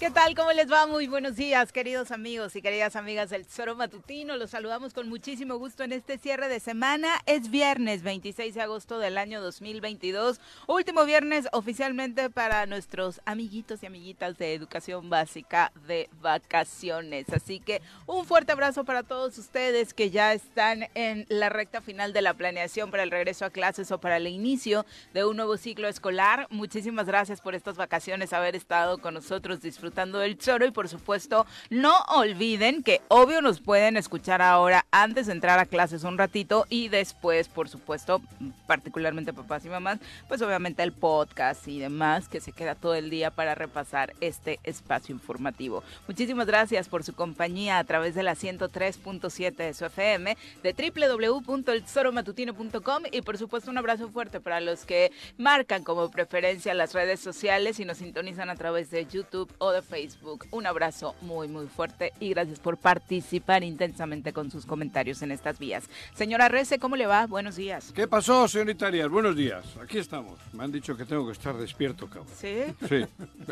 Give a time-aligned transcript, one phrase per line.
[0.00, 0.34] ¿Qué tal?
[0.34, 0.86] ¿Cómo les va?
[0.86, 4.34] Muy buenos días, queridos amigos y queridas amigas del Tesoro Matutino.
[4.38, 7.08] Los saludamos con muchísimo gusto en este cierre de semana.
[7.26, 10.40] Es viernes 26 de agosto del año 2022.
[10.68, 17.28] Último viernes oficialmente para nuestros amiguitos y amiguitas de educación básica de vacaciones.
[17.28, 22.14] Así que un fuerte abrazo para todos ustedes que ya están en la recta final
[22.14, 25.58] de la planeación para el regreso a clases o para el inicio de un nuevo
[25.58, 26.46] ciclo escolar.
[26.48, 30.88] Muchísimas gracias por estas vacaciones, haber estado con nosotros disfrutando disfrutando del choro y por
[30.88, 36.16] supuesto no olviden que obvio nos pueden escuchar ahora antes de entrar a clases un
[36.16, 38.22] ratito y después por supuesto
[38.68, 43.10] particularmente papás y mamás pues obviamente el podcast y demás que se queda todo el
[43.10, 45.82] día para repasar este espacio informativo.
[46.06, 53.02] Muchísimas gracias por su compañía a través de la 103.7 de su FM de www.elzoromatutino.com
[53.10, 57.80] y por supuesto un abrazo fuerte para los que marcan como preferencia las redes sociales
[57.80, 60.46] y nos sintonizan a través de YouTube o de Facebook.
[60.50, 65.58] Un abrazo muy, muy fuerte y gracias por participar intensamente con sus comentarios en estas
[65.58, 65.88] vías.
[66.14, 67.26] Señora Rece, ¿cómo le va?
[67.26, 67.92] Buenos días.
[67.94, 69.08] ¿Qué pasó, señorita Arias?
[69.08, 69.64] Buenos días.
[69.82, 70.38] Aquí estamos.
[70.52, 72.26] Me han dicho que tengo que estar despierto, cabrón.
[72.36, 72.64] ¿Sí?
[72.88, 73.04] Sí.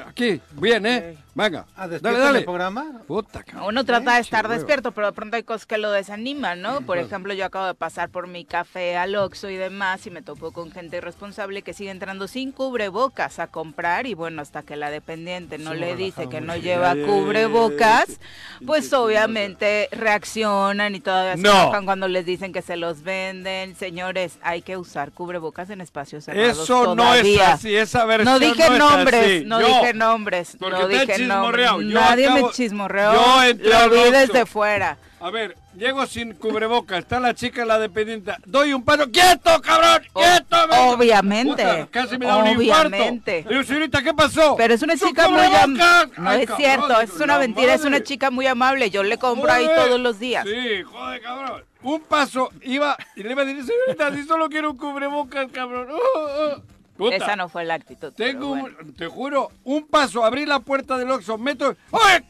[0.06, 1.16] Aquí, bien, ¿eh?
[1.34, 1.66] Venga.
[1.76, 2.38] Ah, dale, dale.
[2.40, 3.02] el programa?
[3.06, 3.68] Puta, cabrón.
[3.68, 6.82] Uno trata de estar despierto, pero de pronto hay cosas que lo desaniman, ¿no?
[6.82, 10.22] Por ejemplo, yo acabo de pasar por mi café al Oxxo y demás y me
[10.22, 14.76] topo con gente irresponsable que sigue entrando sin cubrebocas a comprar y bueno, hasta que
[14.76, 18.20] la dependiente no Sí, le me dice que no lleva cubrebocas,
[18.66, 21.50] pues obviamente reaccionan y todavía se No.
[21.62, 23.76] enojan cuando les dicen que se los venden.
[23.76, 28.38] Señores, hay que usar cubrebocas en espacios cerrados Eso no es así, esa versión No
[28.38, 29.44] dije es nombres, así.
[29.46, 31.70] no Yo, dije nombres, porque no dije nombres.
[31.84, 34.98] Nadie acabo- me chismorreó, yo entré lo vi desde fuera.
[35.20, 38.32] A ver, llego sin cubrebocas, está la chica la dependiente.
[38.46, 40.02] Doy un paso, ¡quieto, cabrón!
[40.14, 40.56] ¡Quieto!
[40.68, 40.82] venga!
[40.90, 43.38] obviamente, Puta, casi me da un obviamente.
[43.38, 43.48] infarto.
[43.50, 44.54] Digo, señorita, ¿qué pasó?
[44.56, 46.12] Pero es una ¡Su chica muy amable.
[46.18, 48.90] No Ay, es cabrón, cierto, es una mentira, es una chica muy amable.
[48.90, 50.46] Yo le compro ahí todos los días.
[50.46, 51.64] Sí, joder, cabrón.
[51.82, 55.88] Un paso, iba y le iba a decir, señorita, si solo quiero un cubrebocas, cabrón.
[55.90, 55.98] Oh,
[56.56, 56.62] oh.
[56.98, 58.12] Puta, Esa no fue la actitud.
[58.12, 58.76] Tengo, bueno.
[58.82, 61.76] un- te juro, un paso, abrí la puerta del Oxxo, meto...
[61.92, 62.24] ¡Oye,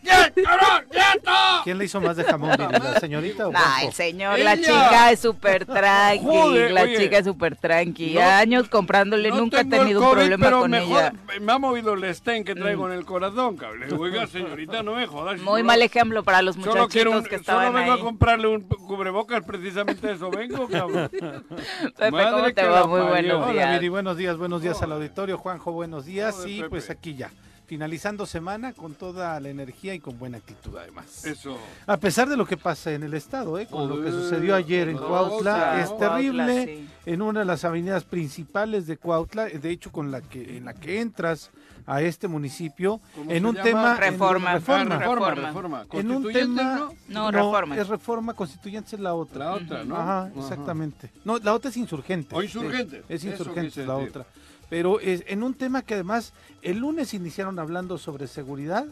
[0.44, 1.30] cabrón, quieto!
[1.64, 4.62] ¿Quién le hizo más de jamón, la señorita o Nah, el señor, la Ella.
[4.62, 6.98] chica es súper tranqui, Joder, la oye.
[6.98, 8.12] chica es súper tranqui.
[8.14, 11.12] No, Años comprándole, No nunca he tenido un COVID, problema pero con mejor ella.
[11.40, 13.84] Me ha movido el stent que traigo en el corazón, cabrón.
[13.98, 15.36] Oiga, señorita, no me jodas.
[15.40, 17.98] Muy solo- mal ejemplo para los muchachitos quiero un, que solo estaban vengo ahí.
[17.98, 21.08] a comprarle un cubrebocas, precisamente eso vengo, cabrón.
[21.10, 22.80] Pepe, Madre ¿cómo te que va?
[22.80, 23.10] la Muy parió.
[23.38, 23.72] buenos Hola, días.
[23.72, 25.38] Viri, buenos días, buenos días al auditorio.
[25.38, 26.36] Juanjo, buenos días.
[26.46, 26.70] Y Pepe.
[26.70, 27.30] pues aquí ya,
[27.66, 31.24] finalizando semana con toda la energía y con buena actitud además.
[31.24, 31.58] Eso.
[31.86, 33.66] A pesar de lo que pasa en el estado, ¿eh?
[33.66, 36.64] con lo que sucedió ayer en Cuautla, es Cuautla, terrible.
[36.64, 36.88] sí.
[37.06, 40.74] En una de las avenidas principales de Cuautla, de hecho con la que en la
[40.74, 41.50] que entras
[41.88, 44.50] a este municipio, ¿Cómo en un tema en- Reforma.
[44.50, 44.98] Ah, reforma.
[44.98, 45.46] reforma, Reforma.
[45.48, 45.86] reforma.
[45.92, 46.92] en un tema ¿no?
[47.08, 47.76] No, reforma.
[47.78, 49.46] es reforma constituyente es la otra.
[49.46, 49.96] La otra, ¿no?
[49.96, 50.30] Ajá, Ajá.
[50.38, 51.10] exactamente.
[51.24, 52.34] No, la otra es insurgente.
[52.36, 53.02] O insurgente.
[53.08, 54.26] Es insurgente la otra.
[54.68, 58.84] Pero es, en un tema que además el lunes iniciaron hablando sobre seguridad,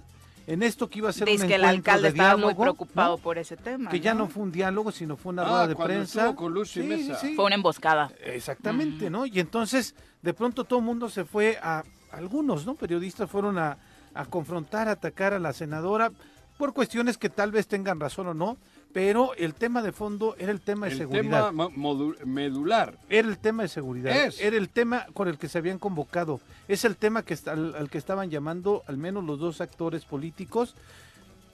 [0.47, 2.63] en esto que iba a ser un Dice que el alcalde de estaba muy diálogo,
[2.63, 3.23] preocupado ¿no?
[3.23, 3.91] por ese tema.
[3.91, 6.35] que ya no fue un diálogo, sino fue una Ah, rueda de prensa.
[6.35, 7.17] con Lucy Mesa.
[7.35, 8.11] Fue una emboscada.
[8.25, 9.27] Exactamente, ¿no?
[9.27, 12.75] Y entonces, de pronto todo el mundo se fue a, algunos, ¿no?
[12.75, 13.79] Periodistas fueron a,
[14.15, 16.11] a confrontar, a atacar a la senadora
[16.59, 18.57] por cuestiones que tal vez tengan razón o no,
[18.95, 21.51] pero el tema de fondo era el tema de El seguridad.
[21.51, 22.97] tema mo- modu- medular.
[23.11, 24.17] Era el tema de seguridad.
[24.17, 24.41] Es.
[24.41, 26.41] Era el tema con el que se habían convocado.
[26.67, 30.75] Es el tema que al, al que estaban llamando al menos los dos actores políticos.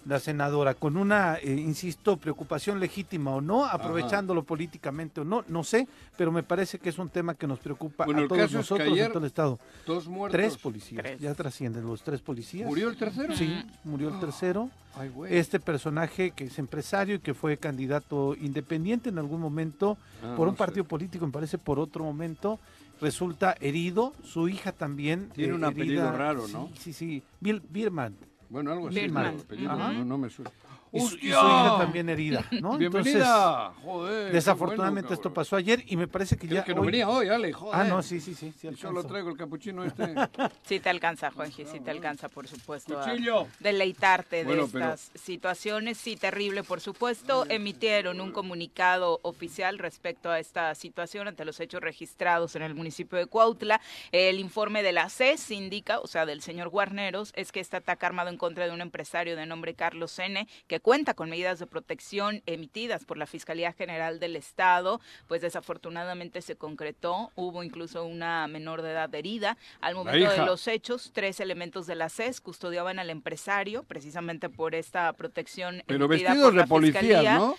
[0.05, 5.63] La senadora, con una, eh, insisto, preocupación legítima o no, aprovechándolo políticamente o no, no
[5.63, 5.87] sé,
[6.17, 8.51] pero me parece que es un tema que nos preocupa Bueno, a todos caso es
[8.51, 9.59] que nosotros en todo el Estado.
[9.87, 10.33] Dos muertos.
[10.41, 11.21] Tres policías, Tres.
[11.21, 12.67] ya trascienden los tres policías.
[12.69, 13.37] ¿Murió el tercero?
[13.37, 14.71] Sí, murió el tercero.
[14.97, 15.37] Ay, güey.
[15.37, 20.47] Este personaje que es empresario y que fue candidato independiente en algún momento Ah, por
[20.47, 20.59] no un sé.
[20.59, 22.59] partido político, me parece por otro momento,
[23.01, 25.31] resulta herido, su hija también.
[25.35, 26.13] Tiene eh, un apellido herida.
[26.17, 26.69] raro, ¿no?
[26.75, 28.17] Sí, sí, sí, Bill Birman.
[28.53, 29.01] Bueno, algo así.
[29.01, 29.39] Birdman.
[29.65, 30.51] no, no me suena.
[30.93, 32.77] Y su, y hija también herida, ¿no?
[32.79, 33.73] Bienvenida.
[33.83, 34.29] Joder.
[34.29, 36.87] qué desafortunadamente bueno, esto pasó ayer y me parece que Creo ya que no hoy-
[36.89, 37.81] venía hoy, Ale, joder.
[37.81, 39.09] Ah, no, sí, sí, sí, sí Y solo alcanzó.
[39.09, 40.15] traigo el capuchino este.
[40.65, 43.01] Sí te alcanza, Juanji, sí te alcanza, por supuesto.
[43.01, 43.47] a Cuchillo.
[43.61, 45.97] deleitarte de pero- estas situaciones.
[45.99, 47.47] Sí, terrible, por supuesto.
[47.49, 53.19] Emitieron un comunicado oficial respecto a esta situación ante los hechos registrados en el municipio
[53.19, 53.81] de Cuautla.
[54.13, 58.05] El informe de la CES indica, o sea, del señor Guarneros, es que este ataque
[58.07, 61.67] armado en contra de un empresario de nombre Carlos N., que cuenta con medidas de
[61.67, 68.47] protección emitidas por la Fiscalía General del Estado, pues desafortunadamente se concretó, hubo incluso una
[68.49, 69.57] menor de edad herida.
[69.81, 74.75] Al momento de los hechos, tres elementos de la CES custodiaban al empresario, precisamente por
[74.75, 77.57] esta protección Pero vestidos de policía, ¿no?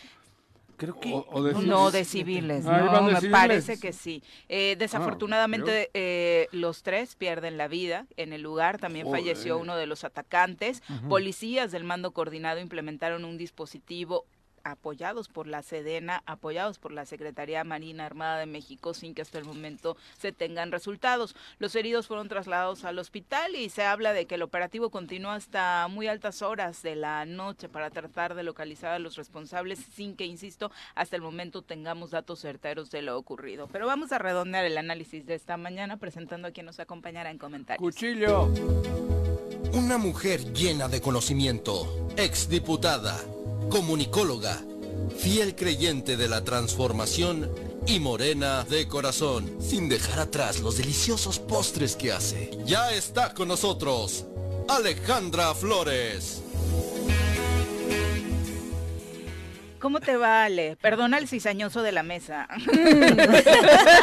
[0.84, 1.10] Creo que
[1.66, 4.22] no de civiles, no, me parece que sí.
[4.50, 8.80] Eh, desafortunadamente eh, los tres pierden la vida en el lugar.
[8.80, 10.84] También falleció uno de los atacantes.
[11.08, 14.26] Policías del mando coordinado implementaron un dispositivo
[14.64, 19.38] apoyados por la Sedena, apoyados por la Secretaría Marina Armada de México, sin que hasta
[19.38, 21.36] el momento se tengan resultados.
[21.60, 25.88] Los heridos fueron trasladados al hospital y se habla de que el operativo continúa hasta
[25.90, 30.26] muy altas horas de la noche para tratar de localizar a los responsables, sin que,
[30.26, 33.68] insisto, hasta el momento tengamos datos certeros de lo ocurrido.
[33.72, 37.38] Pero vamos a redondear el análisis de esta mañana presentando a quien nos acompañará en
[37.38, 37.82] comentarios.
[37.82, 38.50] Cuchillo.
[39.74, 43.20] Una mujer llena de conocimiento, exdiputada
[43.70, 44.62] comunicóloga,
[45.18, 47.50] fiel creyente de la transformación
[47.86, 52.52] y morena de corazón, sin dejar atrás los deliciosos postres que hace.
[52.66, 54.26] Ya está con nosotros,
[54.68, 56.42] Alejandra Flores.
[59.84, 60.78] ¿Cómo te vale?
[60.80, 62.48] Perdona el cizañoso de la mesa.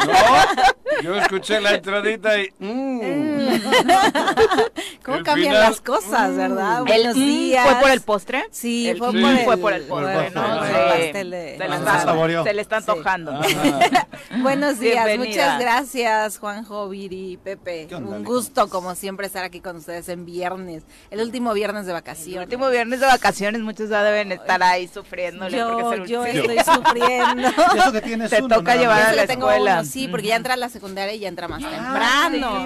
[0.05, 2.53] No, yo escuché la entradita y...
[2.59, 3.01] Mm.
[5.03, 6.81] ¿Cómo cambian las cosas, verdad?
[6.81, 6.85] Mm.
[6.85, 7.67] Buenos días.
[7.67, 8.43] ¿Fue por el postre?
[8.51, 9.07] Sí, fue,
[9.57, 10.63] por el, postre, ¿no?
[12.43, 13.41] Se, le está antojando.
[14.41, 17.87] Buenos días, muchas gracias Juanjo, Viri, Pepe.
[17.95, 22.37] Un gusto como siempre estar aquí con ustedes en viernes, el último viernes de vacaciones.
[22.37, 27.47] El último viernes de vacaciones, muchos ya deben estar ahí sufriendo yo, estoy sufriendo.
[27.75, 29.83] Eso que tienes Te toca llevar a la escuela.
[29.85, 32.63] sí, porque ya entra a la secundaria y ya entra más temprano.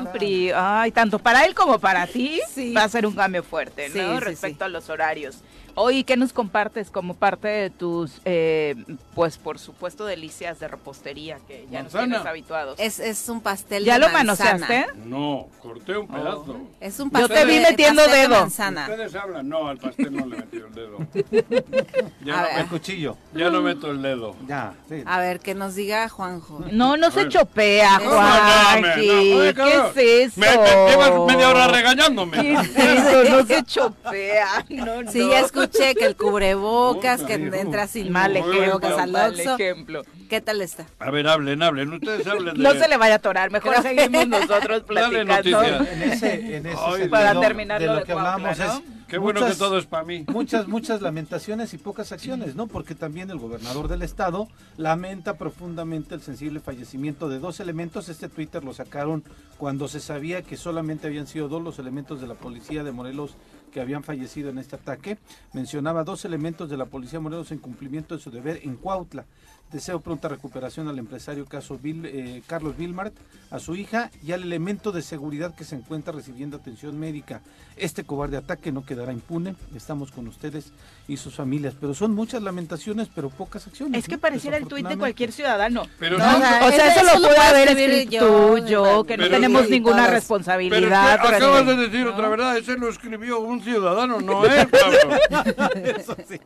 [0.56, 2.40] Ay, tanto para él como para ti
[2.75, 4.19] va a ser un cambio fuerte, ¿no?
[4.19, 5.38] Respecto a los horarios.
[5.77, 8.75] Hoy, ¿qué nos compartes como parte de tus, eh,
[9.13, 12.80] pues por supuesto, delicias de repostería que ya nos tienes habituados?
[12.80, 14.88] Es, es un pastel ¿Ya lo manoseaste?
[15.04, 16.45] No, corté un pedazo.
[16.48, 16.69] Oh.
[16.80, 18.45] Es un pastel Yo te vi metiendo dedo.
[18.45, 20.98] Ustedes hablan, no, al pastel no le metí el dedo.
[22.24, 23.18] ya no, el cuchillo.
[23.33, 24.33] Ya no meto el dedo.
[24.48, 25.04] Ya, sí.
[25.06, 26.63] A ver, que nos diga Juanjo.
[26.72, 28.83] No, no se chopea, Juan.
[28.95, 30.39] ¿Qué es eso?
[30.39, 32.39] Me, llevas media hora regañándome.
[32.39, 33.24] ¿Qué es eso?
[33.30, 34.66] No se chopea.
[34.69, 35.12] No, no.
[35.12, 40.04] Sí, ya escuché que el cubrebocas, que entra sin mal ejemplo.
[40.30, 40.86] ¿Qué tal está?
[41.00, 41.94] A ver, hablen, hablen.
[41.94, 42.64] Ustedes hablen de...
[42.64, 45.86] No se le vaya a atorar, mejor seguimos nosotros platicando.
[45.86, 49.78] En ese, en ese para terminar de lo, que hablamos es Qué bueno que todo
[49.78, 50.26] es para mí.
[50.28, 52.68] Muchas, muchas lamentaciones y pocas acciones, ¿no?
[52.68, 54.48] Porque también el gobernador del estado
[54.78, 58.10] lamenta profundamente el sensible fallecimiento de dos elementos.
[58.10, 59.24] Este Twitter lo sacaron
[59.58, 63.36] cuando se sabía que solamente habían sido dos los elementos de la policía de Morelos
[63.75, 65.18] que habían fallecido en este ataque.
[65.51, 69.25] Mencionaba dos elementos de la policía Morelos en cumplimiento de su deber en Cuautla.
[69.69, 73.13] Deseo pronta recuperación al empresario eh, Carlos Vilmart,
[73.51, 77.42] a su hija y al elemento de seguridad que se encuentra recibiendo atención médica.
[77.77, 79.56] Este cobarde ataque no quedará impune.
[79.75, 80.72] Estamos con ustedes
[81.07, 81.74] y sus familias.
[81.80, 84.00] Pero son muchas lamentaciones, pero pocas acciones.
[84.00, 85.83] Es que pareciera el tuit de cualquier ciudadano.
[86.00, 91.19] Pero o sea, eso, lo puede haber escrito tú, yo, que no tenemos ninguna responsabilidad.
[91.22, 94.45] Pero acabas de decir otra verdad, ese lo escribió un ciudadano, no
[95.75, 96.39] eso sí.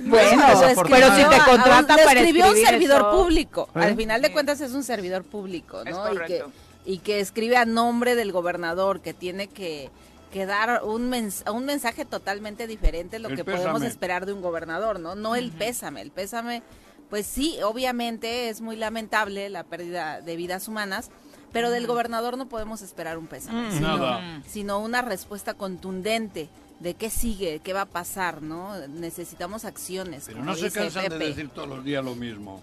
[0.00, 0.42] Bueno,
[0.88, 3.68] pero si te contratan para escribió un servidor público.
[3.74, 3.96] Al ¿Eh?
[3.96, 6.12] final de cuentas es un servidor público, ¿no?
[6.12, 6.44] Y que,
[6.84, 9.90] y que escribe a nombre del gobernador, que tiene que
[10.36, 11.10] que dar un,
[11.50, 15.14] un mensaje totalmente diferente lo que podemos esperar de un gobernador, ¿no?
[15.14, 16.62] No el pésame, el pésame,
[17.08, 21.10] pues sí, obviamente es muy lamentable la pérdida de vidas humanas,
[21.54, 26.50] pero del gobernador no podemos esperar un pésame, sino, sino, una respuesta contundente
[26.80, 28.76] de qué sigue, qué va a pasar, ¿no?
[28.88, 30.24] Necesitamos acciones.
[30.26, 32.60] Pero no se cansan de decir todos los días lo mismo.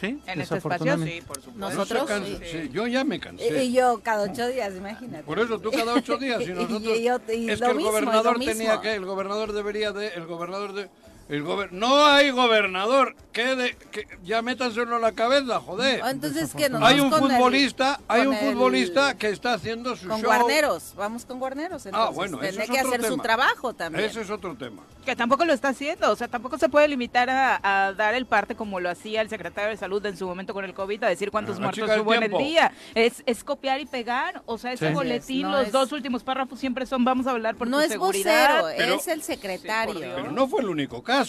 [0.00, 0.18] ¿Sí?
[0.26, 1.58] En este espacio sí, por supuesto.
[1.58, 2.10] Nosotros
[2.50, 2.70] sí.
[2.72, 3.64] Yo ya me cansé.
[3.64, 5.24] Y yo cada ocho días, imagínate.
[5.24, 6.96] Por eso tú cada ocho días y nosotros.
[6.96, 10.88] y yo, es que el gobernador tenía que, el gobernador debería de, el gobernador de
[11.30, 13.14] el no hay gobernador.
[13.32, 16.02] que de, que ya métanselo en la cabeza, joder.
[16.04, 20.28] Entonces, ¿qué nos Hay un futbolista, hay un futbolista que está haciendo su con show.
[20.28, 21.86] Con guarneros, vamos con guarneros.
[21.86, 22.10] Entonces.
[22.10, 24.10] Ah, bueno, Tiene que hacer su trabajo también.
[24.10, 24.82] Ese es otro tema.
[25.04, 28.56] Que tampoco lo está haciendo, o sea, tampoco se puede limitar a, dar el parte
[28.56, 31.30] como lo hacía el secretario de Salud en su momento con el COVID, a decir
[31.30, 32.72] cuántos ah, muertos hubo en el día.
[32.94, 37.04] Es, es copiar y pegar, o sea, ese boletín, los dos últimos párrafos siempre son
[37.04, 38.62] vamos a hablar por no tu es seguridad.
[38.62, 40.00] Vocero, es el secretario.
[40.00, 41.19] pero no fue el único caso.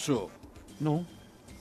[0.80, 1.04] No.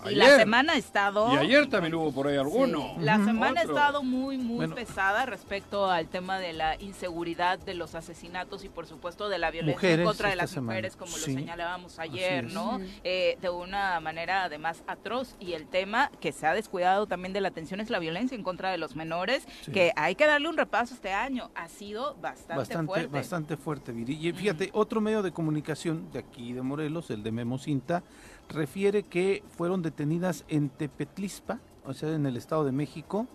[0.09, 1.33] Y la semana ha estado...
[1.33, 2.95] Y ayer también hubo por ahí alguno.
[2.99, 7.95] La semana ha estado muy, muy pesada respecto al tema de la inseguridad, de los
[7.95, 11.99] asesinatos y por supuesto de la violencia en contra de las mujeres, como lo señalábamos
[11.99, 12.79] ayer, ¿no?
[13.03, 15.35] Eh, de una manera además atroz.
[15.39, 18.43] Y el tema que se ha descuidado también de la atención es la violencia en
[18.43, 21.51] contra de los menores, que hay que darle un repaso este año.
[21.55, 23.07] Ha sido bastante, fuerte.
[23.07, 24.27] Bastante fuerte, Viri.
[24.27, 28.03] Y fíjate, otro medio de comunicación de aquí de Morelos, el de Memo Cinta,
[28.51, 33.27] refiere que fueron detenidas en Tepetlispa, o sea, en el Estado de México,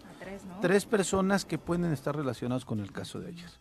[0.60, 3.60] tres, personas que pueden estar relacionadas con el caso de ellas.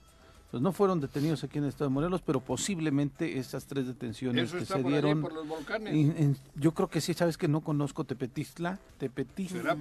[0.55, 4.53] Pues no fueron detenidos aquí en el Estado de Morelos, pero posiblemente esas tres detenciones
[4.53, 5.21] que se dieron.
[5.21, 6.37] Por los volcanes?
[6.55, 9.75] yo creo que sí, sabes que no conozco Tepetistla, Tepetistla,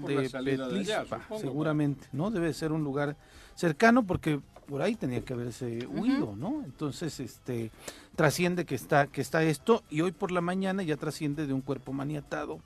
[1.40, 2.32] seguramente, ¿no?
[2.32, 3.14] Debe ser un lugar
[3.54, 6.64] cercano porque por ahí tenía que haberse huido, ¿no?
[6.64, 7.70] Entonces, este,
[8.16, 11.60] trasciende que está, que está esto y hoy por la mañana ya trasciende de un
[11.60, 12.58] cuerpo maniatado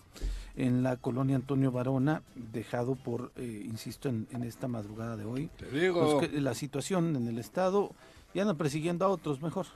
[0.59, 5.51] en la colonia Antonio Varona, dejado por, eh, insisto, en, esta madrugada de hoy.
[5.57, 6.19] Te digo.
[6.19, 7.93] Pues la situación en el estado
[8.35, 9.67] y andan persiguiendo a otros mejor.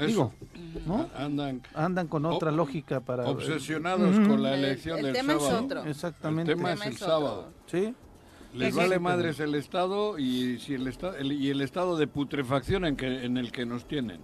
[0.00, 0.32] Digo,
[0.86, 1.08] ¿no?
[1.16, 3.28] Andan, andan con otra lógica para...
[3.28, 5.58] Obsesionados con la elección el, del tema sábado.
[5.58, 5.84] Es otro.
[5.86, 6.52] Exactamente.
[6.52, 7.48] El tema, es el sábado.
[7.66, 7.94] Sí.
[8.54, 12.96] Les vale madres el Estado y, si el, estado, y el estado de putrefacción en,
[12.96, 14.20] que, en el que nos tienen.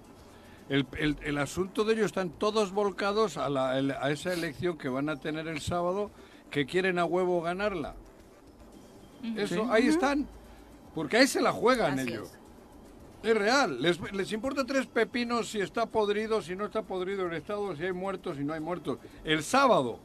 [0.73, 5.11] El, el, asunto de ellos están todos volcados a, la, a esa elección que van
[5.11, 6.11] a tener el sábado,
[6.51, 7.95] que quieren a huevo ganarla.
[9.37, 10.27] Eso, ahí están.
[10.95, 12.31] Porque ahí se la juegan ellos.
[13.23, 13.37] Es.
[13.37, 13.83] real.
[13.83, 17.85] Les, les importa tres pepinos si está podrido, si no está podrido el Estado, si
[17.85, 18.97] hay muertos, si no hay muertos.
[19.25, 20.01] El sábado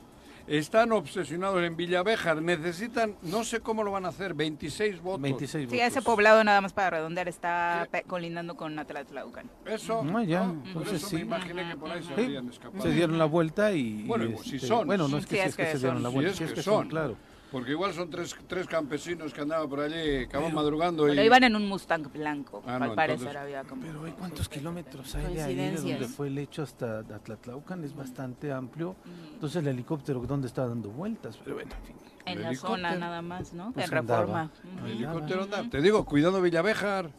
[0.47, 5.21] están obsesionados en Villavejar, necesitan, no sé cómo lo van a hacer, 26 votos.
[5.21, 9.49] 26 sí, ese poblado nada más para redondear está colindando con Atlatlaucan.
[9.65, 11.15] Eso, no, ya, entonces sí.
[11.17, 12.83] me imaginé que por ahí se habían escapado.
[12.83, 14.03] Se dieron la vuelta y...
[14.03, 14.87] Bueno, y si este, son.
[14.87, 16.87] Bueno, no es que, sí, es que, se dieron la vuelta, si es que, son,
[16.87, 17.17] claro.
[17.51, 21.05] Porque igual son tres, tres campesinos que andaban por allí, acaban madrugando.
[21.05, 23.81] Pero iban en un Mustang blanco, ah, al parecer había como...
[23.81, 27.83] Pero ¿cuántos kilómetros hay de ahí de donde fue el hecho hasta Atlatlaucan?
[27.83, 28.95] Es bastante amplio.
[29.05, 29.33] Mm.
[29.35, 31.37] Entonces el helicóptero, ¿dónde está dando vueltas?
[31.43, 31.95] Pero bueno, en fin.
[32.25, 33.71] En la zona nada más, ¿no?
[33.71, 34.51] Pues en Reforma.
[34.85, 37.09] El helicóptero Te digo, cuidado Villavejar.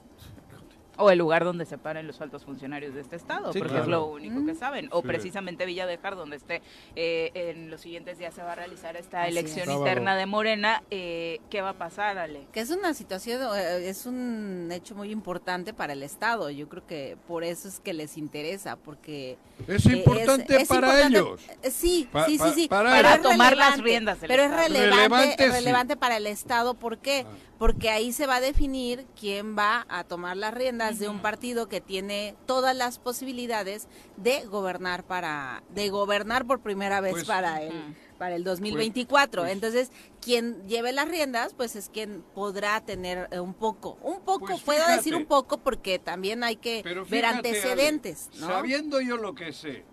[0.98, 4.06] O el lugar donde se paren los altos funcionarios de este estado, porque es lo
[4.06, 4.88] único que saben.
[4.90, 6.62] O precisamente Villa Dejar, donde esté
[6.96, 10.82] eh, en los siguientes días se va a realizar esta elección interna de Morena.
[10.90, 12.46] Eh, ¿Qué va a pasar, Ale?
[12.52, 16.50] Que es una situación, eh, es un hecho muy importante para el Estado.
[16.50, 19.38] Yo creo que por eso es que les interesa, porque...
[19.66, 21.40] Es importante para ellos.
[21.62, 22.68] Sí, sí, sí, sí.
[22.68, 26.74] Para, tomar las riendas Pero es relevante, relevante, para el Estado.
[26.74, 27.24] ¿Por qué?
[27.26, 31.20] Ah porque ahí se va a definir quién va a tomar las riendas de un
[31.20, 37.24] partido que tiene todas las posibilidades de gobernar para de gobernar por primera vez pues,
[37.24, 39.42] para el para el 2024.
[39.42, 39.52] Pues, pues.
[39.52, 44.58] Entonces, quien lleve las riendas, pues es quien podrá tener eh, un poco, un poco,
[44.64, 48.28] puedo decir un poco porque también hay que ver antecedentes.
[48.32, 49.84] sabiendo yo lo que sé,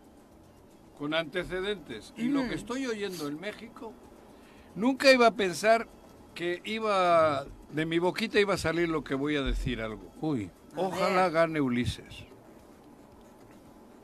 [0.97, 3.93] con antecedentes y lo que estoy oyendo en México,
[4.75, 5.87] nunca iba a pensar
[6.35, 10.11] que iba, de mi boquita iba a salir lo que voy a decir algo.
[10.21, 10.51] Uy.
[10.75, 12.25] Ojalá gane Ulises.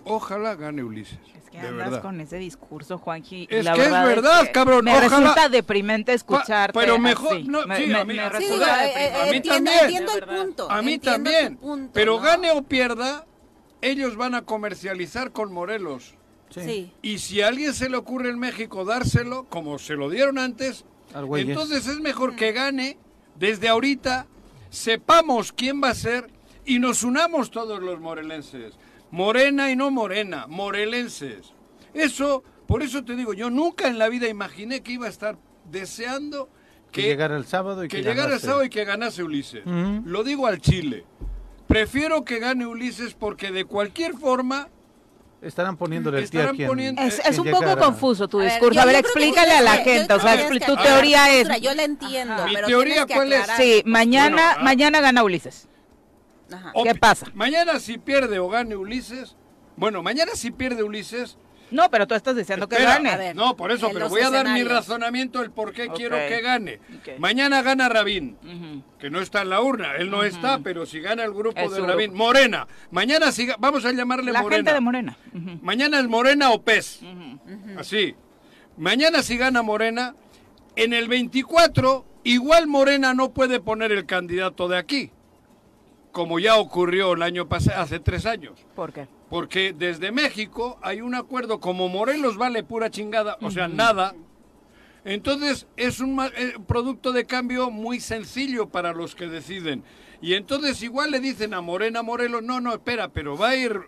[0.03, 1.19] Ojalá gane Ulises.
[1.35, 3.47] Es que andas con ese discurso, Juanji.
[3.49, 4.85] Es que es verdad, cabrón.
[4.85, 6.79] Me resulta deprimente escucharte.
[6.79, 7.45] Pero mejor.
[7.45, 8.29] No, sí, a mí, a
[9.29, 9.79] mí también.
[9.81, 10.71] Entiendo el punto.
[10.71, 11.59] A mí también.
[11.93, 13.27] pero gane o pierda,
[13.81, 16.15] ellos van a comercializar con Morelos.
[16.49, 16.93] Sí.
[17.01, 20.85] Y si a alguien se le ocurre en México dárselo, como se lo dieron antes,
[21.13, 22.97] entonces es mejor que gane
[23.35, 24.27] desde ahorita,
[24.69, 26.29] sepamos quién va a ser
[26.65, 28.75] y nos unamos todos los morelenses.
[29.11, 31.53] Morena y no morena, morelenses.
[31.93, 35.37] Eso, por eso te digo, yo nunca en la vida imaginé que iba a estar
[35.69, 36.49] deseando
[36.91, 39.63] que, llegara el sábado y que, llegara el sábado y que ganase Ulises.
[39.65, 41.05] Lo digo al Chile.
[41.67, 44.67] Prefiero que gane Ulises porque de cualquier forma
[45.41, 46.51] Estarán poniéndole el tía
[47.25, 48.79] Es, un poco confuso tu discurso.
[48.79, 50.13] a ver, explícale a la gente.
[50.13, 51.61] o sea, tu teoría es.
[51.61, 52.45] Yo la entiendo.
[52.45, 53.47] ¿Mi teoría cuál es?
[53.57, 55.67] Sí, mañana, mañana gana Ulises.
[56.83, 57.27] ¿Qué pasa?
[57.33, 59.35] Mañana si pierde o gane Ulises.
[59.77, 61.37] Bueno, mañana si pierde Ulises,
[61.71, 63.33] no, pero tú estás diciendo que gane.
[63.33, 66.79] no, por eso, pero voy a dar mi razonamiento el por qué quiero que gane.
[67.17, 68.37] Mañana gana Rabín,
[68.99, 71.79] que no está en la urna, él no está, pero si gana el grupo de
[71.79, 72.67] Rabín, Morena.
[72.91, 74.57] Mañana si, vamos a llamarle la Morena.
[74.57, 75.17] gente de Morena.
[75.61, 76.99] Mañana es Morena o Pez.
[77.77, 78.15] Así.
[78.77, 80.15] Mañana si gana Morena,
[80.75, 85.11] en el 24 igual Morena no puede poner el candidato de aquí.
[86.11, 88.65] como ya ocurrió el año pasado, hace tres años.
[88.75, 89.07] ¿Por qué?
[89.31, 94.13] Porque desde México hay un acuerdo, como Morelos vale pura chingada, o sea, nada.
[95.05, 99.85] Entonces es un eh, producto de cambio muy sencillo para los que deciden.
[100.21, 103.79] Y entonces igual le dicen a Morena Morelos, no, no, espera, pero va a ir...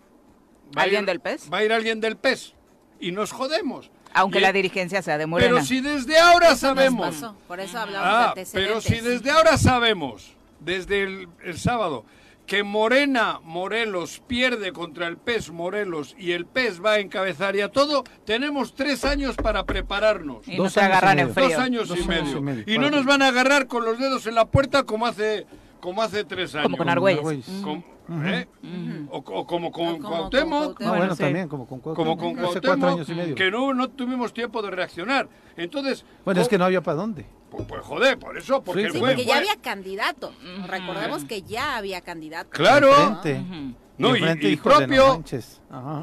[0.77, 1.49] ¿Alguien del PES?
[1.51, 2.53] Va a ir alguien del PES.
[3.01, 3.91] Y nos jodemos.
[4.13, 5.55] Aunque la dirigencia sea de Morena.
[5.55, 7.21] Pero si desde ahora sabemos...
[7.49, 12.05] Por eso hablamos ah, Pero si desde ahora sabemos, desde el sábado,
[12.45, 17.69] que Morena Morelos pierde contra el PES Morelos y el PES va a encabezar ya
[17.69, 20.47] todo, tenemos tres años para prepararnos.
[20.47, 22.63] Y dos agarran en Dos años, y, medio.
[22.65, 25.45] y, no nos van a agarrar con los dedos en la puerta como hace
[25.79, 26.63] como hace tres años.
[26.63, 27.45] Como con Argüelles.
[28.09, 28.47] ¿Eh?
[29.09, 30.81] o, como con Cuauhtémoc.
[30.81, 32.05] Ah, bueno, también, como con Cuauhtémoc.
[32.07, 35.27] Como con Cuauhtémoc, que no, no tuvimos tiempo de reaccionar.
[35.55, 36.05] Entonces...
[36.25, 37.25] Bueno, es que no había para dónde.
[37.49, 40.33] Pues, pues, joder, por eso, porque, sí, porque ya había candidato.
[40.67, 42.49] Recordemos que ya había candidato.
[42.49, 43.21] Claro.
[43.97, 45.23] No, y, propio.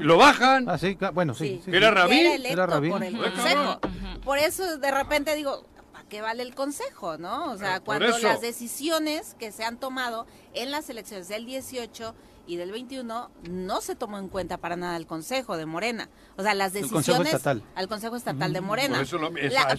[0.00, 0.68] Lo bajan.
[0.68, 1.60] Ah, sí, bueno, sí.
[1.66, 2.44] Era Rabín.
[2.46, 2.92] Era, Rabín.
[2.92, 3.80] Por el consejo.
[4.24, 5.69] Por eso de repente digo, ¿para
[6.10, 7.50] qué vale el consejo, no?
[7.50, 12.14] O sea, cuando las decisiones que se han tomado en las elecciones del 18
[12.46, 16.10] y del 21 no se tomó en cuenta para nada el Consejo de Morena.
[16.36, 17.62] O sea, las decisiones Consejo estatal.
[17.74, 19.02] al Consejo Estatal de Morena.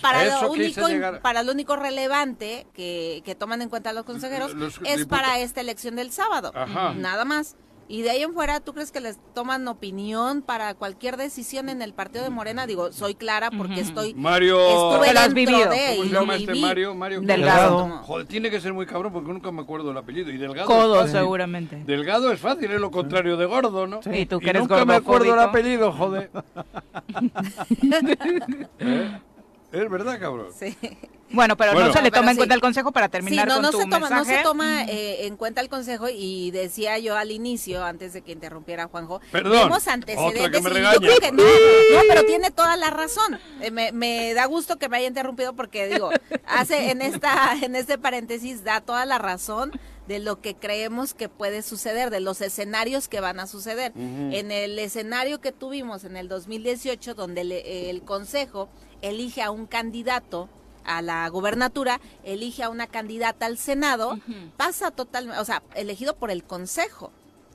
[0.01, 0.88] para, lo único,
[1.21, 5.95] para lo único relevante que, que toman en cuenta los consejeros es para esta elección
[5.95, 6.51] del sábado.
[6.95, 7.55] Nada más.
[7.91, 11.81] Y de ahí en fuera, ¿tú crees que les toman opinión para cualquier decisión en
[11.81, 12.65] el partido de Morena?
[12.65, 14.13] Digo, soy clara porque estoy.
[14.13, 14.93] Mario.
[14.93, 15.69] Estuve has vivido.
[15.69, 16.95] De, ¿Cómo se llama este Mario?
[16.95, 17.89] Mario Delgado.
[18.03, 20.31] Joder, tiene que ser muy cabrón porque nunca me acuerdo el apellido.
[20.31, 20.67] Y Delgado.
[20.67, 21.83] Codo, seguramente.
[21.86, 24.01] Delgado es fácil, es lo contrario de gordo, ¿no?
[24.01, 24.10] Sí.
[24.19, 26.31] Y tú que eres nunca me acuerdo el apellido, joder.
[28.79, 29.12] ¿Eh?
[29.71, 30.47] Es verdad, cabrón.
[30.57, 30.77] Sí.
[31.33, 33.71] Bueno, pero no se le toma en cuenta el consejo para terminar no, con no
[33.71, 34.31] tu se toma, mensaje.
[34.31, 38.21] No se toma eh, en cuenta el consejo y decía yo al inicio, antes de
[38.21, 40.43] que interrumpiera Juanjo, Perdón, vemos antecedentes.
[40.61, 43.39] yo creo que no, no, pero tiene toda la razón.
[43.61, 46.09] Eh, me, me, da gusto que me haya interrumpido porque digo,
[46.45, 49.71] hace en esta en este paréntesis da toda la razón
[50.07, 53.93] de lo que creemos que puede suceder, de los escenarios que van a suceder.
[53.95, 58.67] En el escenario que tuvimos en el 2018, donde el Consejo
[59.01, 60.50] elige a un candidato
[60.84, 64.20] a la gobernatura, elige a una candidata al Senado,
[64.58, 67.12] pasa totalmente, o sea, elegido por el Consejo.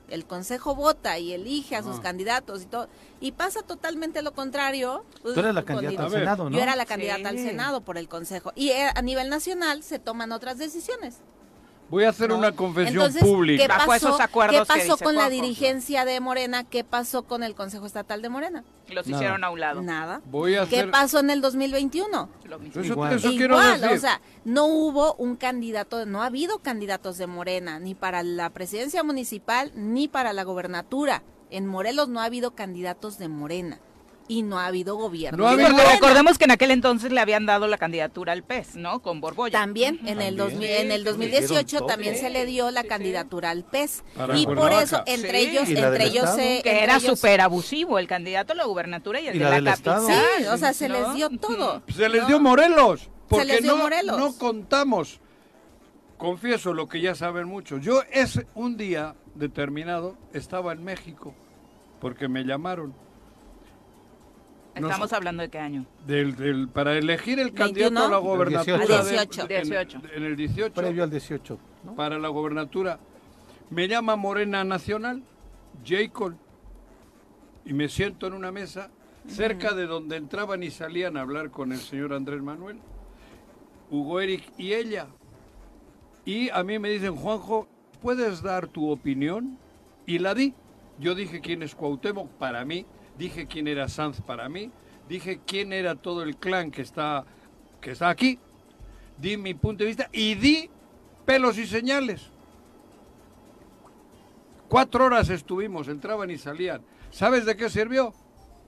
[0.09, 2.01] El Consejo vota y elige a sus ah.
[2.01, 2.87] candidatos y todo.
[3.19, 5.03] Y pasa totalmente lo contrario.
[5.21, 6.55] Tú eres la candidata al Senado, ¿no?
[6.55, 8.53] Yo era la candidata al Senado por el Consejo.
[8.55, 11.17] Y eh, a nivel nacional se toman otras decisiones.
[11.89, 13.63] Voy a hacer una confesión pública.
[13.63, 14.17] ¿Qué pasó,
[14.49, 16.63] ¿qué pasó con la dirigencia de Morena?
[16.63, 18.63] ¿Qué pasó con el Consejo Estatal de Morena?
[18.89, 19.81] Los hicieron a un lado.
[19.81, 20.21] Nada.
[20.25, 22.29] Voy a ¿Qué pasó en el 2021?
[22.45, 22.81] Lo mismo.
[23.07, 23.87] Eso, quiero decir.
[23.87, 28.49] o sea, no hubo un candidato, no ha habido candidatos de Morena, ni para la
[28.49, 31.23] presidencia municipal, ni para la gobernatura.
[31.49, 33.79] En Morelos no ha habido candidatos de Morena
[34.27, 35.55] y no ha habido gobierno.
[35.55, 39.01] No recordemos que en aquel entonces le habían dado la candidatura al PES, ¿no?
[39.01, 39.59] Con Borbolla.
[39.59, 44.03] También, en el, en el 2018 también se le dio la candidatura al PES.
[44.35, 46.61] y por eso, entre ellos, entre ellos se...
[46.63, 50.01] Que era súper abusivo el candidato a la gubernatura y el de la capital.
[50.05, 51.81] Sí, o sea, se les dio todo.
[51.87, 53.09] Se les dio Morelos.
[53.27, 54.17] Porque se les dio no, Morelos.
[54.17, 55.19] no contamos.
[56.17, 57.83] Confieso lo que ya saben muchos.
[57.83, 61.35] Yo es un día determinado estaba en México
[61.99, 62.95] porque me llamaron
[64.85, 65.85] Estamos hablando de qué año?
[66.05, 68.77] Del, del, para elegir el candidato a la gobernatura.
[68.77, 69.47] 18.
[69.47, 70.01] 18.
[70.15, 70.73] En, el 18.
[70.73, 71.59] Previo al 18.
[71.95, 72.99] Para la gobernatura.
[73.69, 75.23] Me llama Morena Nacional,
[75.85, 76.35] Jacob,
[77.65, 78.89] y me siento en una mesa
[79.27, 82.79] cerca de donde entraban y salían a hablar con el señor Andrés Manuel,
[83.91, 85.07] Hugo Eric y ella.
[86.23, 87.67] Y a mí me dicen, Juanjo,
[88.01, 89.57] ¿puedes dar tu opinión?
[90.05, 90.53] Y la di.
[90.99, 92.85] Yo dije quién es Cuauhtémoc para mí
[93.17, 94.71] dije quién era Sanz para mí,
[95.09, 97.25] dije quién era todo el clan que está,
[97.81, 98.39] que está aquí,
[99.17, 100.69] di mi punto de vista y di
[101.25, 102.29] pelos y señales.
[104.69, 106.81] Cuatro horas estuvimos, entraban y salían.
[107.09, 108.13] ¿Sabes de qué sirvió?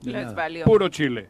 [0.02, 0.64] Les valió.
[0.64, 1.28] Puro Chile.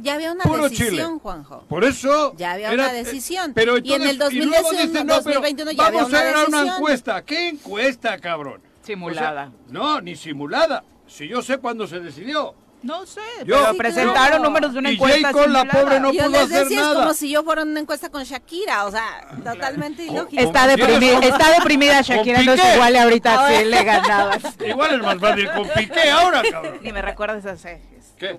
[0.00, 1.64] Ya había una decisión, Juanjo.
[1.68, 2.32] Por eso.
[2.36, 3.52] Ya había una decisión.
[3.52, 6.54] pero y en el 2021 ya había una a decisión.
[6.54, 7.24] una encuesta.
[7.24, 8.60] ¿Qué encuesta, cabrón?
[8.82, 9.52] Simulada.
[9.68, 10.84] no, ni simulada.
[11.08, 12.54] Si yo sé cuándo se decidió.
[12.80, 15.30] No sé, pero presentaron números de una encuesta.
[15.30, 17.80] Y con la pobre no yo pudo les decía, Es como si yo fuera una
[17.80, 20.40] encuesta con Shakira, o sea, totalmente ilógico.
[20.40, 24.42] Está, deprimida, está deprimida Shakira, no es igual ahorita sí le ganabas.
[24.64, 26.78] Igual es más fácil con Piqué ahora, cabrón.
[26.80, 27.80] Ni me recuerdas a ese
[28.18, 28.38] ¿Qué?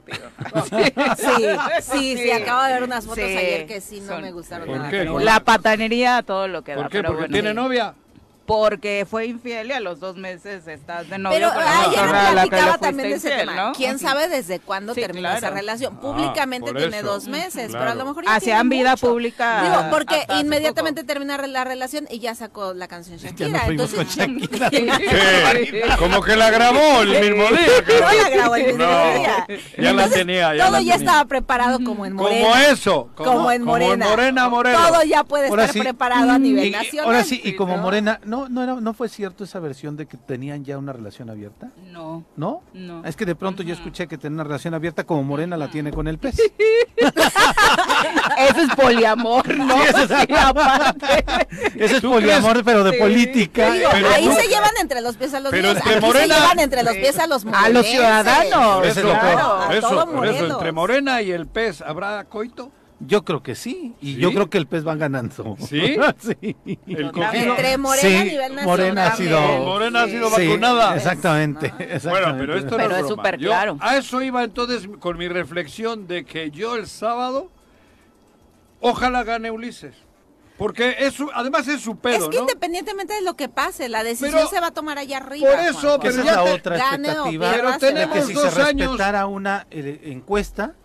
[1.18, 1.46] Sí,
[1.82, 5.20] sí, sí, acabo de ver unas fotos ayer que sí no me gustaron ¿Por nada.
[5.22, 6.90] La patanería, todo lo que ¿Por da.
[6.90, 7.04] qué?
[7.04, 7.94] ¿Porque tiene novia?
[8.50, 13.10] Porque fue infiel y a los dos meses estás de novio pero con platicaba también
[13.12, 13.54] de ese tema.
[13.54, 13.74] ¿no?
[13.74, 18.06] quién sabe desde cuándo terminó esa relación ah, públicamente tiene dos meses pero a lo
[18.06, 22.88] mejor ya hacían vida pública digo porque inmediatamente termina la relación y ya sacó la
[22.88, 24.72] canción Shakira entonces Shakira.
[26.00, 29.48] como que la grabó el mismo día no la grabó el mismo día.
[29.78, 32.48] Ya la tenía ya todo ya estaba preparado como en Morena.
[32.48, 34.08] como eso como, en Morena.
[34.08, 37.06] Morena Morena todo ya puede estar preparado a nivel nacional.
[37.06, 40.16] ahora sí y como Morena no no, no, no, fue cierto esa versión de que
[40.16, 41.72] tenían ya una relación abierta?
[41.92, 42.24] No.
[42.38, 42.62] ¿No?
[42.74, 43.04] No.
[43.04, 45.92] Es que de pronto yo escuché que tenía una relación abierta como Morena la tiene
[45.92, 46.40] con el pez.
[48.38, 49.76] eso es poliamor, ¿no?
[49.78, 50.12] Sí, eso, es,
[51.76, 53.72] eso es poliamor, pero de política.
[53.72, 56.94] ahí se llevan entre los pies a los pero entre Morena, se llevan entre los
[56.94, 58.86] pies a los A los ciudadanos.
[58.86, 62.72] Eso, claro, eso, eso, entre Morena y el pez, ¿habrá coito?
[63.02, 65.56] Yo creo que sí, y yo creo que el pez va ganando.
[65.60, 65.96] ¿Sí?
[66.20, 66.58] sí.
[66.86, 68.66] El Entre Morena a nivel nacional.
[68.66, 70.96] Morena ha sido, Morena ha sido vacunada.
[70.96, 73.78] exactamente, Bueno, pero esto pero no es súper claro.
[73.80, 77.50] A eso iba entonces con mi reflexión de que yo el sábado,
[78.82, 79.96] ojalá gane Ulises.
[80.58, 84.46] Porque eso, además es su pedo, Es que independientemente de lo que pase, la decisión
[84.50, 85.50] se va a tomar allá arriba.
[85.50, 87.52] Por eso, pero esa es la otra expectativa.
[87.54, 90.76] Pero tenemos de que si dos se respetara una eh, encuesta,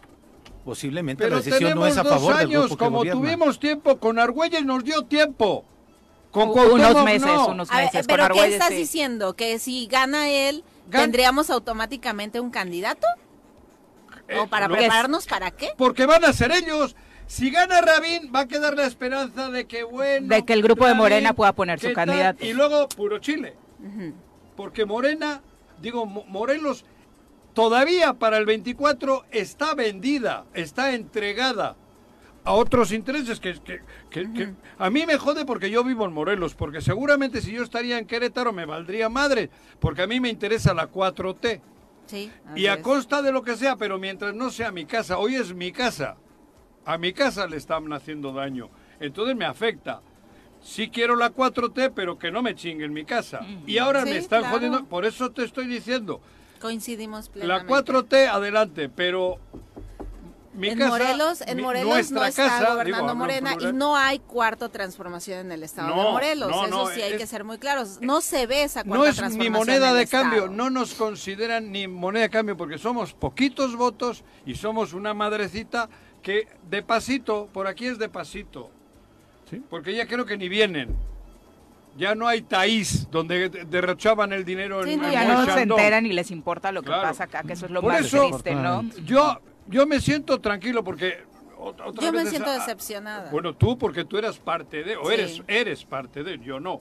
[0.64, 4.64] Posiblemente la decisión no es a favor años, del grupo como tuvimos tiempo con Argüelles
[4.64, 5.64] nos dio tiempo.
[6.31, 8.07] Con unos meses, unos meses.
[8.09, 9.35] pero ¿qué estás diciendo?
[9.35, 13.07] ¿Que si gana él, tendríamos automáticamente un candidato?
[14.31, 15.68] ¿O eh, para prepararnos para qué?
[15.77, 16.96] Porque van a ser ellos.
[17.27, 20.29] Si gana Rabín, va a quedar la esperanza de que, bueno.
[20.29, 22.44] De que el grupo de Morena pueda poner su candidato.
[22.44, 23.55] Y luego, puro Chile.
[24.57, 25.42] Porque Morena,
[25.81, 26.85] digo, Morelos
[27.55, 31.77] todavía para el 24 está vendida, está entregada
[32.45, 33.55] a otros intereses que,
[34.11, 37.99] que, a mí me jode porque yo vivo en Morelos, porque seguramente si yo estaría
[37.99, 39.49] en Querétaro me valdría madre,
[39.81, 41.61] porque a mí me interesa la 4T.
[42.07, 45.37] Sí, y a costa de lo que sea, pero mientras no sea mi casa, hoy
[45.37, 46.17] es mi casa,
[46.85, 48.69] a mi casa le están haciendo daño,
[49.01, 50.03] entonces me afecta.
[50.61, 53.40] Sí quiero la 4T, pero que no me chingue en mi casa.
[53.67, 56.23] Y ahora me están jodiendo, por eso te estoy diciendo,
[56.64, 57.70] Coincidimos plenamente.
[57.70, 59.38] La 4T, adelante, pero
[60.55, 65.40] mi en casa, Morelos, en Morelos no está gobernando Morena y no hay cuarto transformación
[65.40, 66.50] en el estado de Morelos.
[66.66, 67.98] Eso sí hay que ser muy claros.
[68.00, 69.53] No se ve esa cuarta transformación.
[69.53, 73.12] No es ni moneda de cambio, no nos consideran ni moneda de cambio porque somos
[73.12, 75.90] poquitos votos y somos una madrecita
[76.22, 78.70] que de pasito, por aquí es de pasito.
[79.50, 79.62] ¿Sí?
[79.68, 80.96] Porque ya creo que ni vienen.
[81.96, 86.30] Ya no hay taís donde derrochaban el dinero en, Ya no se enteran y les
[86.30, 88.85] importa lo que pasa acá, que eso es lo más triste, ¿no?
[89.04, 91.24] Yo, yo me siento tranquilo porque
[92.00, 93.30] yo me siento decepcionada.
[93.30, 96.80] Bueno, tú porque tú eras parte de, o eres, eres parte de, yo no.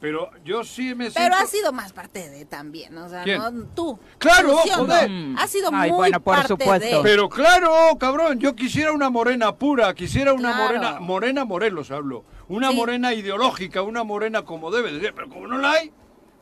[0.00, 1.20] Pero yo sí me siento...
[1.20, 3.98] Pero ha sido más parte de también, o sea, no tú.
[4.18, 5.10] Claro, joder.
[5.36, 6.98] Ha sido muy bueno, por parte supuesto.
[6.98, 7.02] de.
[7.02, 12.72] Pero claro, cabrón, yo quisiera una morena pura, quisiera una morena, morena Morelos hablo, una
[12.72, 15.92] morena ideológica, una morena como debe de ser, pero como no la hay,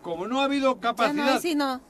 [0.02, 1.40] como no ha habido capacidad.
[1.40, 1.80] Ya no,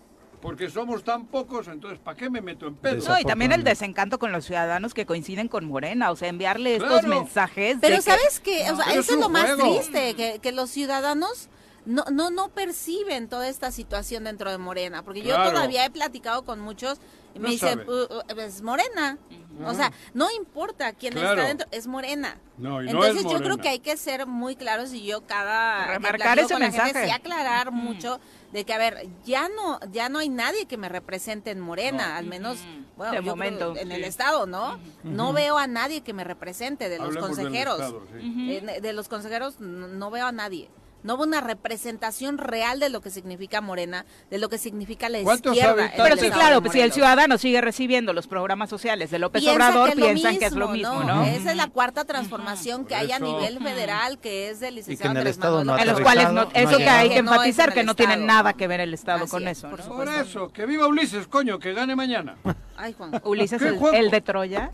[0.40, 3.08] porque somos tan pocos, entonces ¿para qué me meto en pedo?
[3.08, 6.76] No, y también el desencanto con los ciudadanos que coinciden con Morena, o sea, enviarle
[6.76, 7.78] estos mensajes.
[7.80, 8.70] Pero ¿sabes qué?
[8.70, 11.48] O sea, eso es, lo más triste, que, que los ciudadanos
[11.86, 16.44] no, no, no perciben toda esta situación dentro de Morena, porque yo todavía he platicado
[16.44, 16.98] con muchos
[17.32, 19.18] y me dicen, uh, uh, es Morena.
[19.64, 22.38] O sea, no importa quién está dentro, es Morena.
[22.58, 27.06] Entonces yo creo que hay que ser muy claros y yo cada remarcar ese mensaje.
[27.06, 28.20] y aclarar mucho
[28.52, 32.16] de que a ver, ya no ya no hay nadie que me represente en Morena,
[32.16, 32.58] al menos
[32.96, 34.78] bueno, momento, en el estado, ¿no?
[35.04, 37.94] No veo a nadie que me represente de los consejeros.
[38.18, 40.68] de los consejeros no veo a nadie
[41.06, 45.20] no hubo una representación real de lo que significa Morena, de lo que significa la
[45.20, 45.92] izquierda.
[45.96, 49.92] Pero sí, claro, pues si el ciudadano sigue recibiendo los programas sociales de López Obrador,
[49.94, 51.24] piensan que es lo mismo, ¿no?
[51.24, 55.16] Esa es la cuarta transformación que hay a nivel federal, que es del licenciado en,
[55.18, 58.16] el Estado no en los cuales no, eso que hay que enfatizar, que no tiene
[58.16, 59.70] nada que ver el Estado con eso.
[59.70, 62.36] Por, eso, que viva Ulises, coño, que gane mañana.
[62.76, 63.20] Ay, Juan.
[63.24, 64.72] Ulises, el de Troya.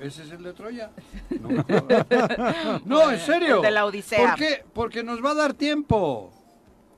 [0.00, 0.90] Ese es el de Troya.
[2.84, 3.60] No, en serio.
[3.60, 4.30] de la Odisea.
[4.30, 4.64] ¿Por qué?
[4.72, 6.32] Porque nos va a dar tiempo.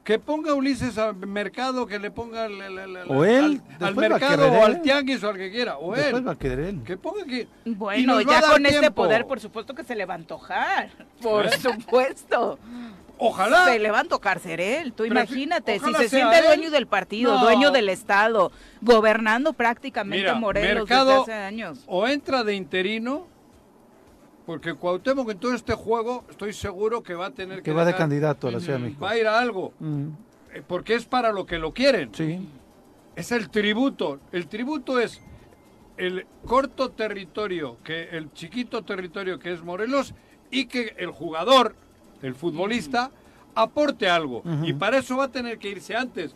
[0.04, 2.56] Que ponga Ulises al mercado, que le ponga al,
[3.94, 5.78] mercado o al tianguis o al que quiera.
[5.78, 6.26] O él.
[6.26, 6.82] Va a querer él.
[6.84, 7.46] Que ponga que.
[7.64, 10.90] Bueno, ya con este poder, por supuesto que se le va a antojar.
[11.20, 11.50] Por ¿Eh?
[11.62, 12.58] supuesto.
[13.24, 13.66] Ojalá.
[13.66, 14.92] Se le va a tocar ser él.
[14.92, 21.14] Tú imagínate, si se siente dueño del partido, dueño del Estado, gobernando prácticamente Morelos desde
[21.14, 21.84] hace años.
[21.86, 23.28] O entra de interino
[24.44, 27.64] Porque Cuauhtémoc en todo este juego estoy seguro que va a tener que...
[27.64, 29.04] Que va de candidato a la Ciudad de México.
[29.04, 29.72] Va a ir a algo.
[30.52, 32.12] Eh, porque es para lo que lo quieren.
[32.12, 32.48] Sí.
[33.14, 34.18] Es el tributo.
[34.32, 35.22] El tributo es
[35.96, 40.14] el corto territorio, que el chiquito territorio que es Morelos
[40.50, 41.76] y que el jugador,
[42.22, 43.10] el futbolista,
[43.54, 44.42] aporte algo.
[44.62, 46.34] Y para eso va a tener que irse antes.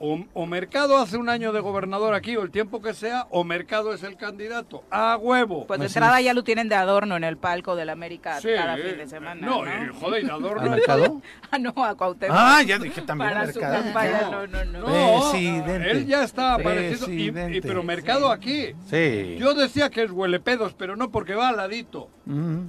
[0.00, 3.92] O, Mercado hace un año de gobernador aquí, o el tiempo que sea, o Mercado
[3.92, 4.84] es el candidato.
[4.90, 5.66] ¡A huevo!
[5.66, 8.96] Pues de entrada ya lo tienen de adorno en el palco del América cada fin
[8.96, 9.44] de semana.
[9.44, 9.84] No, ¿no?
[9.84, 10.62] Y, joder, de adorno.
[10.62, 11.20] ¿A Mercado?
[11.50, 12.36] ah, no, a Cuauhtémoc.
[12.38, 14.46] Ah, ya dije también Para Mercado.
[14.46, 15.32] no, no, no.
[15.32, 17.52] no él ya está apareciendo.
[17.52, 18.74] Y, pero Mercado aquí.
[18.88, 19.36] Sí.
[19.38, 22.08] Yo decía que es huelepedos, pero no porque va al ladito.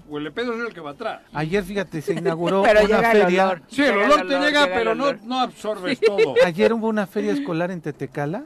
[0.07, 1.21] Huelepedos es el que va atrás.
[1.33, 3.61] Ayer, fíjate, se inauguró una feria.
[3.67, 6.33] sí, el olor te llega, pero no, no absorbes todo.
[6.43, 8.45] Ayer hubo una feria escolar en Tetecala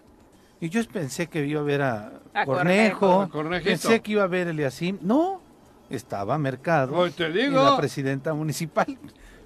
[0.60, 3.30] y yo pensé que iba a ver a, Cornejo,
[3.64, 5.42] pensé que iba a ver Eliasim, no,
[5.90, 7.62] estaba Mercado te digo.
[7.62, 8.98] y la presidenta municipal.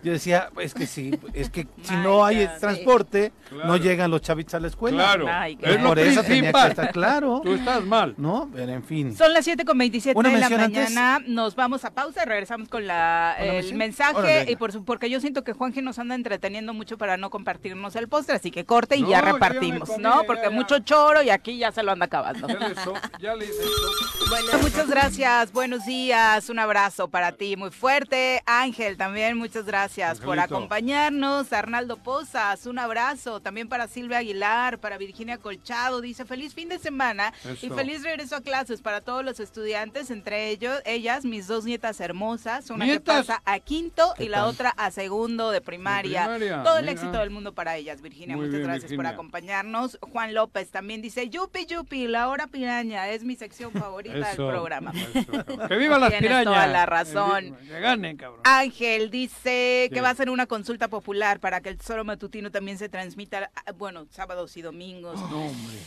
[0.04, 4.54] Yo decía, es que sí, es que si no hay transporte, no llegan los chavitos
[4.54, 5.16] a la escuela.
[5.16, 5.28] Claro,
[5.62, 7.42] es por eso tenía que estar claro.
[7.44, 8.14] Tú estás mal.
[8.18, 9.16] No, pero en fin.
[9.16, 11.20] Son las 7 con 27 de la mañana.
[11.26, 14.46] Nos vamos a pausa y regresamos con la, el mensaje.
[14.50, 18.08] y por porque yo siento que Juanje nos anda entreteniendo mucho para no compartirnos el
[18.08, 20.24] postre, así que corte y ya repartimos, ¿no?
[20.28, 22.48] Porque mucho choro y aquí ya se lo anda acabando.
[23.20, 23.48] Ya le,
[24.30, 25.52] Bueno, muchas gracias.
[25.52, 26.50] Buenos días.
[26.50, 28.44] Un abrazo para ti muy fuerte.
[28.46, 31.54] Ángel también, muchas gracias gracias por acompañarnos.
[31.54, 33.40] Arnaldo Pozas, un abrazo.
[33.40, 36.02] También para Silvia Aguilar, para Virginia Colchado.
[36.02, 40.50] Dice feliz fin de semana y feliz regreso a clases para todos los estudiantes, entre
[40.50, 42.70] ellos, ellas, mis dos nietas hermosas.
[42.70, 46.26] Una que pasa a quinto y la otra a segundo de primaria.
[46.66, 48.36] Todo el éxito del mundo para ellas, Virginia.
[48.36, 49.98] muchas gracias por acompañarnos.
[50.02, 54.92] Juan López también dice, Yupi Yupi, la hora piraña, es mi sección favorita del programa.
[55.68, 56.44] que viva las Tienes pirañas.
[56.46, 57.56] toda la razón.
[57.68, 58.42] Que ganen, cabrón.
[58.44, 62.78] Ángel dice, que va a ser una consulta popular para que el Tesoro Matutino también
[62.78, 65.20] se transmita, ah, bueno, sábados y domingos.
[65.20, 65.78] No, hombre.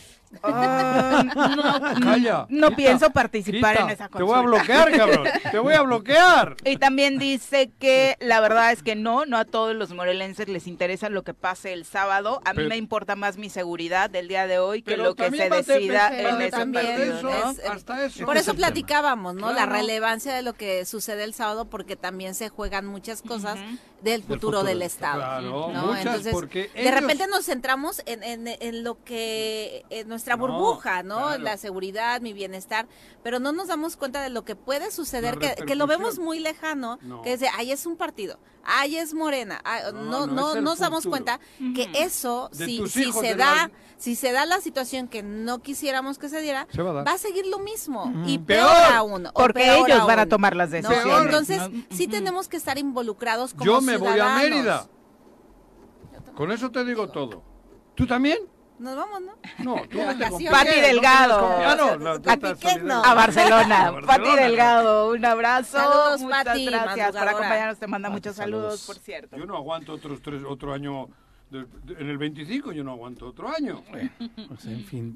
[0.43, 1.23] Ah,
[2.19, 4.17] no, no pienso participar en esa consulta.
[4.17, 5.27] Te voy a bloquear, cabrón.
[5.51, 6.55] Te voy a bloquear.
[6.65, 10.67] Y también dice que la verdad es que no, no a todos los morelenses les
[10.67, 12.41] interesa lo que pase el sábado.
[12.45, 15.49] A mí me importa más mi seguridad del día de hoy que lo que se
[15.49, 18.25] decida en ese partido.
[18.25, 19.51] por eso platicábamos, ¿no?
[19.51, 23.59] La relevancia de lo que sucede el sábado porque también se juegan muchas cosas
[24.01, 25.19] del futuro del, Estado.
[25.19, 26.33] Claro, Entonces,
[26.73, 31.37] de repente nos centramos en, en, lo que en nuestra burbuja, ¿no?
[31.37, 32.87] La seguridad, mi bienestar,
[33.23, 36.39] pero no nos damos cuenta de lo que puede suceder, que, que, lo vemos muy
[36.39, 39.61] lejano, que es de, ahí es un partido, ahí es Morena,
[39.93, 41.39] no, no, nos damos cuenta
[41.75, 46.29] que eso, si, si se da, si se da la situación que no quisiéramos que
[46.29, 49.29] se diera, va, a seguir lo mismo y peor, aún.
[49.33, 51.25] Porque ellos van a tomar las decisiones.
[51.25, 51.61] Entonces,
[51.91, 54.87] sí tenemos que estar involucrados como me voy a Mérida.
[56.35, 57.43] Con eso te digo todo.
[57.95, 58.39] ¿Tú también?
[58.79, 59.37] Nos vamos, ¿no?
[59.59, 59.99] No, tú
[60.49, 61.37] Pati Delgado.
[63.03, 63.93] a, Barcelona.
[64.07, 65.77] Pati Delgado, un abrazo.
[65.77, 67.77] Saludos, Muchas Pati, gracias por acompañarnos.
[67.77, 69.37] Te manda muchos saludos, por cierto.
[69.37, 71.09] Yo no aguanto otros tres, otro año
[71.51, 73.83] en el 25 yo no aguanto otro año.
[74.47, 75.15] Pues, en fin,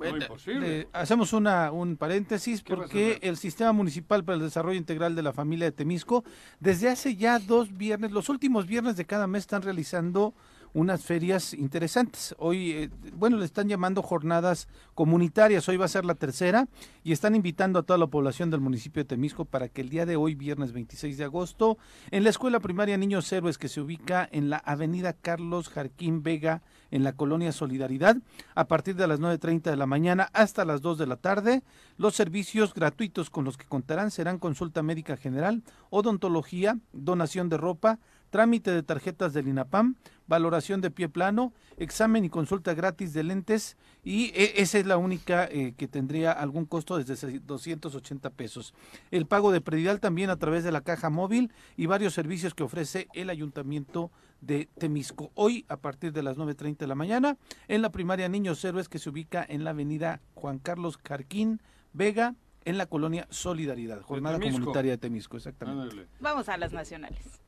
[0.93, 5.65] hacemos una, un paréntesis porque el Sistema Municipal para el Desarrollo Integral de la Familia
[5.65, 6.23] de Temisco,
[6.59, 10.33] desde hace ya dos viernes, los últimos viernes de cada mes están realizando
[10.75, 12.35] unas ferias interesantes.
[12.37, 16.67] Hoy, eh, bueno, le están llamando jornadas comunitarias, hoy va a ser la tercera
[17.01, 20.05] y están invitando a toda la población del municipio de Temisco para que el día
[20.05, 21.77] de hoy, viernes 26 de agosto,
[22.11, 26.61] en la Escuela Primaria Niños Héroes que se ubica en la Avenida Carlos Jarquín Vega,
[26.91, 28.17] en la colonia Solidaridad,
[28.53, 31.63] a partir de las 9.30 de la mañana hasta las 2 de la tarde,
[31.97, 37.99] los servicios gratuitos con los que contarán serán consulta médica general, odontología, donación de ropa,
[38.35, 39.95] trámite de tarjetas del INAPAM,
[40.27, 44.97] valoración de pie plano, examen y consulta gratis de lentes y e, esa es la
[44.97, 48.73] única eh, que tendría algún costo desde 280 pesos.
[49.09, 52.63] El pago de predial también a través de la caja móvil y varios servicios que
[52.63, 55.31] ofrece el ayuntamiento de Temisco.
[55.35, 57.37] Hoy a partir de las 9.30 de la mañana
[57.69, 61.61] en la primaria Niños Héroes que se ubica en la avenida Juan Carlos Carquín
[61.93, 66.05] Vega en la colonia Solidaridad, jornada comunitaria de Temisco, exactamente.
[66.19, 67.44] Vamos a las nacionales.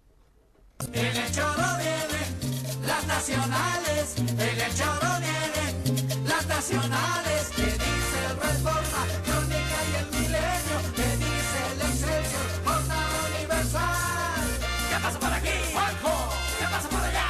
[0.79, 8.35] En el choro vienen las nacionales, en el choro vienen las nacionales, que dice el
[8.39, 14.45] Reforma, Crónica y el Milenio, que dice el Excelsior, Jornada Universal.
[14.89, 15.55] ¿Qué pasa por aquí?
[15.73, 16.13] Juanjo,
[16.59, 17.27] ¿qué pasa por allá?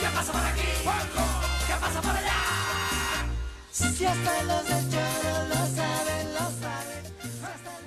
[0.00, 0.68] ¿Qué pasa por aquí?
[0.82, 1.24] Juanjo,
[1.68, 2.40] ¿qué pasa por allá?
[3.70, 6.09] Si hasta los del choro lo saben.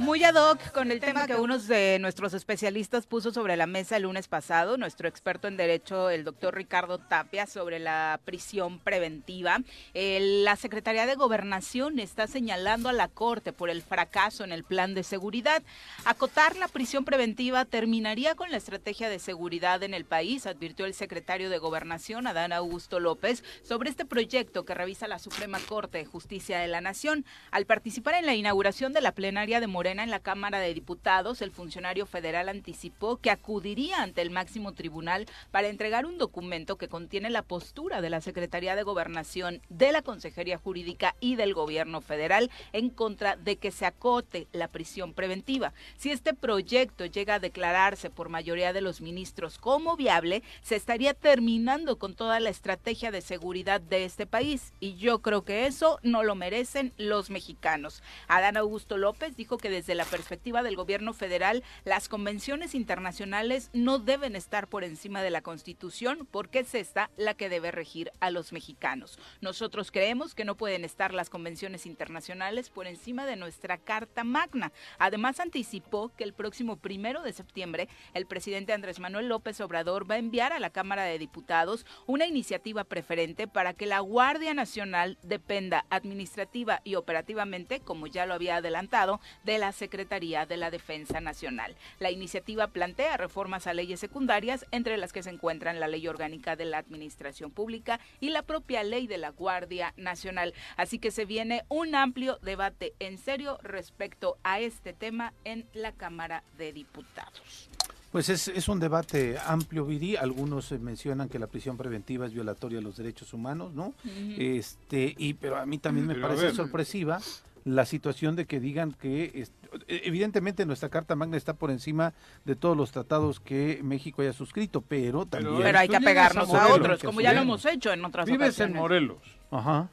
[0.04, 3.96] Muy ad hoc con el tema que uno de nuestros especialistas puso sobre la mesa
[3.96, 9.62] el lunes pasado, nuestro experto en derecho, el doctor Ricardo Tapia, sobre la prisión preventiva.
[9.94, 14.94] la Secretaría de Gobernación está señalando a la Corte por el fracaso en el plan
[14.94, 15.64] de seguridad.
[16.04, 20.96] Acotar la prisión preventiva terminaría con la estrategia de seguridad en el país, advirtió el
[20.96, 26.06] secretario de Gobernación, Adán Augusto López, sobre este proyecto que revisa la Suprema Corte de
[26.06, 27.24] Justicia de la Nación.
[27.52, 31.42] Al participar en la inauguración de la plenaria de Morena, en la Cámara de Diputados,
[31.42, 36.88] el funcionario federal anticipó que acudiría ante el máximo tribunal para entregar un documento que
[36.88, 42.02] contiene la postura de la Secretaría de Gobernación, de la Consejería Jurídica y del Gobierno
[42.02, 45.74] federal en contra de que se acote la prisión preventiva.
[45.98, 51.14] Si este proyecto llega a declararse por mayoría de los ministros como viable, se estaría
[51.14, 54.74] terminando con toda la estrategia de seguridad de este país.
[54.80, 58.02] Y yo creo que eso no lo merecen los mexicanos.
[58.28, 64.00] Adán Augusto López dijo que desde la perspectiva del gobierno federal, las convenciones internacionales no
[64.00, 68.32] deben estar por encima de la Constitución porque es esta la que debe regir a
[68.32, 69.20] los mexicanos.
[69.42, 74.72] Nosotros creemos que no pueden estar las convenciones internacionales por encima de nuestra Carta Magna.
[74.98, 80.16] Además, anticipó que el próximo primero de septiembre, el presidente Andrés Manuel López Obrador va
[80.16, 85.18] a enviar a la Cámara de Diputados una iniciativa preferente para que la Guardia Nacional
[85.24, 91.20] dependa administrativa y operativamente, como ya lo había adelantado, de la Secretaría de la Defensa
[91.20, 91.76] Nacional.
[92.00, 96.56] La iniciativa plantea reformas a leyes secundarias, entre las que se encuentran la Ley Orgánica
[96.56, 100.54] de la Administración Pública y la propia Ley de la Guardia Nacional.
[100.78, 105.92] Así que se viene un amplio debate en serio respecto a este tema en la
[105.92, 107.70] Cámara de Diputados.
[108.14, 110.16] Pues es, un debate amplio, Viri.
[110.16, 113.96] Algunos mencionan que la prisión preventiva es violatoria de los derechos humanos, ¿no?
[114.38, 117.20] Este, y pero a mí también me parece sorpresiva
[117.66, 119.46] la situación de que digan que
[119.88, 122.14] e, evidentemente nuestra Carta Magna está por encima
[122.46, 125.62] de todos los tratados que México haya suscrito, pero también...
[125.62, 128.74] Pero, hay que apegarnos a, otros, como ya lo hemos hecho en otras Vives en
[128.74, 129.22] Morelos.
[129.52, 129.90] Ajá.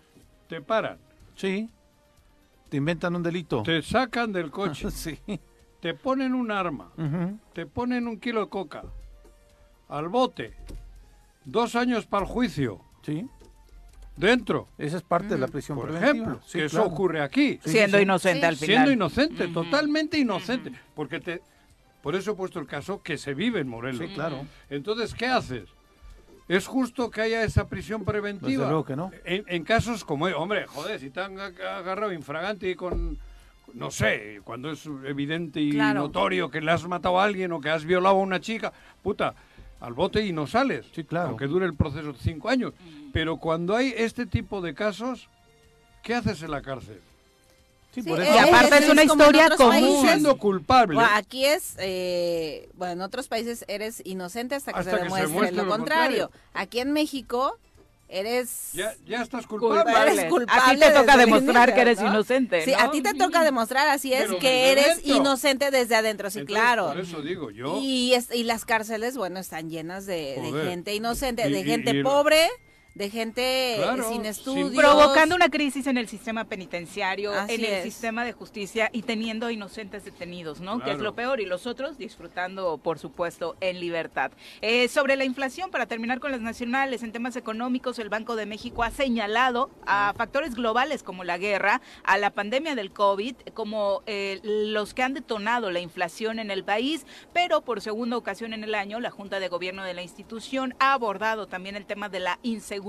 [0.49, 0.99] Te paran.
[1.37, 1.71] Sí.
[2.69, 3.63] Te inventan un delito.
[3.63, 4.91] Te sacan del coche.
[4.93, 5.19] sí.
[5.81, 6.93] Te ponen un arma.
[7.53, 8.85] Te ponen un kilo de coca.
[9.89, 10.55] Al bote.
[11.45, 12.85] Dos años para el juicio.
[13.03, 13.27] Sí
[14.21, 14.69] dentro.
[14.79, 17.59] Esa es parte de la prisión Por ejemplo, que eso ocurre aquí.
[17.65, 18.75] Siendo inocente al final.
[18.75, 20.73] Siendo inocente, totalmente inocente.
[20.95, 21.43] Porque te,
[22.03, 24.07] por eso he puesto el caso que se vive en Morelos.
[24.07, 24.47] Sí, claro.
[24.69, 25.69] Entonces, ¿qué haces?
[26.49, 28.69] ¿Es justo que haya esa prisión preventiva?
[28.69, 29.11] Desde que no.
[29.25, 33.19] En, casos como, hombre, joder, si te han agarrado infragante y con,
[33.75, 37.71] no sé, cuando es evidente y notorio que le has matado a alguien o que
[37.71, 39.35] has violado a una chica, puta,
[39.81, 40.87] al bote y no sales.
[40.95, 41.31] Sí, claro.
[41.31, 42.73] Aunque dure el proceso de cinco años.
[43.13, 45.29] Pero cuando hay este tipo de casos,
[46.03, 47.01] ¿qué haces en la cárcel?
[47.93, 48.33] Sí, por eso.
[48.33, 50.03] Y aparte es, una historia común.
[50.03, 51.01] Siendo culpable.
[51.15, 56.31] aquí es, eh, bueno, en otros países eres inocente hasta que se demuestre lo, contrario.
[56.55, 57.59] Aquí en México
[58.11, 59.93] eres ya, ya estás culpable.
[60.13, 62.65] Eres culpable a ti te toca demostrar que eres inocente.
[62.65, 66.89] Sí, a ti te toca demostrar, así es, que eres inocente desde adentro, sí, claro.
[66.89, 67.79] Por eso digo yo.
[67.81, 72.49] Y, y las cárceles, bueno, están llenas de, gente inocente, de gente pobre
[72.95, 73.77] de gente
[74.09, 74.73] sin estudios.
[74.73, 80.05] Provocando una crisis en el sistema penitenciario, en el sistema de justicia y teniendo inocentes
[80.05, 80.83] detenidos, ¿no?
[80.83, 84.33] Que es lo peor y los otros disfrutando, por supuesto, en libertad.
[84.61, 88.47] Eh, sobre la inflación, para terminar con las nacionales, en temas económicos, el Banco de
[88.47, 94.03] México ha señalado a factores globales como la guerra, a la pandemia del COVID, como
[94.07, 98.65] eh, los que han detonado la inflación en el país, pero por segunda ocasión en
[98.65, 102.21] el año, la Junta de Gobierno de la institución ha abordado también el tema de
[102.21, 102.80] la inseguridad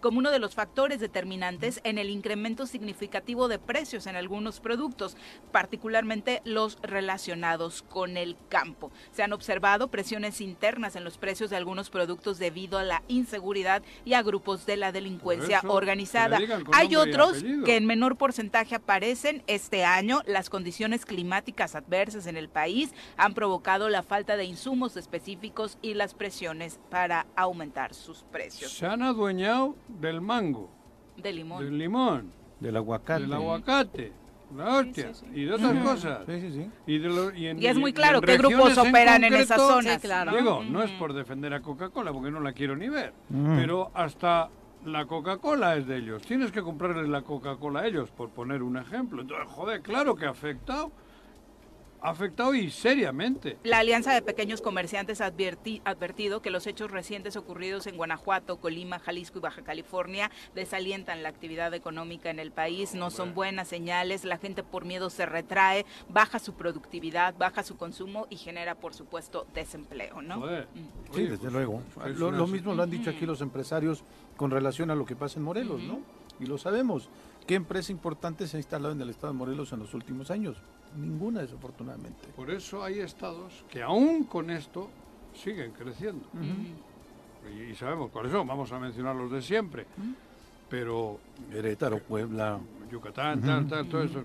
[0.00, 5.16] como uno de los factores determinantes en el incremento significativo de precios en algunos productos,
[5.52, 8.92] particularmente los relacionados con el campo.
[9.12, 13.82] Se han observado presiones internas en los precios de algunos productos debido a la inseguridad
[14.04, 16.38] y a grupos de la delincuencia organizada.
[16.72, 20.22] Hay otros que en menor porcentaje aparecen este año.
[20.26, 25.94] Las condiciones climáticas adversas en el país han provocado la falta de insumos específicos y
[25.94, 28.82] las presiones para aumentar sus precios
[29.14, 30.70] adueñado del mango.
[31.16, 31.64] Del limón.
[31.64, 32.32] Del limón.
[32.60, 33.22] Del aguacate.
[33.22, 34.12] Del aguacate.
[34.56, 35.10] La hostia.
[35.32, 36.20] Y de otras cosas.
[36.26, 36.70] Sí, sí, sí.
[36.86, 39.98] Y, es muy claro qué grupos operan en, esa zona.
[39.98, 40.36] claro.
[40.36, 43.12] Digo, no es por defender a Coca-Cola, porque no la quiero ni ver.
[43.28, 44.50] Pero hasta
[44.84, 46.22] la Coca-Cola es de ellos.
[46.22, 49.22] Tienes que comprarles la Coca-Cola a ellos, por poner un ejemplo.
[49.22, 50.92] Entonces, joder, claro que ha afectado
[52.04, 53.56] afectado y seriamente.
[53.64, 58.98] La Alianza de Pequeños Comerciantes ha advertido que los hechos recientes ocurridos en Guanajuato, Colima,
[58.98, 64.24] Jalisco y Baja California desalientan la actividad económica en el país, no son buenas señales,
[64.24, 68.92] la gente por miedo se retrae, baja su productividad, baja su consumo y genera, por
[68.94, 70.40] supuesto, desempleo, ¿no?
[70.40, 71.14] Mm.
[71.14, 71.82] sí, desde pues, luego.
[72.16, 74.04] Lo, mismo lo han dicho aquí los empresarios
[74.36, 76.00] con relación a lo que pasa en Morelos, ¿no?
[76.38, 77.08] Y lo sabemos.
[77.46, 80.56] ¿Qué empresa importante se ha instalado en el estado de Morelos en los últimos años?
[80.96, 82.28] Ninguna, desafortunadamente.
[82.36, 84.88] Por eso hay estados que aún con esto
[85.34, 86.26] siguen creciendo.
[87.70, 89.86] y, sabemos cuáles son, vamos a mencionar los de siempre.
[90.68, 91.18] Pero...
[91.52, 92.58] Herétaro, Puebla...
[92.90, 94.24] Yucatán, tal, tal, todo eso.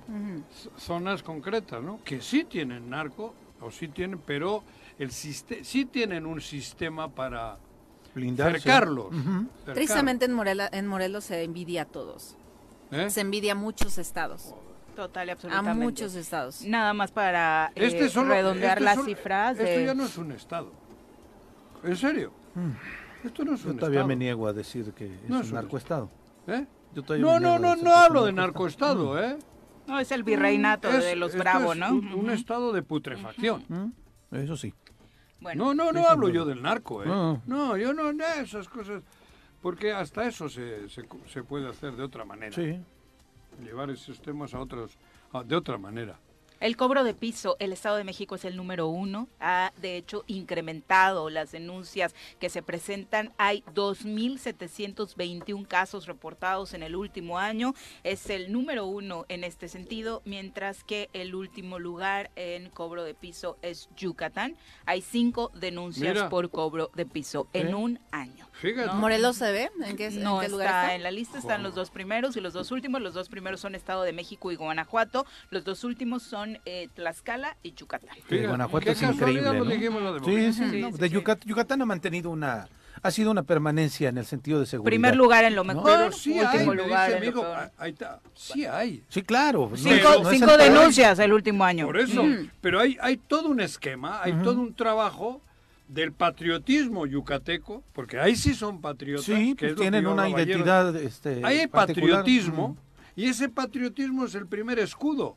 [0.77, 2.01] Zonas concretas, ¿no?
[2.03, 4.63] Que sí tienen narco, o sí tienen, pero
[4.99, 7.57] el sí tienen un sistema para
[8.13, 8.59] Blindarse.
[8.59, 9.07] cercarlos.
[9.73, 10.37] Tristemente en,
[10.71, 12.35] en Morelos se envidia a todos.
[12.91, 13.09] ¿Eh?
[13.09, 14.53] Se envidia a muchos estados.
[14.99, 15.71] Total y absolutamente.
[15.71, 16.61] A muchos estados.
[16.65, 19.57] Nada más para eh, este redondear este las cifras.
[19.57, 20.73] Esto ya no es un estado.
[21.85, 22.33] ¿En serio?
[22.53, 23.25] Mm.
[23.25, 26.09] Esto no es Yo todavía me niego a decir que es, un narcoestado.
[26.47, 26.65] ¿Eh?
[27.17, 29.17] no, no, no, no hablo de narcoestado, mm.
[29.19, 29.37] ¿eh?
[29.87, 31.91] No, es el virreinato de los bravos, ¿no?
[31.91, 33.63] Un, estado de putrefacción.
[33.69, 34.35] Mm.
[34.35, 34.73] Eso sí.
[35.39, 37.07] Bueno, no, no, no hablo yo del narco, ¿eh?
[37.07, 39.01] No, yo no, de esas cosas.
[39.61, 42.53] Porque hasta eso se, se, se puede hacer de otra manera.
[42.53, 42.77] Sí
[43.59, 44.97] llevar esos temas a otros,
[45.45, 46.19] de otra manera.
[46.59, 50.25] El cobro de piso, el Estado de México es el número uno, ha de hecho
[50.27, 53.31] incrementado las denuncias que se presentan.
[53.37, 60.21] Hay 2.721 casos reportados en el último año, es el número uno en este sentido,
[60.25, 64.57] mientras que el último lugar en cobro de piso es Yucatán.
[64.85, 68.49] Hay cinco denuncias por cobro de piso en un año.
[68.95, 69.69] ¿Morelos se ve?
[69.85, 72.71] ¿En qué, no lugar está, en la lista, están los dos primeros y los dos
[72.71, 73.01] últimos.
[73.01, 75.25] Los dos primeros son Estado de México y Guanajuato.
[75.49, 78.17] Los dos últimos son eh, Tlaxcala y Yucatán.
[78.29, 79.49] Guanajuato es increíble.
[80.25, 82.67] Sí, sí, de Yucatán, ha mantenido una
[83.01, 84.89] ha sido una permanencia en el sentido de seguridad.
[84.89, 87.71] Primer lugar en lo mejor, sí último lugar en lo peor.
[87.77, 88.19] Ahí está.
[88.33, 89.03] Sí hay.
[89.07, 89.71] Sí, claro.
[89.75, 91.85] Cinco, denuncias el último año.
[91.85, 92.23] Por eso,
[92.61, 95.41] pero hay, hay todo un esquema, hay todo un trabajo
[95.87, 99.25] del patriotismo yucateco, porque ahí sí son patriotas.
[99.25, 100.95] Sí, que pues tienen una identidad.
[100.95, 102.77] Este, hay patriotismo,
[103.15, 105.35] y ese patriotismo es el primer escudo.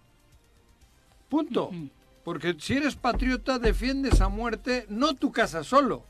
[1.32, 1.70] Punto.
[2.24, 6.04] Porque si eres patriota, defiendes a muerte no tu casa solo,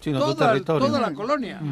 [0.00, 0.86] sino toda, tu territorio.
[0.86, 1.62] Toda la colonia.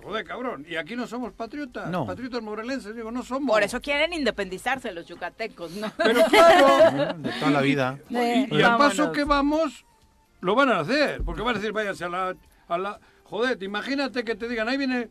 [0.00, 0.64] Joder, cabrón.
[0.68, 1.90] Y aquí no somos patriotas.
[1.90, 2.06] No.
[2.06, 3.52] Patriotas morelenses, digo, no somos.
[3.52, 5.90] Por eso quieren independizarse los yucatecos, ¿no?
[5.96, 7.14] Pero claro.
[7.18, 7.98] De toda la vida.
[8.08, 9.84] y al paso que vamos,
[10.40, 12.36] lo van a hacer, porque van a decir, váyase a la,
[12.68, 13.00] a la...
[13.24, 15.08] Joder, imagínate que te digan, ahí viene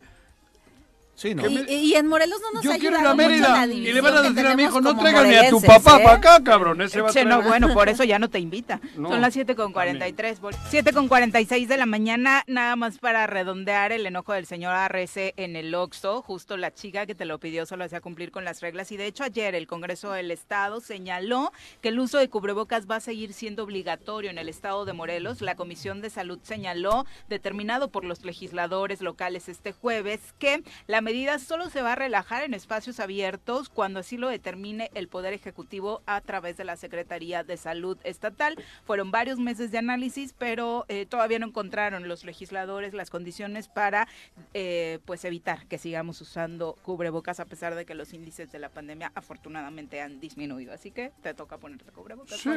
[1.24, 4.46] y, en Morelos no nos Yo quiero ir a Mérida y le van a decir
[4.46, 6.04] a mi hijo, no tráigame a tu papá ¿eh?
[6.04, 6.82] para acá, cabrón.
[6.82, 8.80] Ese va no, bueno, por eso ya no te invita.
[8.94, 10.40] Son las 7 con 43.
[10.68, 15.32] 7 con 46 de la mañana, nada más para redondear el enojo del señor Arrece
[15.36, 16.22] en el Oxxo.
[16.22, 18.92] Justo la chica que te lo pidió solo hacía cumplir con las reglas.
[18.92, 22.96] Y de hecho ayer el Congreso del Estado señaló que el uso de cubrebocas va
[22.96, 25.40] a seguir siendo obligatorio en el Estado de Morelos.
[25.40, 31.38] La Comisión de Salud señaló, determinado por los legisladores locales este jueves, que la medida
[31.38, 36.02] solo se va a relajar en espacios abiertos cuando así lo determine el Poder Ejecutivo
[36.04, 38.56] a través de la Secretaría de Salud Estatal.
[38.84, 44.08] Fueron varios meses de análisis, pero eh, todavía no encontraron los legisladores las condiciones para
[44.52, 48.68] eh, pues evitar que sigamos usando cubrebocas a pesar de que los índices de la
[48.68, 50.72] pandemia afortunadamente han disminuido.
[50.72, 52.40] Así que te toca ponerte cubrebocas.
[52.40, 52.50] Sí,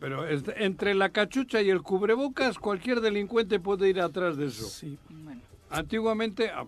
[0.00, 4.64] pero entre la cachucha y el cubrebocas cualquier delincuente puede ir atrás de eso.
[4.64, 4.98] Sí.
[5.10, 5.51] Bueno.
[5.72, 6.66] Antiguamente, ah,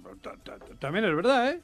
[0.79, 1.61] también es verdad, ¿eh?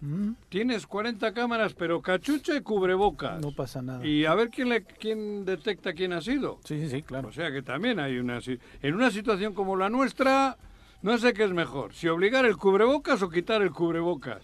[0.00, 0.32] Mm.
[0.48, 3.40] Tienes 40 cámaras, pero cachucha y cubrebocas.
[3.40, 4.04] No pasa nada.
[4.06, 6.58] Y a ver quién, le, quién detecta quién ha sido.
[6.64, 7.28] Sí, sí, sí, claro.
[7.28, 8.38] O sea que también hay una...
[8.82, 10.56] En una situación como la nuestra,
[11.02, 14.42] no sé qué es mejor, si obligar el cubrebocas o quitar el cubrebocas.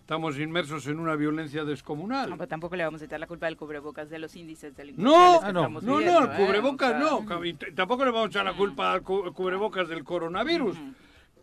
[0.00, 2.28] Estamos inmersos en una violencia descomunal.
[2.28, 4.94] No, pero tampoco le vamos a echar la culpa del cubrebocas de los índices del
[4.98, 6.32] No, ah, no, no, no, el ¿eh?
[6.36, 7.24] cubrebocas no.
[7.74, 10.76] tampoco le vamos a echar la culpa al cubrebocas del coronavirus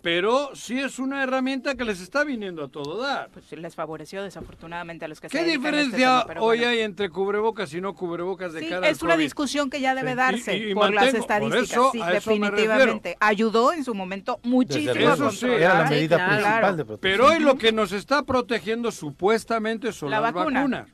[0.01, 3.29] pero sí es una herramienta que les está viniendo a todo dar.
[3.29, 7.73] Pues les favoreció desafortunadamente a los que ¿Qué se diferencia este hoy hay entre cubrebocas
[7.73, 11.91] y no cubrebocas de cara es una discusión que ya debe darse por las estadísticas.
[11.91, 13.17] sí, definitivamente.
[13.19, 16.99] Ayudó en su momento muchísimo a Era la medida principal de protección.
[16.99, 20.87] Pero hoy lo que nos está protegiendo supuestamente son las vacunas.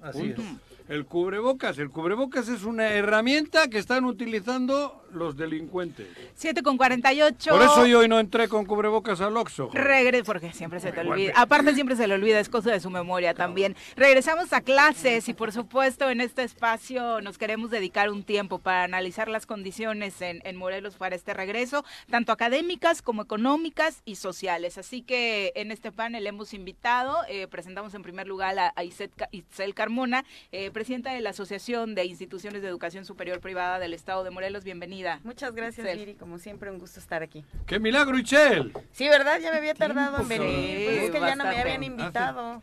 [0.88, 6.08] El cubrebocas, el cubrebocas es una herramienta que están utilizando los delincuentes.
[6.36, 7.52] 7 con 48.
[7.52, 9.70] Por eso yo hoy no entré con cubrebocas al Oxxo.
[9.74, 11.34] Regre, porque siempre se te olvida.
[11.36, 13.76] Aparte siempre se le olvida, es cosa de su memoria también.
[13.96, 18.84] Regresamos a clases y por supuesto en este espacio nos queremos dedicar un tiempo para
[18.84, 24.80] analizar las condiciones en, Morelos para este regreso, tanto académicas como económicas y sociales.
[24.80, 30.26] Así que en este panel hemos invitado, eh, presentamos en primer lugar a, Itzel Carmona,
[30.52, 34.64] eh, presidenta de la Asociación de Instituciones de Educación Superior Privada del Estado de Morelos.
[34.64, 34.97] Bienvenida.
[35.24, 36.16] Muchas gracias, Viri.
[36.16, 37.46] Como siempre, un gusto estar aquí.
[37.66, 38.74] ¡Qué milagro, Ichel!
[38.92, 39.40] Sí, ¿verdad?
[39.40, 40.86] Ya me había tardado en venir.
[40.86, 42.62] Pues es que ya no me habían invitado.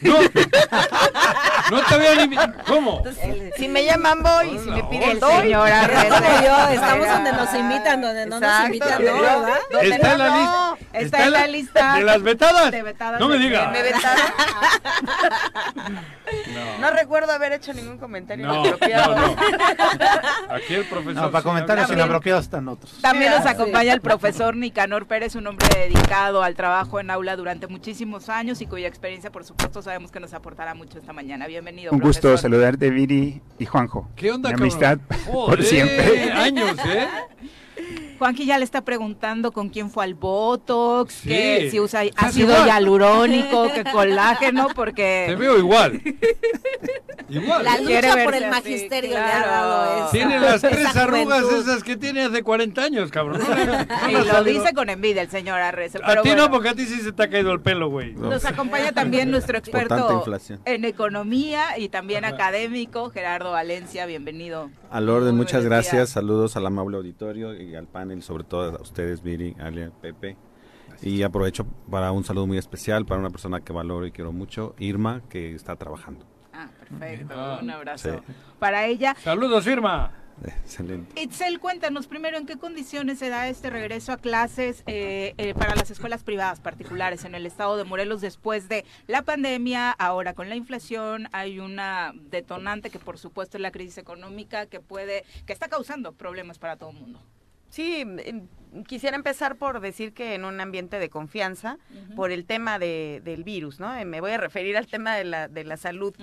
[0.00, 0.12] No,
[1.70, 2.54] no te habían invitado.
[2.66, 3.02] ¿Cómo?
[3.56, 5.42] si me llaman voy y si me piden doy.
[5.42, 9.20] Señora, yo, estamos donde nos invitan, donde no nos invitan, ¿no?
[9.20, 9.58] ¿verdad?
[9.82, 10.76] Está en la lista.
[10.92, 11.94] Está en la lista.
[11.94, 12.72] ¿De las vetadas?
[13.20, 13.72] No me digas.
[13.72, 14.24] ¿Me vetaron?
[16.54, 16.78] No.
[16.80, 19.16] no recuerdo haber hecho ningún comentario no, inapropiado.
[19.16, 19.36] No,
[20.54, 21.22] Aquí el profesor.
[21.22, 22.98] No, para comentarios inapropiados están otros.
[23.00, 27.66] También nos acompaña el profesor Nicanor Pérez, un hombre dedicado al trabajo en aula durante
[27.66, 31.46] muchísimos años y cuya experiencia, por supuesto, sabemos que nos aportará mucho esta mañana.
[31.46, 31.92] Bienvenido.
[31.92, 34.08] Un gusto saludarte, Viri y Juanjo.
[34.16, 34.98] ¿Qué onda, Mi amistad
[35.30, 36.32] por siempre.
[36.32, 37.08] años, ¿eh?
[38.18, 43.72] Juanqui ya le está preguntando con quién fue al Botox, que si usa ácido hialurónico,
[43.72, 45.26] que colágeno, porque...
[45.28, 46.02] Te veo igual.
[47.28, 47.64] igual.
[47.64, 50.10] La lucha por el magisterio le ha dado eso.
[50.10, 53.40] Tiene las tres arrugas esas que tiene hace 40 años, cabrón.
[54.08, 55.92] y lo dice con envidia el señor Arres.
[56.02, 58.14] A ti no, porque a ti sí se te ha caído el pelo, güey.
[58.14, 60.24] Nos acompaña también nuestro experto
[60.64, 64.06] en economía y también académico, Gerardo Valencia.
[64.06, 64.70] Bienvenido.
[64.90, 66.10] Al orden, muchas gracias.
[66.10, 70.36] Saludos al amable auditorio y al pan sobre todo a ustedes, Viri, Ale, Pepe.
[71.02, 74.74] Y aprovecho para un saludo muy especial para una persona que valoro y quiero mucho,
[74.78, 76.26] Irma, que está trabajando.
[76.52, 77.58] Ah, perfecto.
[77.62, 78.22] Un abrazo
[78.58, 79.14] para ella.
[79.22, 80.12] Saludos, Irma.
[80.44, 81.20] Excelente.
[81.20, 85.74] Itzel, cuéntanos primero en qué condiciones se da este regreso a clases eh, eh, para
[85.74, 90.48] las escuelas privadas particulares en el estado de Morelos después de la pandemia, ahora con
[90.48, 95.52] la inflación hay una detonante que por supuesto es la crisis económica que puede, que
[95.52, 97.20] está causando problemas para todo el mundo.
[97.70, 98.04] Sí,
[98.86, 101.78] quisiera empezar por decir que en un ambiente de confianza
[102.16, 103.94] por el tema de, del virus, ¿no?
[103.94, 106.14] Eh, me voy a referir al tema de la, de la salud.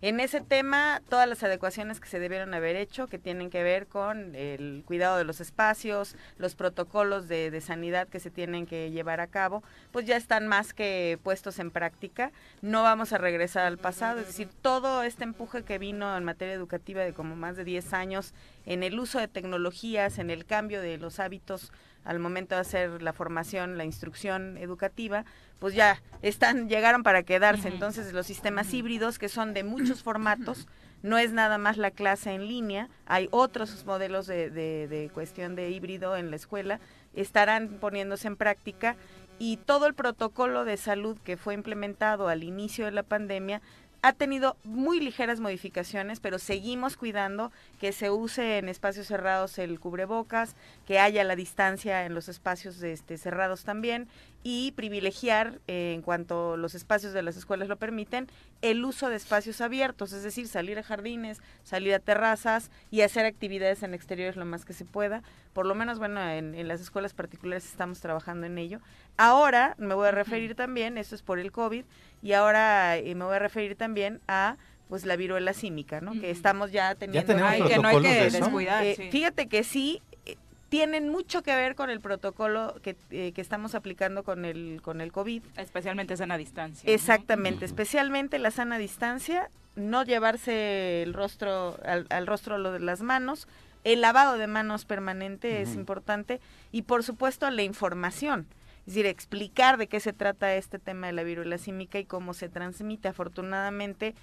[0.00, 3.86] En ese tema, todas las adecuaciones que se debieron haber hecho, que tienen que ver
[3.86, 8.90] con el cuidado de los espacios, los protocolos de, de sanidad que se tienen que
[8.90, 12.32] llevar a cabo, pues ya están más que puestos en práctica.
[12.62, 16.54] No vamos a regresar al pasado, es decir, todo este empuje que vino en materia
[16.54, 18.34] educativa de como más de 10 años
[18.66, 21.72] en el uso de tecnologías, en el cambio de los hábitos
[22.04, 25.24] al momento de hacer la formación, la instrucción educativa,
[25.58, 27.68] pues ya están, llegaron para quedarse.
[27.68, 30.68] Entonces los sistemas híbridos, que son de muchos formatos,
[31.02, 35.54] no es nada más la clase en línea, hay otros modelos de, de, de cuestión
[35.54, 36.80] de híbrido en la escuela,
[37.14, 38.96] estarán poniéndose en práctica
[39.38, 43.60] y todo el protocolo de salud que fue implementado al inicio de la pandemia
[44.04, 47.50] ha tenido muy ligeras modificaciones, pero seguimos cuidando
[47.80, 52.82] que se use en espacios cerrados el cubrebocas, que haya la distancia en los espacios
[52.82, 54.06] este, cerrados también
[54.42, 58.28] y privilegiar, eh, en cuanto los espacios de las escuelas lo permiten,
[58.60, 63.24] el uso de espacios abiertos, es decir, salir a jardines, salir a terrazas y hacer
[63.24, 65.22] actividades en exteriores lo más que se pueda.
[65.54, 68.80] Por lo menos, bueno, en, en las escuelas particulares estamos trabajando en ello.
[69.16, 71.86] Ahora me voy a referir también, esto es por el COVID,
[72.24, 74.56] y ahora eh, me voy a referir también a
[74.88, 76.12] pues la viruela símica, ¿no?
[76.12, 77.26] Que estamos ya teniendo...
[77.26, 77.46] que no
[77.88, 78.84] hay que descuidar.
[78.84, 80.36] Eh, fíjate que sí, eh,
[80.70, 85.12] tienen mucho que ver con el protocolo que, que, estamos aplicando con el, con el
[85.12, 85.42] COVID.
[85.58, 86.90] Especialmente sana distancia.
[86.90, 93.48] Exactamente, especialmente la sana distancia, no llevarse el rostro, al, rostro lo de las manos,
[93.84, 96.40] el lavado de manos permanente es importante
[96.72, 98.46] y por supuesto la información.
[98.86, 102.34] Es decir, explicar de qué se trata este tema de la viruela símica y cómo
[102.34, 103.08] se transmite.
[103.08, 104.14] Afortunadamente,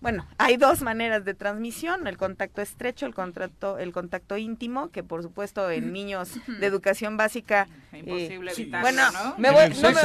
[0.00, 5.02] bueno, hay dos maneras de transmisión, el contacto estrecho, el contacto, el contacto íntimo, que
[5.02, 9.02] por supuesto en niños de educación básica imposible eh, Bueno,
[9.38, 10.02] me voy, no me.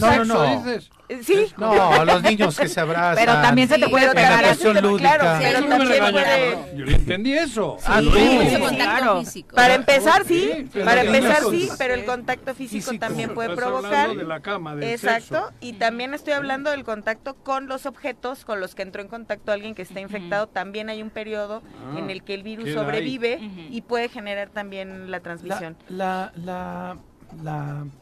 [0.00, 0.99] No, no, no.
[1.22, 1.46] Sí.
[1.56, 3.16] No, los niños que se abrazan.
[3.16, 4.44] Pero también se te puede pegar.
[4.44, 5.16] La lúdica.
[5.16, 6.76] Claro, pero también puede...
[6.76, 7.76] Yo le entendí eso.
[7.86, 9.22] Ah, claro.
[9.54, 14.14] Para empezar sí, para empezar sí, pero el contacto físico, también puede provocar.
[14.16, 18.60] De la cama, del Exacto, y también estoy hablando del contacto con los objetos con
[18.60, 22.10] los que entró en contacto alguien que está infectado, también hay un periodo ah, en
[22.10, 23.38] el que el virus sobrevive
[23.70, 25.76] y puede generar también la transmisión.
[25.88, 26.96] La, la, La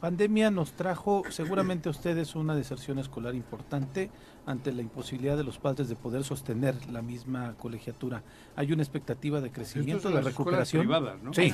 [0.01, 4.11] pandemia nos trajo seguramente a ustedes una deserción escolar importante
[4.47, 8.22] ante la imposibilidad de los padres de poder sostener la misma colegiatura.
[8.57, 10.83] Hay una expectativa de crecimiento, de recuperación.
[10.83, 11.35] Privadas, ¿no?
[11.35, 11.53] Sí,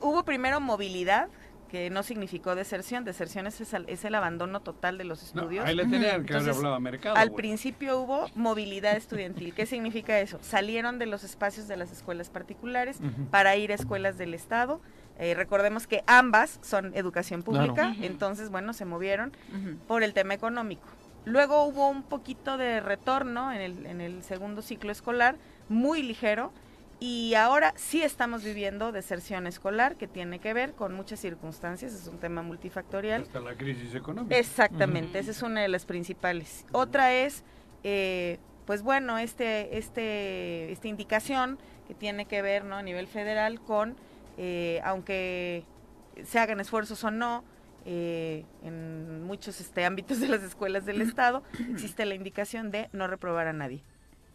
[0.00, 1.28] hubo primero movilidad
[1.68, 3.04] que no significó deserción.
[3.04, 5.64] Deserción es, es el abandono total de los estudios.
[5.64, 7.16] ahí le tenían que haber hablado mercado.
[7.16, 9.52] Al principio hubo movilidad estudiantil.
[9.54, 10.38] ¿Qué significa eso?
[10.42, 12.98] Salieron de los espacios de las escuelas particulares
[13.30, 14.80] para ir a escuelas del Estado.
[15.18, 19.32] Eh, recordemos que ambas son educación pública, entonces, bueno, se movieron
[19.86, 20.86] por el tema económico.
[21.24, 25.36] Luego hubo un poquito de retorno en el, en el segundo ciclo escolar,
[25.68, 26.52] muy ligero,
[26.98, 32.06] y ahora sí estamos viviendo deserción escolar que tiene que ver con muchas circunstancias, es
[32.06, 33.22] un tema multifactorial.
[33.22, 34.36] Hasta la crisis económica.
[34.36, 36.64] Exactamente, esa es una de las principales.
[36.72, 37.44] Otra es,
[37.84, 42.76] eh, pues bueno, este, este, esta indicación que tiene que ver ¿no?
[42.76, 43.96] a nivel federal con,
[44.36, 45.64] eh, aunque
[46.24, 47.44] se hagan esfuerzos o no,
[47.84, 53.06] eh, en muchos este, ámbitos de las escuelas del Estado, existe la indicación de no
[53.06, 53.82] reprobar a nadie.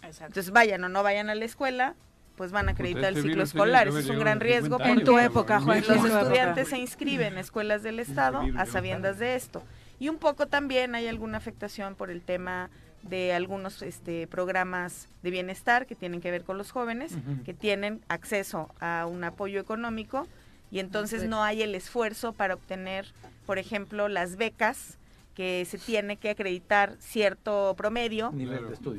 [0.04, 1.96] Entonces vayan o no vayan a la escuela,
[2.36, 3.88] pues van a acreditar el ciclo escolar.
[3.90, 8.00] es un gran riesgo en tu época, Juan, los estudiantes se inscriben en escuelas del
[8.00, 9.64] Estado a sabiendas de esto.
[10.00, 12.72] Y un poco también hay alguna afectación por el tema
[13.04, 17.14] de algunos este, programas de bienestar que tienen que ver con los jóvenes,
[17.46, 20.28] que tienen acceso a un apoyo económico
[20.72, 23.06] y entonces no hay el esfuerzo para obtener,
[23.46, 24.98] por ejemplo, las becas
[25.36, 28.32] que se tiene que acreditar cierto promedio.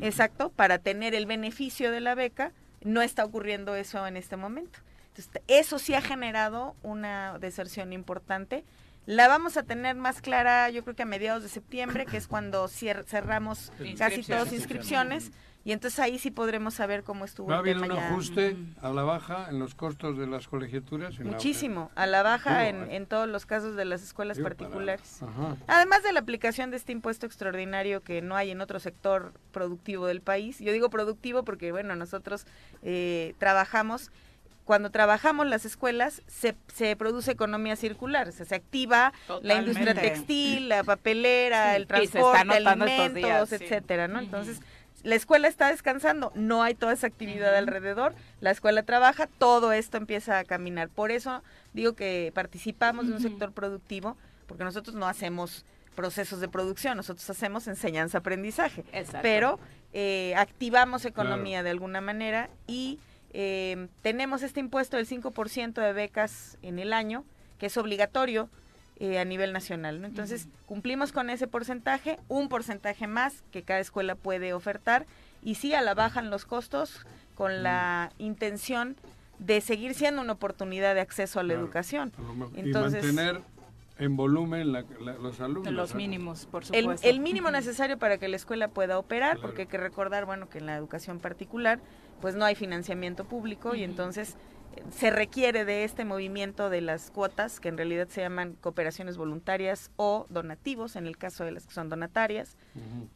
[0.01, 4.79] Exacto, para tener el beneficio de la beca no está ocurriendo eso en este momento.
[5.09, 8.65] Entonces, eso sí ha generado una deserción importante.
[9.07, 12.29] La vamos a tener más clara, yo creo que a mediados de septiembre, que es
[12.29, 15.33] cuando cerramos casi todas inscripciones.
[15.65, 19.05] Y entonces ahí sí podremos saber cómo estuvo ¿Va a haber un ajuste a la
[19.05, 21.21] baja en los costos de las colegiaturas?
[21.21, 25.21] Muchísimo, a la baja en, en, todos los casos de las escuelas particulares.
[25.69, 30.07] Además de la aplicación de este impuesto extraordinario que no hay en otro sector productivo
[30.07, 30.59] del país.
[30.59, 32.45] Yo digo productivo porque, bueno, nosotros
[32.83, 34.11] eh, trabajamos
[34.65, 39.95] cuando trabajamos las escuelas se, se produce economía circular, o sea, se activa la industria
[39.95, 44.21] textil, la papelera, el transporte, alimentos, etcétera, ¿no?
[44.21, 44.61] Entonces,
[45.03, 49.97] la escuela está descansando, no hay toda esa actividad alrededor, la escuela trabaja, todo esto
[49.97, 50.89] empieza a caminar.
[50.89, 51.43] Por eso
[51.73, 55.65] digo que participamos de un sector productivo, porque nosotros no hacemos
[55.97, 58.85] procesos de producción, nosotros hacemos enseñanza-aprendizaje,
[59.23, 59.59] pero
[59.93, 62.99] eh, activamos economía de alguna manera y
[63.33, 67.25] eh, tenemos este impuesto del 5% de becas en el año,
[67.59, 68.49] que es obligatorio
[68.99, 70.01] eh, a nivel nacional.
[70.01, 70.07] ¿no?
[70.07, 75.07] Entonces, cumplimos con ese porcentaje, un porcentaje más que cada escuela puede ofertar,
[75.43, 78.97] y sí a la bajan los costos con la intención
[79.39, 82.13] de seguir siendo una oportunidad de acceso a la educación.
[82.55, 83.43] Entonces, y mantener
[83.99, 85.73] en volumen los alumnos.
[85.73, 87.09] Los mínimos, por supuesto.
[87.09, 90.59] El, mínimo necesario para que la escuela pueda operar, porque hay que recordar, bueno, que
[90.59, 91.81] en la educación particular,
[92.23, 94.37] pues no hay financiamiento público y entonces
[94.91, 99.91] se requiere de este movimiento de las cuotas, que en realidad se llaman cooperaciones voluntarias
[99.97, 102.57] o donativos, en el caso de las que son donatarias,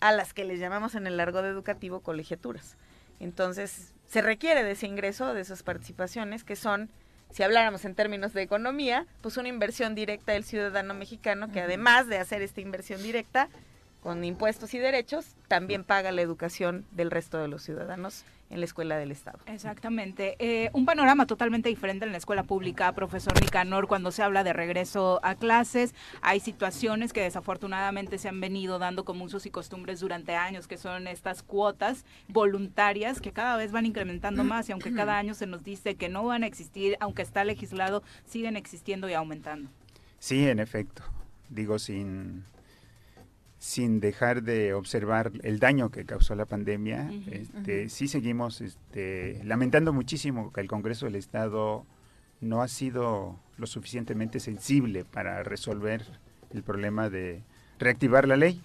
[0.01, 2.77] a las que les llamamos en el largo de educativo colegiaturas.
[3.21, 6.91] Entonces, se requiere de ese ingreso, de esas participaciones, que son,
[7.31, 12.09] si habláramos en términos de economía, pues una inversión directa del ciudadano mexicano, que además
[12.09, 13.49] de hacer esta inversión directa,
[14.07, 18.65] con impuestos y derechos, también paga la educación del resto de los ciudadanos en la
[18.65, 19.41] escuela del Estado.
[19.47, 20.37] Exactamente.
[20.39, 24.53] Eh, un panorama totalmente diferente en la escuela pública, profesor Nicanor, cuando se habla de
[24.53, 25.93] regreso a clases.
[26.23, 30.79] Hay situaciones que desafortunadamente se han venido dando como usos y costumbres durante años, que
[30.79, 35.49] son estas cuotas voluntarias que cada vez van incrementando más y aunque cada año se
[35.49, 39.69] nos dice que no van a existir, aunque está legislado, siguen existiendo y aumentando.
[40.21, 41.03] Sí, en efecto.
[41.49, 42.45] Digo, sin
[43.67, 49.93] sin dejar de observar el daño que causó la pandemia, este, sí seguimos este, lamentando
[49.93, 51.85] muchísimo que el Congreso del Estado
[52.41, 56.05] no ha sido lo suficientemente sensible para resolver
[56.55, 57.43] el problema de
[57.81, 58.63] reactivar la ley.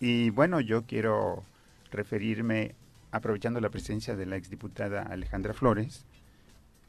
[0.00, 1.44] Y bueno, yo quiero
[1.92, 2.74] referirme,
[3.12, 6.06] aprovechando la presencia de la exdiputada Alejandra Flores,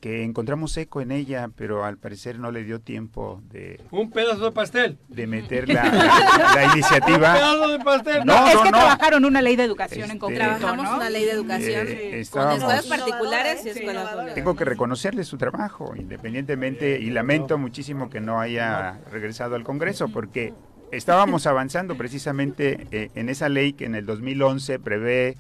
[0.02, 3.80] que encontramos eco en ella, pero al parecer no le dio tiempo de...
[3.92, 4.98] Un pedazo de pastel.
[5.08, 7.34] De meter la, iniciativa.
[7.34, 8.26] Un pedazo de pastel.
[8.26, 11.32] No, es que trabajaron una ley de educación en este, concreto, Trabajamos una ley de
[11.32, 14.36] educación eh, con escuelas particulares y escuelas públicas.
[14.36, 20.10] Tengo que reconocerle su trabajo, independientemente, y lamento muchísimo que no haya regresado al Congreso,
[20.10, 20.52] porque
[20.92, 25.38] estábamos avanzando precisamente eh, en esa ley que en el 2011 prevé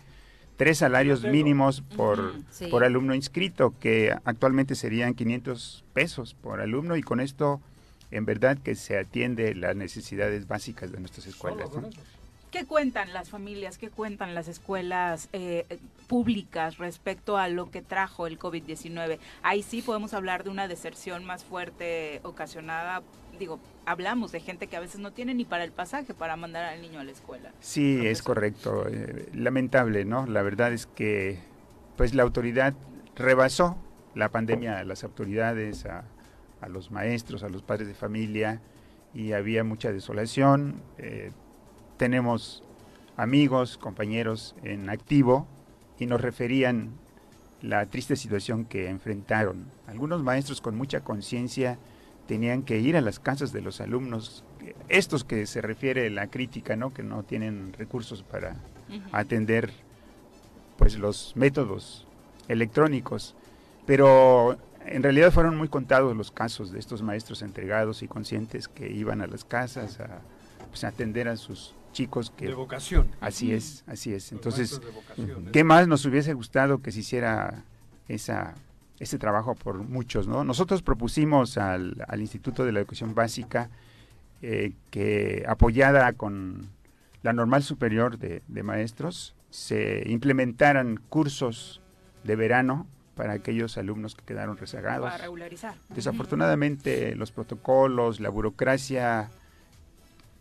[0.61, 2.35] tres salarios mínimos por,
[2.69, 7.59] por alumno inscrito, que actualmente serían 500 pesos por alumno y con esto
[8.11, 11.67] en verdad que se atiende las necesidades básicas de nuestras escuelas.
[12.51, 15.65] ¿Qué cuentan las familias, qué cuentan las escuelas eh,
[16.07, 19.17] públicas respecto a lo que trajo el COVID-19?
[19.41, 23.01] Ahí sí podemos hablar de una deserción más fuerte ocasionada,
[23.41, 26.63] digo, hablamos de gente que a veces no tiene ni para el pasaje para mandar
[26.63, 27.51] al niño a la escuela.
[27.59, 28.85] Sí, es correcto.
[28.87, 30.27] Eh, lamentable, ¿no?
[30.27, 31.39] La verdad es que
[31.97, 32.73] pues la autoridad
[33.15, 33.77] rebasó
[34.15, 36.05] la pandemia a las autoridades, a,
[36.61, 38.61] a los maestros, a los padres de familia
[39.13, 40.81] y había mucha desolación.
[40.99, 41.31] Eh,
[41.97, 42.63] tenemos
[43.17, 45.47] amigos, compañeros en activo
[45.99, 46.91] y nos referían
[47.61, 49.65] la triste situación que enfrentaron.
[49.87, 51.79] Algunos maestros con mucha conciencia
[52.31, 54.45] tenían que ir a las casas de los alumnos,
[54.87, 56.93] estos que se refiere la crítica, ¿no?
[56.93, 58.55] que no tienen recursos para
[59.11, 59.73] atender
[60.77, 62.07] pues los métodos
[62.47, 63.35] electrónicos,
[63.85, 68.89] pero en realidad fueron muy contados los casos de estos maestros entregados y conscientes que
[68.89, 70.21] iban a las casas a
[70.69, 72.45] pues, atender a sus chicos que...
[72.45, 73.09] De vocación.
[73.19, 74.31] Así es, así es.
[74.31, 74.79] Entonces,
[75.51, 77.65] ¿qué más nos hubiese gustado que se hiciera
[78.07, 78.55] esa,
[79.01, 80.27] ese trabajo por muchos?
[80.27, 80.43] ¿no?
[80.43, 83.69] Nosotros propusimos al, Instituto de la Educación Básica
[84.41, 86.69] eh, que apoyada con
[87.23, 91.81] la normal superior de, de maestros, se implementaran cursos
[92.23, 95.11] de verano para aquellos alumnos que quedaron rezagados.
[95.11, 95.75] Para regularizar.
[95.89, 99.29] Desafortunadamente, los protocolos, la burocracia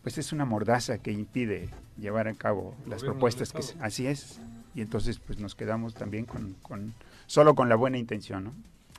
[0.02, 4.40] pues es una mordaza que impide llevar a cabo las propuestas que así es
[4.74, 6.94] y entonces pues nos quedamos también con, con
[7.30, 8.54] solo con la buena intención ¿no?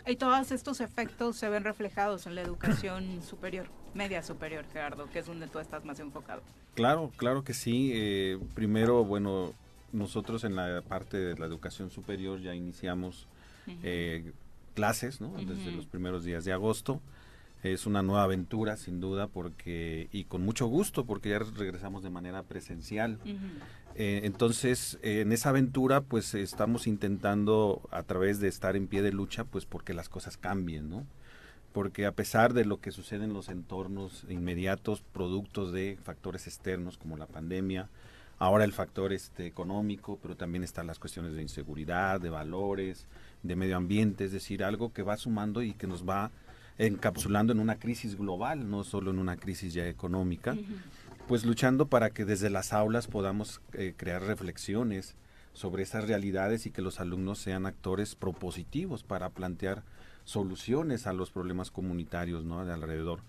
[0.08, 5.20] y todos estos efectos se ven reflejados en la educación superior media superior Gerardo que
[5.20, 6.42] es donde tú estás más enfocado
[6.74, 9.52] claro claro que sí eh, primero bueno
[9.92, 13.28] nosotros en la parte de la educación superior ya iniciamos
[13.84, 14.32] eh,
[14.76, 15.34] clases ¿no?
[15.34, 17.02] desde los primeros días de agosto
[17.64, 22.10] es una nueva aventura, sin duda, porque y con mucho gusto, porque ya regresamos de
[22.10, 23.20] manera presencial.
[23.96, 29.12] Eh, entonces, en esa aventura, pues estamos intentando, a través de estar en pie de
[29.12, 31.06] lucha, pues porque las cosas cambien, ¿no?
[31.74, 36.98] Porque a pesar de lo que sucede en los entornos inmediatos, productos de factores externos
[36.98, 37.89] como la pandemia,
[38.39, 43.06] ahora el factor este, económico, pero también están las cuestiones de inseguridad, de valores,
[43.44, 46.32] de medio ambiente, es decir, algo que va sumando y que nos va
[46.78, 50.58] encapsulando en una crisis global, no solo en una crisis ya económica,
[51.32, 55.16] pues luchando para que desde las aulas podamos eh, crear reflexiones
[55.54, 59.84] sobre esas realidades y que los alumnos sean actores propositivos para plantear
[60.26, 62.66] soluciones a los problemas comunitarios ¿no?
[62.66, 63.22] de alrededor.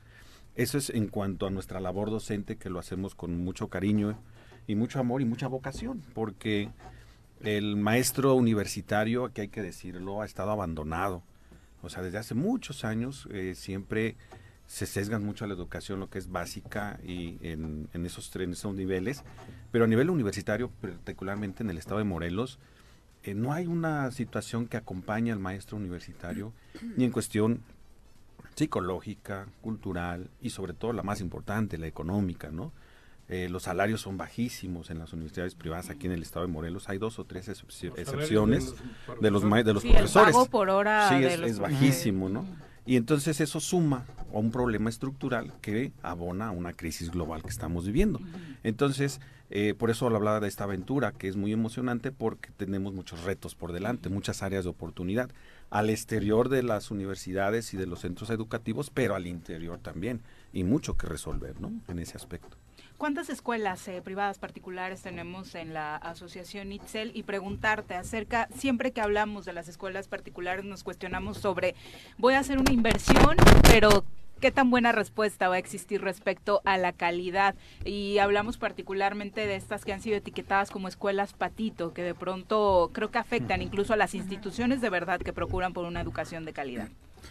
[0.57, 4.19] Eso es en cuanto a nuestra labor docente, que lo hacemos con mucho cariño
[4.67, 6.71] y mucho amor y mucha vocación, porque
[7.45, 11.23] el maestro universitario, que hay que decirlo, ha estado abandonado
[11.83, 14.17] o sea, desde hace muchos años eh, siempre
[14.73, 18.75] se sesgan mucho a la educación, lo que es básica y en, esos, en esos
[18.75, 19.23] niveles,
[19.71, 22.59] pero a nivel universitario, particularmente en el estado de Morelos,
[23.23, 26.55] eh, no hay una situación que acompañe al maestro universitario,
[26.97, 27.61] ni en cuestión
[28.55, 32.73] psicológica, cultural y sobre todo la más importante, la económica, ¿no?
[33.29, 36.89] Eh, los salarios son bajísimos en las universidades privadas aquí en el estado de Morelos.
[36.89, 38.75] Hay dos o tres excepciones
[39.21, 40.35] de los, de los, profesores.
[40.51, 42.47] por hora sí, es, bajísimo, ¿no?
[42.85, 47.51] Y entonces eso suma a un problema estructural que abona a una crisis global que
[47.51, 48.21] estamos viviendo.
[48.65, 49.21] Entonces,
[49.51, 53.55] eh, por eso hablaba de esta aventura, que es muy emocionante porque tenemos muchos retos
[53.55, 55.31] por delante, muchas áreas de oportunidad,
[55.71, 60.21] al exterior de las universidades y de los centros educativos, pero al interior también,
[60.53, 61.73] y mucho que resolver, ¿no?
[61.89, 62.57] En ese aspecto.
[63.03, 67.11] ¿Cuántas escuelas eh, privadas particulares tenemos en la asociación ITZEL?
[67.17, 71.75] Y preguntarte acerca, siempre que hablamos de las escuelas particulares nos cuestionamos sobre,
[72.17, 74.05] voy a hacer una inversión, pero
[74.41, 77.57] ¿qué tan buena respuesta va a existir respecto a la calidad?
[77.85, 82.91] Y hablamos particularmente de estas que han sido etiquetadas como escuelas patito, que de pronto
[82.93, 86.53] creo que afectan incluso a las instituciones de verdad que procuran por una educación de
[86.53, 86.89] calidad.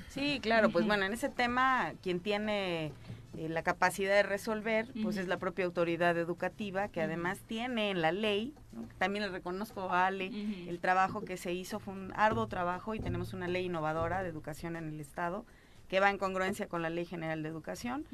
[0.10, 2.92] Sí, claro, pues bueno, en ese tema quien tiene
[3.38, 8.02] eh, la capacidad de resolver, pues es la propia autoridad educativa, que además tiene en
[8.02, 8.54] la ley,
[8.98, 10.32] también le reconozco a Ale,
[10.68, 14.30] el trabajo que se hizo fue un arduo trabajo y tenemos una ley innovadora de
[14.30, 15.46] educación en el Estado
[15.88, 18.06] que va en congruencia con la Ley General de Educación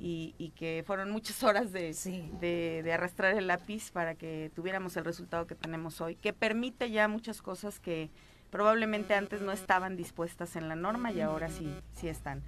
[0.00, 1.94] y, y, que fueron muchas horas de,
[2.40, 6.90] de, de, arrastrar el lápiz para que tuviéramos el resultado que tenemos hoy, que permite
[6.90, 8.08] ya muchas cosas que
[8.50, 12.42] probablemente antes no estaban dispuestas en la norma y ahora sí, sí están.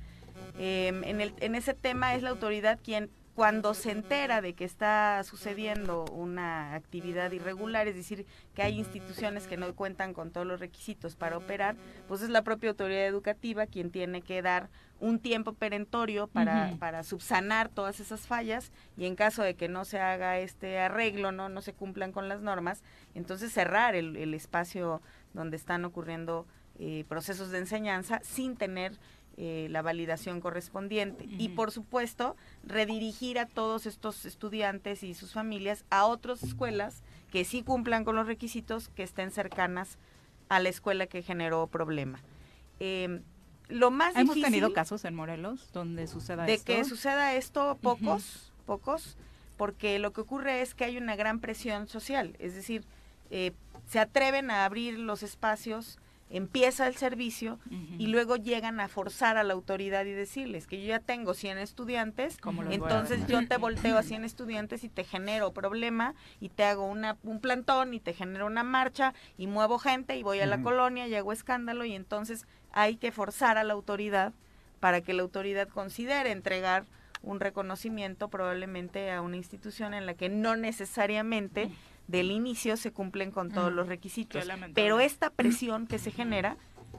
[0.59, 4.65] Em, en, el, en ese tema es la autoridad quien cuando se entera de que
[4.65, 10.45] está sucediendo una actividad irregular, es decir, que hay instituciones que no cuentan con todos
[10.45, 11.77] los requisitos para operar,
[12.09, 17.05] pues es la propia autoridad educativa quien tiene que dar un tiempo perentorio para, para
[17.05, 21.49] subsanar todas esas fallas y en caso de que no se haga este arreglo, no,
[21.49, 22.83] no se cumplan con las normas,
[23.15, 25.01] entonces cerrar el, el espacio
[25.33, 26.45] donde están ocurriendo
[26.81, 28.99] eh, procesos de enseñanza sin tener
[29.41, 31.25] eh, la validación correspondiente.
[31.29, 32.35] Y por supuesto,
[32.65, 38.17] redirigir a todos estos estudiantes y sus familias a otras escuelas que sí cumplan con
[38.17, 39.97] los requisitos, que estén cercanas
[40.49, 42.21] a la escuela que generó problema.
[42.81, 43.21] Eh,
[43.69, 46.73] lo más ¿Hemos tenido casos en Morelos donde suceda de esto?
[46.73, 49.17] De que suceda esto, pocos, pocos,
[49.57, 52.85] porque lo que ocurre es que hay una gran presión social, es decir,
[53.31, 53.53] eh,
[53.87, 56.01] se atreven a abrir los espacios
[56.31, 57.59] empieza el servicio
[57.99, 61.59] y luego llegan a forzar a la autoridad y decirles que yo ya tengo 100
[61.59, 62.39] estudiantes,
[62.71, 67.17] entonces yo te volteo a 100 estudiantes y te genero problema y te hago una,
[67.23, 71.09] un plantón y te genero una marcha y muevo gente y voy a la colonia
[71.09, 74.33] y hago escándalo y entonces hay que forzar a la autoridad
[74.81, 76.85] para que la autoridad considere entregar
[77.23, 81.71] un reconocimiento probablemente a una institución en la que no necesariamente
[82.09, 84.45] del inicio se cumplen con todos los requisitos.
[84.75, 86.57] Pero esta presión que se genera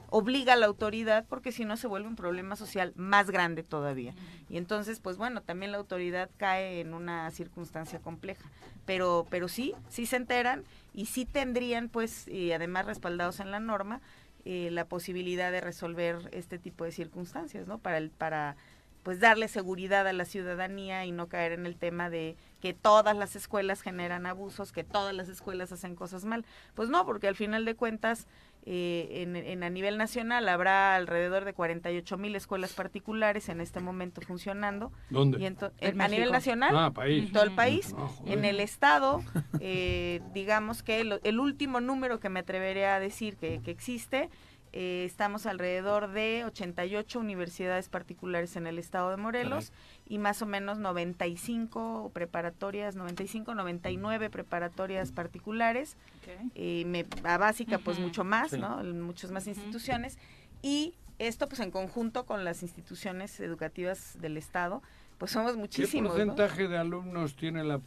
[0.08, 4.14] obliga a la autoridad porque si no se vuelve un problema social más grande todavía.
[4.48, 8.48] Y entonces, pues bueno, también la autoridad cae en una circunstancia compleja.
[8.86, 13.60] Pero, pero sí, sí se enteran y sí tendrían, pues, y además respaldados en la
[13.60, 14.00] norma,
[14.44, 17.78] eh, la posibilidad de resolver este tipo de circunstancias, ¿no?
[17.78, 18.56] Para el, para
[19.02, 23.16] pues darle seguridad a la ciudadanía y no caer en el tema de que todas
[23.16, 26.44] las escuelas generan abusos, que todas las escuelas hacen cosas mal.
[26.74, 28.26] Pues no, porque al final de cuentas,
[28.66, 34.20] eh, en, a nivel nacional habrá alrededor de 48 mil escuelas particulares en este momento
[34.20, 34.92] funcionando.
[35.08, 35.40] ¿Dónde?
[35.40, 35.46] Y
[36.00, 37.32] a nivel nacional, ah, país.
[37.32, 37.94] todo el país.
[38.26, 39.22] en el estado,
[39.60, 44.28] eh, digamos que el, último número que me atreveré a decir que, que existe
[44.72, 49.72] eh, estamos alrededor de 88 universidades particulares en el estado de Morelos
[50.06, 55.96] y más o menos 95 preparatorias, 95, 99 preparatorias particulares.
[56.54, 58.82] y me, a básica, pues mucho más, ¿no?
[58.84, 60.18] Muchas más instituciones.
[60.62, 64.82] Y esto, pues en conjunto con las instituciones educativas del estado,
[65.18, 66.12] pues somos muchísimos.
[66.14, 67.80] ¿Qué porcentaje de alumnos tiene la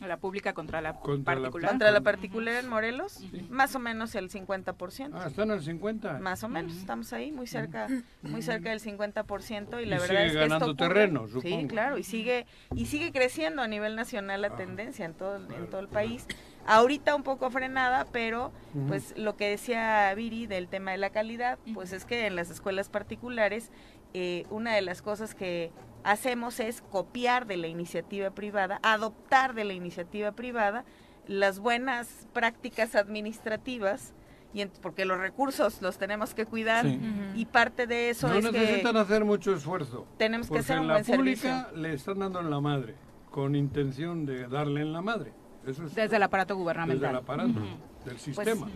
[0.00, 1.70] la pública contra la particular.
[1.70, 5.10] contra la particular en Morelos, más o menos el 50%.
[5.14, 6.18] Ah, están al 50.
[6.18, 7.88] Más o menos, estamos ahí muy cerca,
[8.22, 11.60] muy cerca del 50% y la verdad sigue es que ganando terreno, supongo.
[11.60, 14.56] Sí, claro, y sigue y sigue creciendo a nivel nacional la ah.
[14.56, 16.26] tendencia en todo en todo el país.
[16.66, 18.50] Ahorita un poco frenada, pero
[18.88, 22.50] pues lo que decía Viri del tema de la calidad, pues es que en las
[22.50, 23.70] escuelas particulares
[24.14, 25.72] eh, una de las cosas que
[26.04, 30.84] hacemos es copiar de la iniciativa privada, adoptar de la iniciativa privada
[31.26, 34.12] las buenas prácticas administrativas
[34.52, 36.86] y porque los recursos los tenemos que cuidar
[37.34, 40.06] y parte de eso no es necesitan hacer mucho esfuerzo.
[40.16, 42.94] Tenemos que hacer un en la pública le están dando en la madre
[43.30, 45.32] con intención de darle en la madre.
[45.64, 47.00] desde el aparato gubernamental.
[47.00, 48.66] Desde el aparato del pues, sistema.
[48.66, 48.72] Pues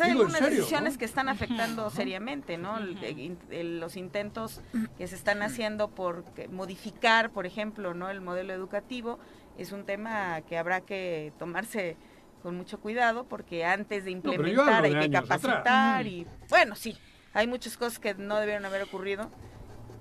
[0.00, 2.78] hay algunas decisiones que están afectando seriamente, ¿no?
[2.80, 4.60] los intentos
[4.96, 8.10] que se están haciendo por modificar, por ejemplo, ¿no?
[8.10, 9.18] El modelo educativo
[9.56, 11.96] es un tema que habrá que tomarse
[12.42, 16.96] con mucho cuidado porque antes de implementar hay que capacitar y bueno, sí,
[17.34, 19.30] hay muchas cosas que no debieron haber ocurrido.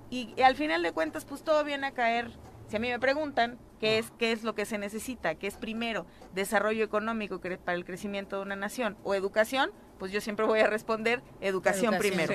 [0.10, 2.32] Y, y al final de cuentas pues todo viene a caer.
[2.70, 5.58] Si a mí me preguntan qué es, qué es lo que se necesita, qué es
[5.58, 10.60] primero desarrollo económico para el crecimiento de una nación o educación, pues yo siempre voy
[10.60, 12.34] a responder educación, primero.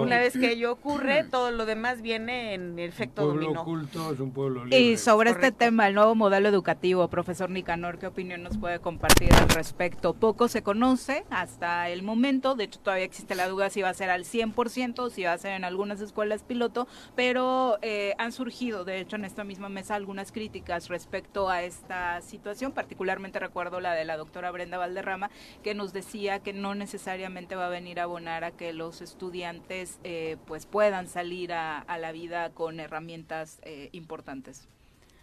[0.00, 4.20] Una vez que ello ocurre, todo lo demás viene en efecto un pueblo oculto es
[4.20, 4.80] un pueblo libre.
[4.80, 9.32] Y sobre este tema, el nuevo modelo educativo, profesor Nicanor, ¿qué opinión nos puede compartir
[9.34, 10.14] al respecto?
[10.14, 13.94] Poco se conoce hasta el momento, de hecho todavía existe la duda si va a
[13.94, 18.32] ser al 100% o si va a ser en algunas escuelas piloto, pero eh, han
[18.32, 23.80] surgido, de hecho, en esta misma mesa algunas críticas respecto a esta situación, particularmente recuerdo
[23.80, 25.30] la de la doctora Brenda Valderrama,
[25.62, 29.98] que nos decía que no necesariamente va a venir a abonar a que los estudiantes
[30.04, 34.68] eh, pues puedan salir a, la vida con herramientas eh, importantes.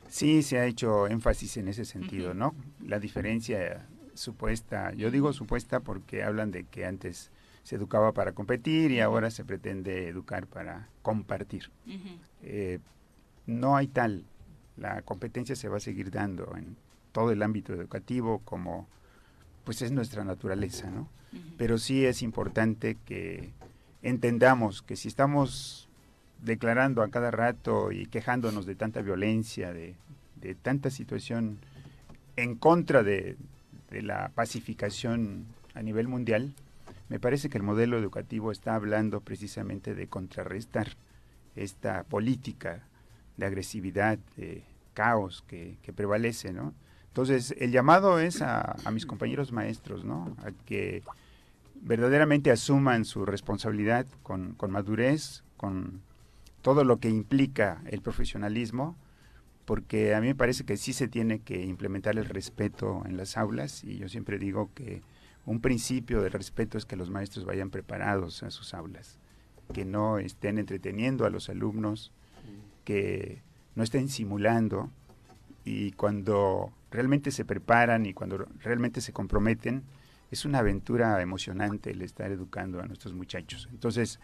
[0.07, 2.53] Sí, se ha hecho énfasis en ese sentido, ¿no?
[2.85, 7.31] La diferencia supuesta, yo digo supuesta porque hablan de que antes
[7.63, 11.71] se educaba para competir y ahora se pretende educar para compartir.
[12.41, 12.79] Eh,
[13.45, 14.25] no hay tal,
[14.77, 16.75] la competencia se va a seguir dando en
[17.11, 18.87] todo el ámbito educativo como
[19.63, 21.07] pues es nuestra naturaleza, ¿no?
[21.57, 23.51] Pero sí es importante que
[24.01, 25.87] entendamos que si estamos
[26.41, 29.95] declarando a cada rato y quejándonos de tanta violencia, de,
[30.61, 31.59] tanta situación
[32.35, 33.37] en contra de,
[33.91, 36.53] la pacificación a nivel mundial,
[37.09, 40.95] me parece que el modelo educativo está hablando precisamente de contrarrestar
[41.57, 42.83] esta política
[43.35, 44.63] de agresividad, de
[44.93, 46.73] caos que, prevalece, ¿no?
[47.09, 50.37] Entonces, el llamado es a, a, mis compañeros maestros, ¿no?
[50.45, 51.03] A que
[51.81, 56.01] verdaderamente asuman su responsabilidad con, madurez, con
[56.61, 58.95] todo lo que implica el profesionalismo,
[59.65, 63.37] porque a mí me parece que sí se tiene que implementar el respeto en las
[63.37, 65.01] aulas y yo siempre digo que
[65.45, 69.17] un principio del respeto es que los maestros vayan preparados a sus aulas,
[69.73, 72.11] que no estén entreteniendo a los alumnos,
[72.85, 73.41] que
[73.75, 74.91] no estén simulando
[75.63, 79.83] y cuando realmente se preparan y cuando realmente se comprometen,
[80.31, 83.67] es una aventura emocionante el estar educando a nuestros muchachos.
[83.71, 84.19] Entonces,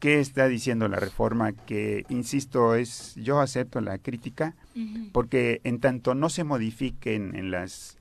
[0.00, 1.52] ¿qué está diciendo la reforma?
[1.52, 4.56] Que, insisto, es yo acepto la crítica,
[5.12, 7.98] porque en tanto no se modifiquen en las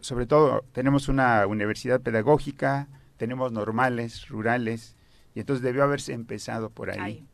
[0.00, 4.96] sobre todo tenemos una universidad pedagógica, tenemos normales, rurales,
[5.34, 7.24] y entonces debió haberse empezado por ahí,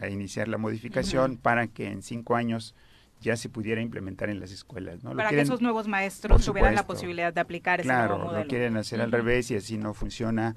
[0.00, 2.74] a iniciar la modificación para que en cinco años
[3.20, 5.04] ya se pudiera implementar en las escuelas.
[5.04, 5.14] ¿no?
[5.14, 8.28] Para que esos nuevos maestros tuvieran la posibilidad de aplicar ese nuevo modelo.
[8.28, 10.54] Claro, lo quieren hacer al revés y así no funciona.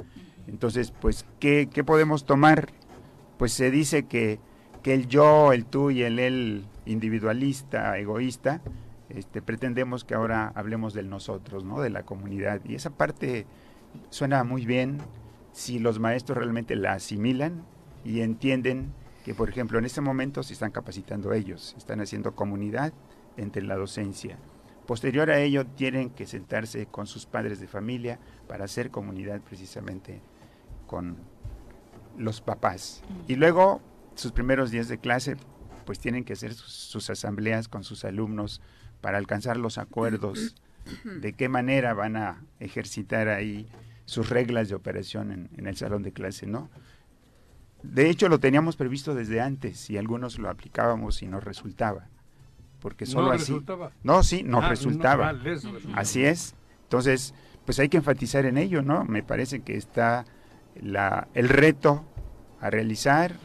[0.47, 2.69] Entonces, pues, ¿qué, ¿qué, podemos tomar?
[3.37, 4.39] Pues se dice que,
[4.81, 8.61] que el yo, el tú y el él individualista, egoísta,
[9.09, 11.81] este, pretendemos que ahora hablemos del nosotros, ¿no?
[11.81, 12.61] De la comunidad.
[12.65, 13.45] Y esa parte
[14.09, 14.99] suena muy bien
[15.51, 17.63] si los maestros realmente la asimilan
[18.03, 18.93] y entienden
[19.23, 22.93] que, por ejemplo, en este momento se están capacitando ellos, están haciendo comunidad
[23.37, 24.37] entre la docencia.
[24.85, 30.21] Posterior a ello, tienen que sentarse con sus padres de familia para hacer comunidad precisamente
[30.87, 31.17] con
[32.17, 33.01] los papás.
[33.27, 33.81] Y luego,
[34.15, 35.37] sus primeros días de clase,
[35.85, 38.61] pues tienen que hacer sus, asambleas con sus alumnos
[38.99, 40.55] para alcanzar los acuerdos
[41.21, 43.67] de qué manera van a ejercitar ahí
[44.05, 46.69] sus reglas de operación en, en el salón de clase, ¿no?
[47.83, 52.07] De hecho, lo teníamos previsto desde antes y algunos lo aplicábamos y nos resultaba.
[52.79, 53.41] Porque solo ¿No así.
[53.43, 53.91] Resultaba?
[54.03, 55.33] No, sí, nos ah, resultaba.
[55.93, 56.55] así es.
[56.83, 57.33] Entonces,
[57.65, 59.03] pues hay que enfatizar en ello, ¿no?
[59.03, 60.25] Me parece que está
[60.81, 62.05] la, el reto
[62.61, 63.35] a realizar.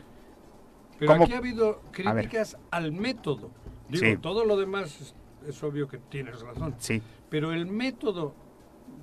[0.99, 3.51] Pero aquí ha habido críticas al método.
[3.89, 5.15] Digo, todo lo demás es,
[5.49, 6.75] es, obvio que tienes razón.
[6.79, 7.03] Sí.
[7.29, 8.35] Pero el método,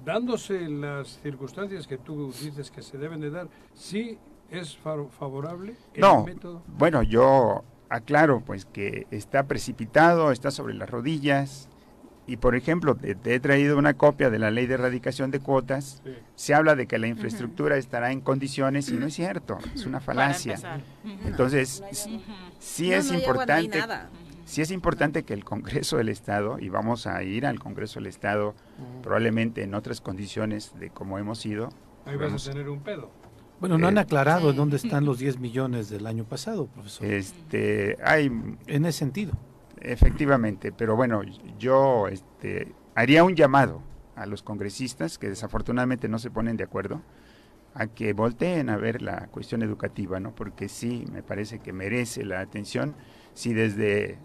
[0.05, 4.17] dándose las circunstancias que tú dices que se deben de dar, sí
[4.49, 6.63] ¿Es favorable el no, método?
[6.67, 11.69] Bueno, yo aclaro pues que está precipitado, está sobre las rodillas.
[12.27, 16.01] Y por ejemplo, te, he traído una copia de la ley de erradicación de cuotas.
[16.33, 19.99] Se habla de que la infraestructura estará en condiciones y no es cierto, es una
[19.99, 20.81] falacia.
[21.23, 21.83] Entonces,
[22.57, 23.83] sí es importante
[24.45, 28.07] sí es importante que el Congreso del Estado, y vamos a ir al Congreso del
[28.07, 28.55] Estado
[29.03, 31.69] probablemente en otras condiciones de como hemos ido.
[32.05, 33.09] Ahí vas a tener un pedo.
[33.59, 37.05] Bueno, no han eh, aclarado dónde están los 10 millones del año pasado, profesor.
[37.07, 38.25] Este, hay
[38.67, 39.33] en ese sentido.
[39.81, 41.21] Efectivamente, pero bueno,
[41.59, 43.81] yo este, haría un llamado
[44.15, 47.01] a los congresistas que desafortunadamente no se ponen de acuerdo
[47.73, 50.33] a que volteen a ver la cuestión educativa, ¿no?
[50.33, 52.95] Porque sí, me parece que merece la atención
[53.33, 54.17] si desde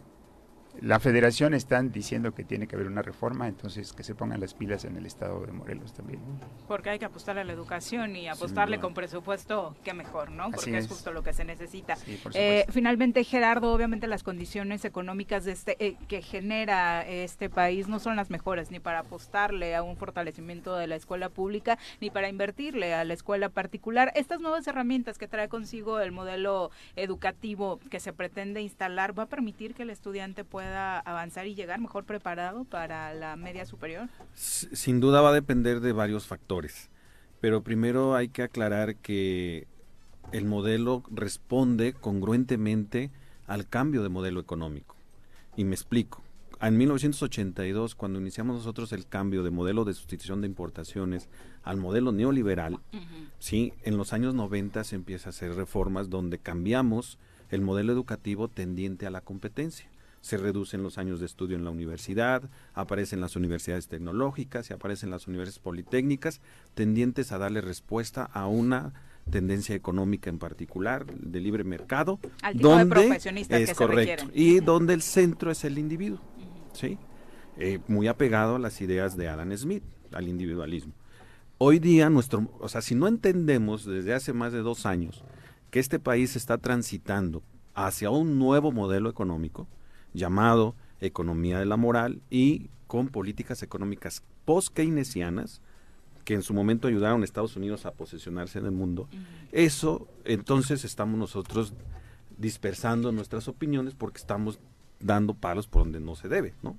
[0.83, 4.55] la federación están diciendo que tiene que haber una reforma, entonces que se pongan las
[4.55, 6.21] pilas en el estado de Morelos también.
[6.67, 10.51] Porque hay que apostarle a la educación y apostarle con presupuesto, qué mejor, ¿no?
[10.51, 10.89] Porque es.
[10.89, 11.97] justo lo que se necesita.
[12.35, 17.99] eh, finalmente, Gerardo, obviamente las condiciones económicas de este eh, que genera este país no
[17.99, 22.29] son las mejores ni para apostarle a un fortalecimiento de la escuela pública ni para
[22.29, 24.13] invertirle a la escuela particular.
[24.15, 29.27] Estas nuevas herramientas que trae consigo el modelo educativo que se pretende instalar va a
[29.27, 34.09] permitir que el estudiante pueda avanzar y llegar mejor preparado para la media superior?
[34.35, 36.91] Sin duda va a depender de varios factores,
[37.41, 39.67] pero primero hay que aclarar que
[40.33, 43.11] el modelo responde congruentemente
[43.47, 44.97] al cambio de modelo económico.
[45.57, 46.23] Y me explico.
[46.61, 51.29] En 1982, cuando iniciamos nosotros el cambio de modelo de sustitución de importaciones
[51.63, 52.79] al modelo neoliberal,
[53.39, 57.19] sí, en los años 90 se empieza a hacer reformas donde cambiamos
[57.51, 59.89] el modelo educativo tendiente a la competencia
[60.21, 62.43] se reducen los años de estudio en la universidad,
[62.75, 66.41] aparecen las universidades tecnológicas y aparecen las universidades politécnicas,
[66.75, 68.93] tendientes a darle respuesta a una
[69.31, 72.19] tendencia económica en particular, de libre mercado,
[72.55, 76.21] donde es correcto y donde el centro es el individuo,
[76.73, 76.99] ¿sí?
[77.57, 80.93] Eh, muy apegado a las ideas de Adam Smith, al individualismo.
[81.59, 85.25] Hoy día nuestro, o sea, si no entendemos desde hace más de dos años
[85.71, 87.43] que este país está transitando
[87.75, 89.69] hacia un nuevo modelo económico
[90.13, 95.61] llamado economía de la moral y con políticas económicas post-keynesianas
[96.25, 99.09] que en su momento ayudaron a Estados Unidos a posicionarse en el mundo.
[99.53, 101.73] Eso, entonces estamos nosotros
[102.39, 104.59] dispersando nuestras opiniones porque estamos
[105.01, 106.77] dando palos por donde no se debe, ¿no?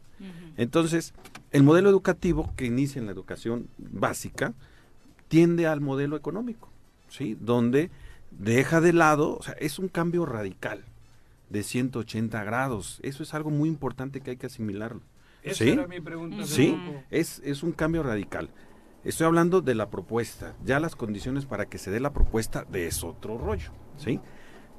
[0.58, 1.14] Entonces,
[1.52, 4.54] el modelo educativo que inicia en la educación básica
[5.28, 6.70] tiende al modelo económico,
[7.10, 7.36] ¿sí?
[7.40, 7.90] Donde
[8.32, 10.84] deja de lado, o sea, es un cambio radical
[11.52, 13.00] de 180 grados.
[13.04, 15.02] Eso es algo muy importante que hay que asimilarlo.
[15.44, 15.70] Esa ¿Sí?
[15.72, 16.46] era mi pregunta.
[16.46, 16.78] Sí,
[17.10, 18.50] es, es un cambio radical.
[19.04, 20.56] Estoy hablando de la propuesta.
[20.64, 24.20] Ya las condiciones para que se dé la propuesta de es otro rollo, ¿sí?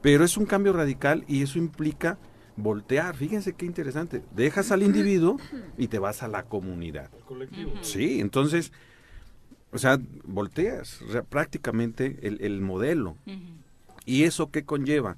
[0.00, 2.18] Pero es un cambio radical y eso implica
[2.56, 3.16] voltear.
[3.16, 4.22] Fíjense qué interesante.
[4.34, 5.36] Dejas al individuo
[5.76, 7.10] y te vas a la comunidad.
[7.26, 7.72] colectivo.
[7.82, 8.72] Sí, entonces,
[9.72, 13.16] o sea, volteas prácticamente el, el modelo.
[14.06, 15.16] ¿Y eso qué conlleva?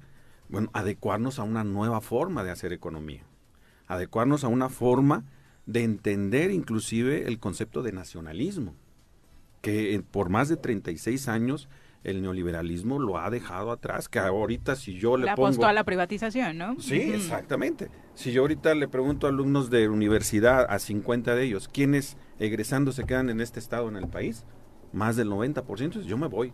[0.49, 3.23] Bueno, adecuarnos a una nueva forma de hacer economía.
[3.87, 5.25] Adecuarnos a una forma
[5.65, 8.75] de entender inclusive el concepto de nacionalismo,
[9.61, 11.67] que por más de 36 años
[12.03, 15.47] el neoliberalismo lo ha dejado atrás, que ahorita si yo le Le pongo...
[15.47, 16.79] apostó a la privatización, ¿no?
[16.79, 17.89] Sí, exactamente.
[18.13, 22.91] Si yo ahorita le pregunto a alumnos de universidad, a 50 de ellos, ¿quiénes egresando
[22.91, 24.45] se quedan en este estado en el país?
[24.93, 26.53] Más del 90%, yo me voy.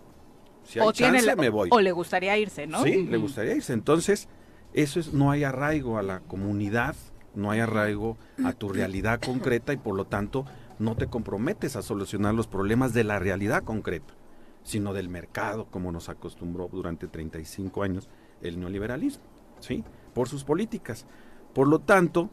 [0.63, 1.69] Si hay o, tiene chance, la- me voy.
[1.71, 2.83] o le gustaría irse, ¿no?
[2.83, 3.73] Sí, le gustaría irse.
[3.73, 4.27] Entonces,
[4.73, 6.95] eso es, no hay arraigo a la comunidad,
[7.35, 10.45] no hay arraigo a tu realidad concreta y por lo tanto
[10.79, 14.13] no te comprometes a solucionar los problemas de la realidad concreta,
[14.63, 18.09] sino del mercado, como nos acostumbró durante 35 años
[18.41, 19.23] el neoliberalismo,
[19.59, 19.83] ¿sí?
[20.13, 21.05] Por sus políticas.
[21.53, 22.29] Por lo tanto,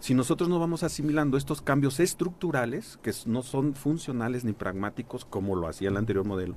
[0.00, 5.54] si nosotros no vamos asimilando estos cambios estructurales, que no son funcionales ni pragmáticos como
[5.56, 6.56] lo hacía el anterior modelo,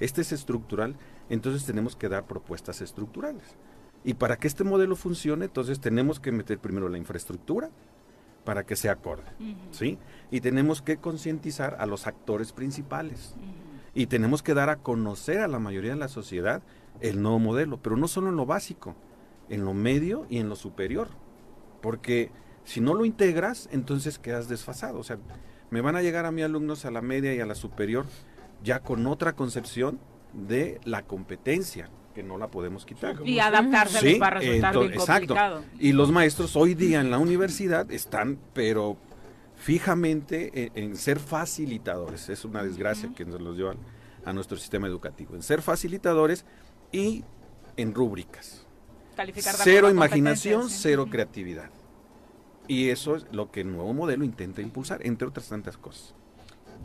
[0.00, 0.96] este es estructural,
[1.28, 3.56] entonces tenemos que dar propuestas estructurales.
[4.04, 7.70] Y para que este modelo funcione, entonces tenemos que meter primero la infraestructura
[8.44, 9.24] para que sea acorde,
[9.72, 9.98] ¿sí?
[10.30, 13.34] Y tenemos que concientizar a los actores principales.
[13.94, 16.62] Y tenemos que dar a conocer a la mayoría de la sociedad
[17.00, 18.94] el nuevo modelo, pero no solo en lo básico,
[19.48, 21.08] en lo medio y en lo superior.
[21.82, 22.30] Porque
[22.64, 24.98] si no lo integras, entonces quedas desfasado.
[24.98, 25.18] O sea,
[25.70, 28.06] me van a llegar a mí alumnos a la media y a la superior
[28.62, 29.98] ya con otra concepción
[30.32, 33.16] de la competencia, que no la podemos quitar.
[33.24, 35.26] Y adaptarse Sí, va a resultar ento- bien exacto.
[35.34, 35.64] complicado.
[35.78, 38.96] Y los maestros hoy día en la universidad están, pero
[39.56, 42.28] fijamente en, en ser facilitadores.
[42.28, 43.78] Es una desgracia que nos los llevan
[44.24, 45.34] a nuestro sistema educativo.
[45.34, 46.44] En ser facilitadores
[46.92, 47.24] y
[47.76, 48.64] en rúbricas.
[49.62, 51.70] Cero imaginación, cero creatividad.
[52.68, 56.14] Y eso es lo que el nuevo modelo intenta impulsar, entre otras tantas cosas.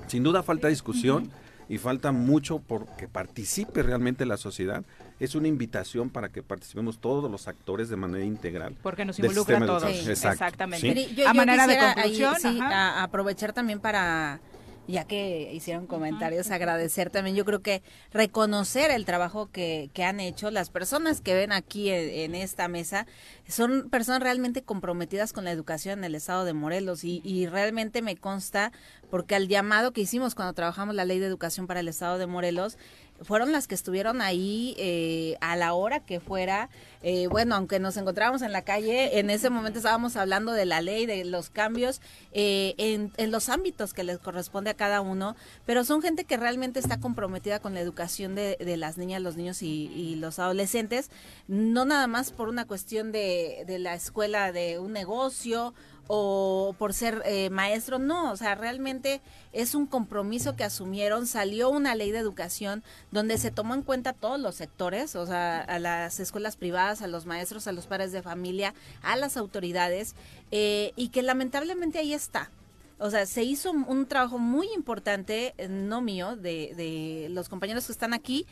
[0.08, 1.30] Sin duda falta discusión
[1.74, 4.84] y falta mucho por que participe realmente la sociedad.
[5.20, 8.76] Es una invitación para que participemos todos los actores de manera integral.
[8.84, 9.84] Porque nos involucra a todos.
[9.84, 10.94] Exacto, Exactamente.
[10.94, 11.16] ¿sí?
[11.16, 14.40] Yo- a yo manera de quisiera ahí, conclusión, sí, a- aprovechar también para
[14.88, 20.20] ya que hicieron comentarios, agradecer también, yo creo que reconocer el trabajo que, que han
[20.20, 20.52] hecho.
[20.52, 23.08] Las personas que ven aquí en, en esta mesa,
[23.48, 28.02] son personas realmente comprometidas con la educación en el estado de Morelos y, y realmente
[28.02, 28.72] me consta
[29.10, 32.26] porque al llamado que hicimos cuando trabajamos la ley de educación para el estado de
[32.26, 32.78] Morelos,
[33.22, 36.70] fueron las que estuvieron ahí eh, a la hora que fuera.
[37.01, 40.82] Eh, bueno, aunque nos encontrábamos en la calle, en ese momento estábamos hablando de la
[40.82, 42.01] ley, de los cambios
[42.32, 45.36] eh, en, los ámbitos que les corresponde a cada uno,
[45.66, 49.36] pero son gente que realmente está comprometida con la educación de, de las niñas, los
[49.36, 51.09] niños y, y los adolescentes,
[51.47, 55.74] no nada más por una cuestión de, de la escuela de un negocio
[56.08, 59.22] o por ser eh, maestro, no, o sea, realmente
[59.54, 64.14] es un compromiso que asumieron, salió una ley de educación donde se tomó en cuenta
[64.14, 68.12] todos los sectores, o sea, a las escuelas privadas, a los maestros, a los padres
[68.12, 70.16] de familia, a las autoridades,
[70.51, 72.51] eh, y que lamentablemente ahí está.
[72.99, 77.86] O sea, se hizo un, trabajo muy importante, eh, no mío, de, de los compañeros
[77.86, 78.45] que están aquí,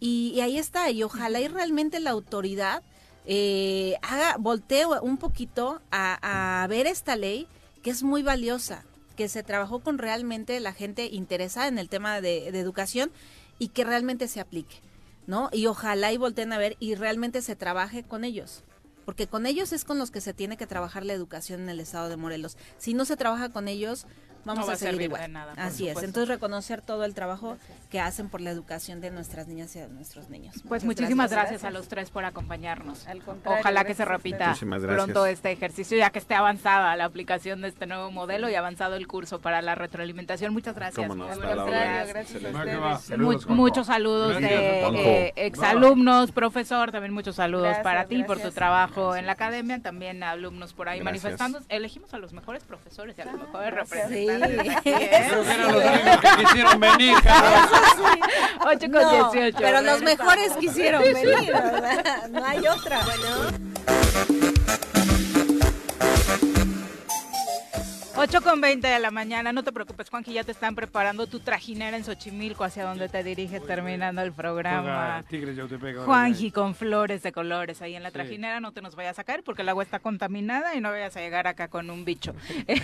[0.00, 2.82] y, y ahí está, y ojalá y realmente la autoridad
[3.30, 7.46] eh, haga, voltee un poquito a, ver esta ley
[7.82, 8.84] que es muy valiosa,
[9.16, 13.12] que se trabajó con realmente la gente interesada en el tema de, de educación
[13.58, 14.76] y que realmente se aplique,
[15.26, 15.50] ¿no?
[15.52, 18.64] Y ojalá y volteen a ver y realmente se trabaje con ellos.
[19.04, 21.80] Porque con ellos es con los que se tiene que trabajar la educación en el
[21.80, 22.56] estado de Morelos.
[22.78, 24.06] Si no se trabaja con ellos,
[24.48, 25.32] vamos a, seguir igual.
[25.32, 27.56] Nada, Así es, entonces reconocer todo el trabajo
[27.90, 30.56] que hacen por la educación de nuestras niñas y de nuestros niños.
[30.68, 33.06] Pues muchísimas gracias, a los tres por acompañarnos.
[33.44, 37.86] Ojalá que se repita pronto este ejercicio, ya que esté avanzada la aplicación de este
[37.86, 40.52] nuevo modelo y avanzado el curso para la retroalimentación.
[40.52, 41.08] Muchas gracias.
[43.48, 49.26] muchos saludos de eh, exalumnos, profesor, también muchos saludos para ti por tu trabajo en
[49.26, 51.60] la academia, también alumnos por ahí manifestando.
[51.68, 54.37] Elegimos a los mejores profesores y a los mejores representantes.
[54.38, 54.80] Sí.
[54.82, 57.14] que quisieron venir.
[58.60, 59.58] 8 con 18.
[59.58, 62.28] Pero los mejores quisieron venir, ¿verdad?
[62.30, 63.00] No hay otra.
[63.04, 64.48] Bueno.
[68.20, 71.38] 8 con 20 de la mañana, no te preocupes, Juanji, ya te están preparando tu
[71.38, 75.22] trajinera en Xochimilco, hacia donde te diriges terminando el programa.
[76.04, 79.44] Juanji con flores de colores ahí en la trajinera, no te nos vayas a caer
[79.44, 82.34] porque el agua está contaminada y no vayas a llegar acá con un bicho.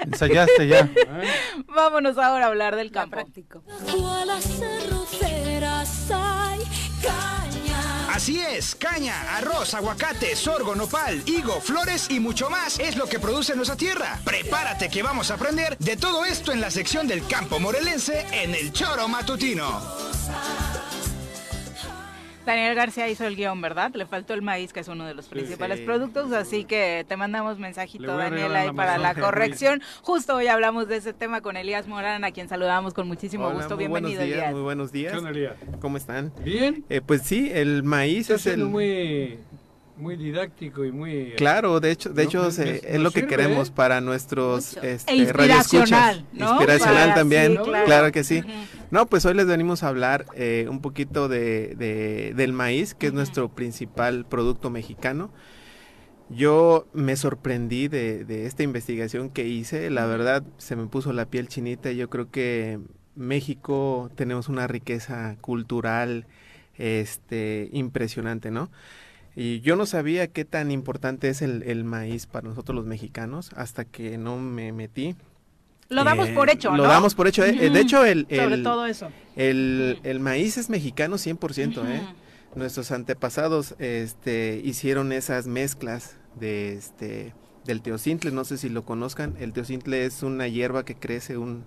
[0.00, 0.88] Ensayaste ya.
[1.66, 3.16] Vámonos ahora a hablar del campo.
[3.16, 3.62] práctico.
[8.14, 13.18] Así es, caña, arroz, aguacate, sorgo, nopal, higo, flores y mucho más es lo que
[13.18, 14.20] produce nuestra tierra.
[14.24, 18.54] Prepárate que vamos a aprender de todo esto en la sección del campo morelense en
[18.54, 19.82] el Choro Matutino.
[22.44, 23.92] Daniel García hizo el guion, ¿verdad?
[23.94, 27.58] Le faltó el maíz, que es uno de los principales productos, así que te mandamos
[27.58, 29.82] mensajito, Daniel, ahí para la corrección.
[30.02, 33.76] Justo hoy hablamos de ese tema con Elías Morán, a quien saludamos con muchísimo gusto.
[33.76, 35.54] Bienvenido, buenos días, Muy buenos días.
[35.80, 36.32] ¿Cómo están?
[36.42, 36.84] Bien.
[36.88, 38.64] Eh, pues sí, el maíz es el...
[38.66, 39.38] muy
[39.96, 43.72] muy didáctico y muy claro de hecho de hecho es lo que queremos ¿eh?
[43.74, 48.12] para nuestros este, e inspiracional inspiracional también claro.
[48.12, 48.42] que sí.
[48.90, 53.12] No pues hoy les venimos a hablar eh, un poquito de, del maíz que es
[53.12, 55.30] nuestro principal producto mexicano.
[56.30, 59.90] Yo me sorprendí de, de esta investigación que hice.
[59.90, 61.90] La verdad se me puso la piel chinita.
[61.90, 62.78] Y yo creo que
[63.14, 66.26] México tenemos una riqueza cultural
[66.76, 68.70] este impresionante no
[69.36, 73.84] y yo no sabía qué tan importante es el, maíz para nosotros los mexicanos hasta
[73.84, 75.16] que no me metí.
[75.88, 76.78] Lo damos por hecho, ¿no?
[76.78, 77.44] Lo damos por hecho.
[77.44, 79.10] Eh, de hecho, el, Sobre todo eso.
[79.36, 82.02] El, el, maíz es mexicano 100%, ¿eh?
[82.54, 87.34] Nuestros antepasados este, hicieron esas mezclas de este
[87.64, 89.34] del teocintle, no sé si lo conozcan.
[89.40, 91.64] El teocintle es una hierba que crece un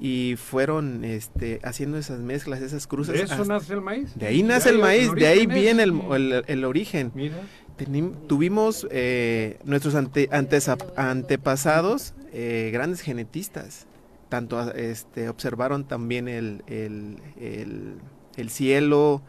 [0.00, 3.14] y fueron este, haciendo esas mezclas, esas cruces.
[3.14, 4.16] ¿De eso nace el maíz?
[4.16, 7.12] De ahí nace el maíz, de ahí viene el, el, origen.
[7.14, 7.36] Mira.
[8.26, 10.28] tuvimos eh, nuestros ante,
[10.96, 13.86] antepasados eh, grandes genetistas,
[14.28, 16.62] tanto este, observaron también el,
[18.36, 19.22] el cielo,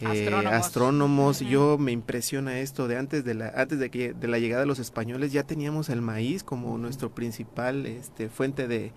[0.00, 1.40] eh, astrónomos.
[1.40, 4.66] Yo me impresiona esto de antes de la antes de que de la llegada de
[4.66, 8.92] los españoles ya teníamos el maíz como nuestro principal este fuente de,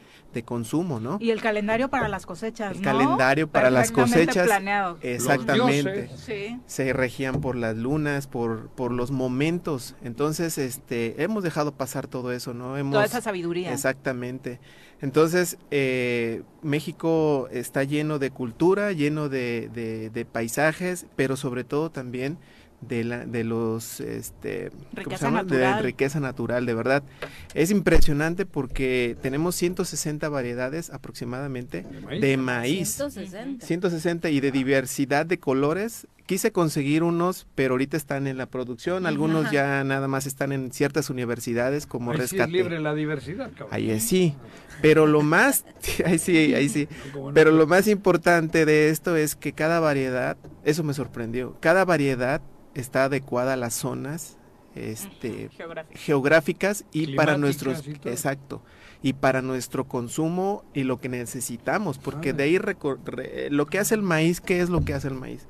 [0.46, 1.18] consumo, ¿no?
[1.22, 4.50] Y el calendario para las cosechas, El calendario para las cosechas.
[5.02, 6.10] Exactamente.
[6.66, 9.96] Se regían por las lunas, por por los momentos.
[10.04, 12.78] Entonces, este hemos dejado pasar todo eso, ¿no?
[12.78, 13.72] Hemos, Toda esa sabiduría.
[13.74, 14.60] Exactamente.
[15.04, 22.38] Entonces, eh, México está lleno de cultura, lleno de, paisajes, pero sobre todo también
[22.88, 25.78] de, la, de los este riqueza natural.
[25.78, 27.04] de riqueza natural de verdad.
[27.54, 31.86] Es impresionante porque tenemos 160 variedades aproximadamente
[32.20, 33.66] de maíz, 160.
[33.66, 36.08] 160 y de diversidad de colores.
[36.26, 39.06] Quise conseguir unos pero ahorita están en la producción.
[39.06, 42.96] Algunos ya nada más están en ciertas universidades como ahí rescate sí es libre la
[42.96, 43.70] diversidad cabrón.
[43.72, 44.34] ahí sí.
[44.82, 45.66] Pero lo más
[46.06, 46.88] ahí sí ahí sí.
[47.34, 52.42] Pero lo más importante de esto es que cada variedad eso me sorprendió cada variedad
[52.76, 54.38] está adecuada a las zonas
[54.76, 55.50] este,
[55.94, 56.86] geográficas.
[56.92, 58.62] y para nuestros exacto
[59.04, 62.60] y para nuestro consumo y lo que necesitamos porque de ahí
[63.50, 65.46] lo que hace el maíz qué es lo que hace el maíz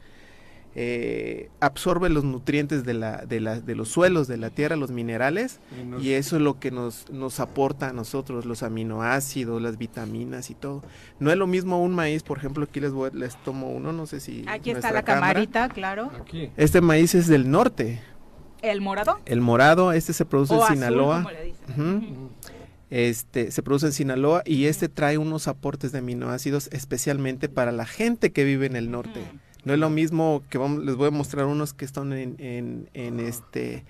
[0.75, 4.91] eh, absorbe los nutrientes de, la, de, la, de los suelos, de la tierra, los
[4.91, 5.59] minerales,
[6.01, 10.55] y, eso es lo que nos, nos aporta a nosotros, los aminoácidos, las vitaminas y
[10.55, 10.83] todo.
[11.19, 14.07] No es lo mismo un maíz, por ejemplo, aquí les, voy, les tomo uno, no
[14.07, 14.45] sé si...
[14.47, 16.11] Aquí está la camarita, claro.
[16.57, 18.01] Este maíz es del norte.
[18.63, 19.19] ¿El morado?
[19.25, 21.27] El morado, este se produce en Sinaloa.
[22.89, 27.87] Este, se produce en Sinaloa y este trae unos aportes de aminoácidos especialmente para la
[27.87, 29.19] gente que vive en el norte.
[29.65, 32.89] No es lo mismo que vamos, les voy a mostrar unos que están en, en,
[32.93, 33.85] en este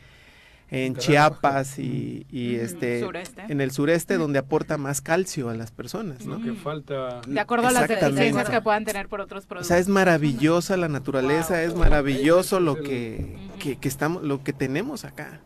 [0.74, 3.06] en Chiapas y, y este
[3.48, 6.42] en el sureste donde aporta más calcio a las personas, ¿no?
[6.42, 7.22] Que falta.
[7.28, 9.68] De acuerdo a las deficiencias que puedan tener por otros productos.
[9.68, 14.52] O sea, es maravillosa la naturaleza, es maravilloso lo que, que, que, estamos lo que
[14.52, 15.42] tenemos acá.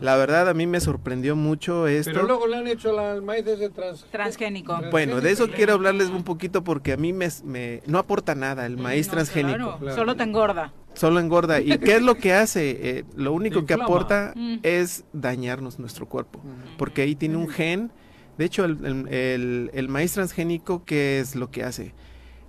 [0.00, 2.12] La verdad a mí me sorprendió mucho esto.
[2.12, 3.70] Pero luego le han hecho al maíz de
[4.10, 4.80] transgénico.
[4.90, 8.66] Bueno, de eso quiero hablarles un poquito porque a mí me, me no aporta nada
[8.66, 9.78] el maíz transgénico.
[9.94, 10.72] Solo te engorda.
[10.94, 11.60] Solo engorda.
[11.60, 12.70] ¿Y qué es lo que hace?
[12.70, 14.56] Eh, lo único que aporta mm.
[14.62, 16.40] es dañarnos nuestro cuerpo.
[16.78, 17.90] Porque ahí tiene un gen.
[18.38, 21.94] De hecho, el, el, el maíz transgénico, ¿qué es lo que hace?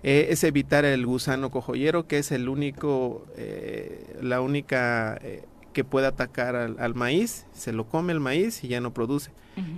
[0.03, 5.44] Eh, es evitar el gusano cojollero, que es el único, eh, la única eh,
[5.78, 9.30] que puede atacar al, maíz, se lo come el maíz y ya no produce.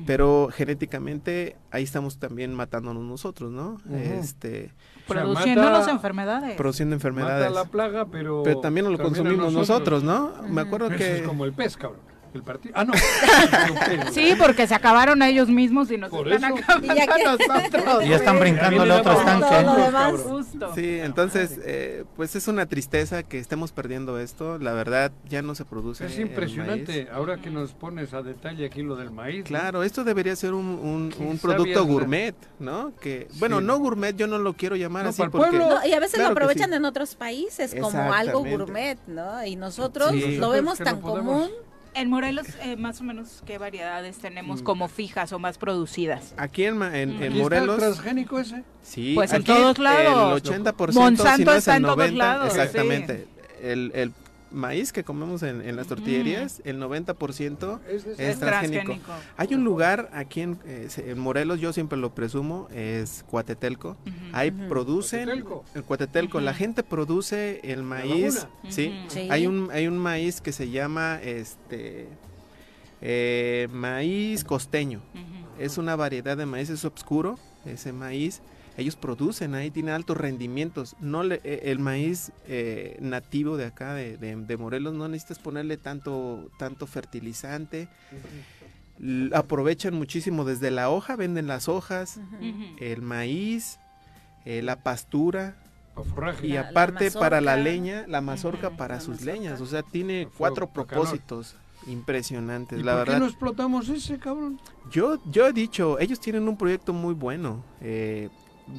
[0.05, 3.81] Pero genéticamente ahí estamos también matándonos nosotros, ¿no?
[3.93, 4.71] este
[5.09, 6.55] Produciendo las enfermedades.
[6.55, 7.49] Produciendo enfermedades.
[7.49, 8.43] Mata la plaga, pero...
[8.43, 10.31] Pero también lo consumimos nosotros, ¿no?
[10.47, 11.17] Me acuerdo que...
[11.17, 11.99] Es como el pez, cabrón.
[12.33, 12.75] El partido.
[12.77, 12.93] Ah, no.
[14.11, 18.05] sí, porque se acabaron a ellos mismos y nos están acabando ya a nosotros.
[18.05, 20.75] Y ya están brincando el otro estanque.
[20.75, 24.59] Sí, entonces, eh, pues es una tristeza que estemos perdiendo esto.
[24.59, 26.05] La verdad, ya no se produce.
[26.05, 27.07] Es impresionante.
[27.11, 29.45] Ahora que nos pones a detalle aquí lo del maíz.
[29.45, 32.93] Claro, esto debería ser un, un, producto gourmet, ¿no?
[32.99, 35.23] Que, bueno, no gourmet, yo no lo quiero llamar así.
[35.31, 39.43] Porque, y a veces lo aprovechan en otros países como algo gourmet, ¿no?
[39.43, 41.49] Y nosotros lo vemos tan común
[41.99, 46.33] en Morelos, eh, más o menos, ¿qué variedades tenemos como fijas o más producidas?
[46.37, 47.75] Aquí en, en, Morelos.
[47.75, 48.63] ¿Está el transgénico ese?
[48.81, 50.41] Sí, pues en todos lados.
[50.43, 52.55] El 80%, Monsanto si no está en todos lados.
[52.55, 53.27] Exactamente.
[53.61, 54.13] El, el
[54.51, 57.79] maíz que comemos en, las tortillerías, el 90%
[58.17, 58.97] es, transgénico.
[59.37, 63.97] Hay un lugar aquí en, eh, en, Morelos, yo siempre lo presumo, es Cuatetelco.
[64.31, 65.43] Ahí producen el
[65.83, 66.39] Cuatetelco.
[66.39, 68.93] La gente produce el maíz, ¿sí?
[69.29, 72.07] Hay un hay un maíz que se llama este
[73.01, 75.01] eh, maíz costeño.
[75.57, 78.41] Es una variedad de maíz, es oscuro, ese maíz
[78.79, 80.95] ellos producen ahí, tienen altos rendimientos.
[80.99, 86.49] No le, eh, el maíz eh, nativo de acá, de, Morelos, no necesitas ponerle tanto,
[86.57, 87.87] tanto fertilizante.
[89.33, 92.19] Aprovechan muchísimo desde la hoja, venden las hojas,
[92.79, 93.79] el maíz,
[94.45, 95.55] eh, la pastura,
[96.43, 99.61] y aparte para la leña, la mazorca para sus leñas.
[99.61, 101.55] O sea, tiene cuatro propósitos
[101.87, 103.13] impresionantes, la por verdad.
[103.13, 104.59] qué no explotamos ese cabrón?
[104.91, 107.63] Yo, yo he dicho, ellos tienen un proyecto muy bueno.
[107.81, 108.29] Eh,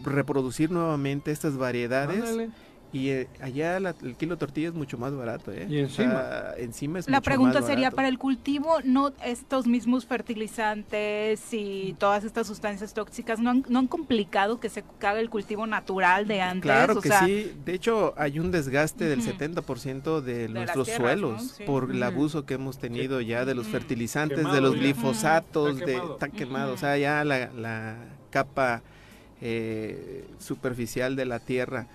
[0.05, 2.51] reproducir nuevamente estas variedades.
[2.93, 5.67] Y eh, allá el kilo de tortilla es mucho más barato, ¿eh?
[5.71, 6.23] Y encima.
[6.59, 12.49] encima es La pregunta sería, para el cultivo, ¿no estos mismos fertilizantes y todas estas
[12.49, 16.63] sustancias tóxicas no han, no han complicado que se haga el cultivo natural de antes?
[16.63, 17.53] Claro que sí.
[17.65, 22.79] De hecho, hay un desgaste del 70% de, nuestros suelos por el abuso que hemos
[22.79, 25.95] tenido ya de los fertilizantes, de los glifosatos, de...
[25.97, 26.75] Está quemado.
[26.75, 27.97] O sea, ya la, la
[28.31, 28.83] capa
[29.41, 31.87] eh, superficial de la tierra,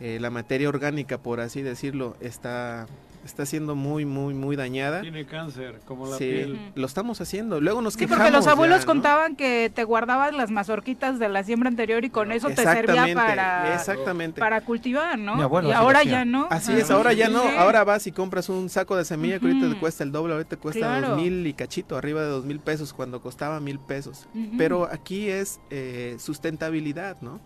[0.00, 2.86] eh, la materia orgánica, por así decirlo, está
[3.24, 5.00] está siendo muy, muy, muy dañada.
[5.00, 6.72] Tiene cáncer, como la piel.
[6.74, 7.60] lo estamos haciendo.
[7.60, 11.68] Luego nos sí, porque los abuelos contaban que te guardabas las mazorquitas de la siembra
[11.68, 14.40] anterior y con eso te servía para, exactamente.
[14.40, 15.38] para cultivar, ¿no?
[15.62, 16.46] y ahora ya no.
[16.50, 17.42] Así es, ahora ya no.
[17.58, 20.50] Ahora vas y compras un saco de semilla que ahorita te cuesta el doble, ahorita
[20.50, 24.28] te cuesta dos mil y cachito, arriba de dos mil pesos cuando costaba mil pesos.
[24.58, 27.40] Pero aquí es eh, sustentabilidad, ¿no?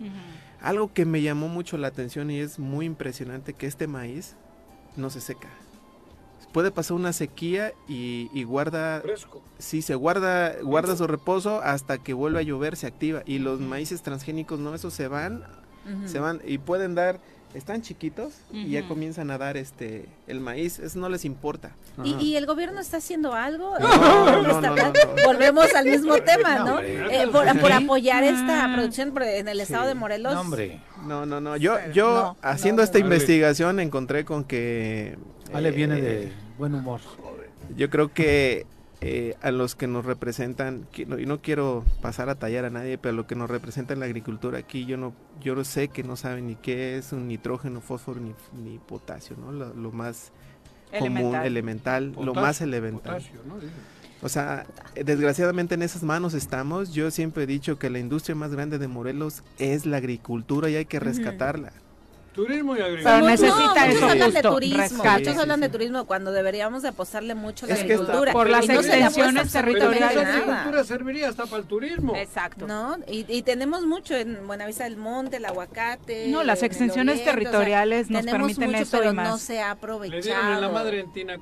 [0.61, 4.35] Algo que me llamó mucho la atención y es muy impresionante que este maíz
[4.97, 5.49] no se seca
[6.53, 9.43] puede pasar una sequía y, guarda Fresco.
[9.59, 13.23] sí se guarda guarda su reposo hasta que vuelve a llover se activa.
[13.27, 15.45] Y los maíces transgénicos no esos se van
[16.05, 17.19] se van y pueden dar
[17.55, 21.71] están chiquitos y ya comienzan a dar este el maíz, eso no les importa.
[22.05, 23.79] ¿Y, el gobierno está haciendo algo?
[23.79, 24.61] No, no,
[25.25, 26.79] Volvemos al mismo tema, ¿no?
[26.81, 30.35] Eh, por, apoyar esta producción en el estado de Morelos.
[30.35, 30.81] No, hombre.
[31.07, 31.57] No, no, no.
[31.57, 35.17] Yo, yo haciendo esta investigación encontré con que
[35.53, 37.01] Ale viene de eh, buen humor.
[37.77, 38.67] Yo creo que
[39.01, 43.13] eh, a los que nos representan, y no quiero pasar a tallar a nadie, pero
[43.13, 46.03] a lo que nos representa en la agricultura aquí, yo no, yo no sé que
[46.03, 49.53] no saben ni qué es un nitrógeno, fósforo ni, potasio, ¿no?
[49.53, 50.33] Lo, más
[50.99, 53.23] común, elemental, lo más elemental.
[54.21, 54.67] O sea,
[54.97, 56.93] desgraciadamente en esas manos estamos.
[56.93, 60.75] Yo siempre he dicho que la industria más grande de Morelos es la agricultura y
[60.75, 61.73] hay que rescatarla.
[62.39, 63.15] Turismo y agricultura.
[63.17, 65.05] Pero necesita no, eso hablan de turismo.
[65.05, 68.33] Muchos hablan de turismo cuando deberíamos de apostarle mucho a la agricultura.
[68.33, 70.15] por las extensiones territoriales.
[70.15, 72.15] La agricultura serviría hasta para el turismo.
[72.15, 72.69] Exacto.
[72.69, 72.97] ¿No?
[73.09, 76.29] Y, y, tenemos mucho en Buenavista del Monte, el aguacate.
[76.29, 79.31] No, las extensiones territoriales nos permiten mucho, eso pero y más.
[79.31, 80.61] no se ha aprovechado.
[80.61, 81.33] la madre en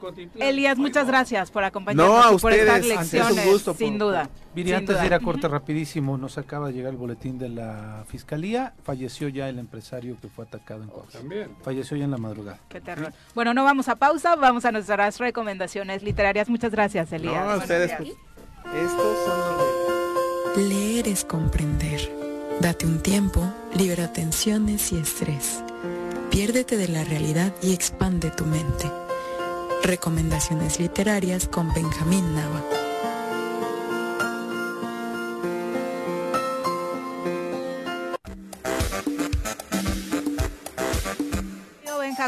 [0.40, 3.44] Elías, muchas gracias por acompañarnos no, a y por estas lecciones.
[3.44, 4.31] Un gusto, sin duda.
[4.55, 8.06] Viri, antes de ir a corte rapidísimo, nos acaba de llegar el boletín de la
[8.09, 8.73] fiscalía.
[8.82, 11.18] Falleció ya el empresario que fue atacado en Coahuila.
[11.18, 11.56] También.
[11.62, 12.58] Falleció ya en la madrugada.
[12.68, 13.12] Qué terror.
[13.34, 16.48] Bueno, no vamos a pausa, vamos a nuestras recomendaciones literarias.
[16.48, 17.44] Muchas gracias, Elías.
[17.44, 17.92] No, ustedes.
[17.92, 20.68] Estos son los.
[20.68, 22.00] Leer es comprender.
[22.60, 23.42] Date un tiempo,
[23.74, 25.62] libera tensiones y estrés.
[26.30, 28.90] Piérdete de la realidad y expande tu mente.
[29.82, 32.85] Recomendaciones literarias con Benjamín Nava.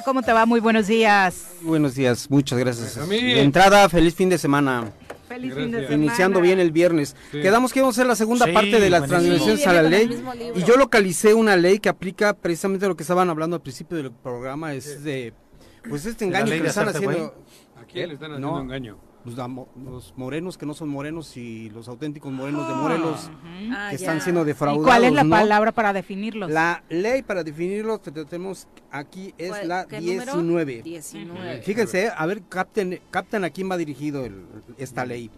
[0.05, 0.47] ¿Cómo te va?
[0.47, 1.47] Muy buenos días.
[1.63, 3.09] Buenos días, muchas gracias.
[3.09, 4.91] De entrada, feliz fin de semana.
[5.29, 5.95] Feliz fin de semana.
[6.05, 7.15] Iniciando bien el viernes.
[7.33, 7.41] Sí.
[7.41, 10.23] Quedamos que íbamos a hacer la segunda Sí, parte de las transgresiones a la ley.
[10.55, 14.11] Y yo localicé una ley que aplica precisamente lo que estaban hablando al principio del
[14.11, 15.33] programa, es de,
[15.89, 17.35] pues este ¿De la engaño que le están haciendo
[17.81, 18.61] ¿A quién le están haciendo No.
[18.61, 18.99] engaño?
[19.25, 19.37] Los,
[19.85, 23.31] los morenos que no son morenos y los auténticos morenos de Morelos
[23.71, 24.01] Ah, que ya.
[24.01, 24.87] están siendo ¿Y defraudados.
[24.87, 25.31] cuál es la ¿no?
[25.31, 26.51] palabra para definirlos?
[26.51, 30.33] La ley para definirlos que tenemos aquí es ¿Cuál- la qué número?
[30.35, 30.83] 19.
[30.83, 31.63] 19.
[31.63, 34.45] Fíjense, a ver, capten, capten a quién va dirigido el-
[34.79, 35.31] esta ley.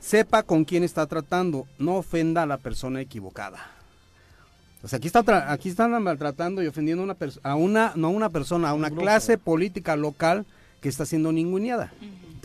[0.00, 3.58] Sepa con quién está tratando, no ofenda a la persona equivocada.
[4.82, 8.08] O sea, aquí, está tra- aquí están maltratando y ofendiendo a una, a una, no
[8.08, 10.44] a una persona, a una clase política local
[10.82, 11.90] que está siendo ninguneada.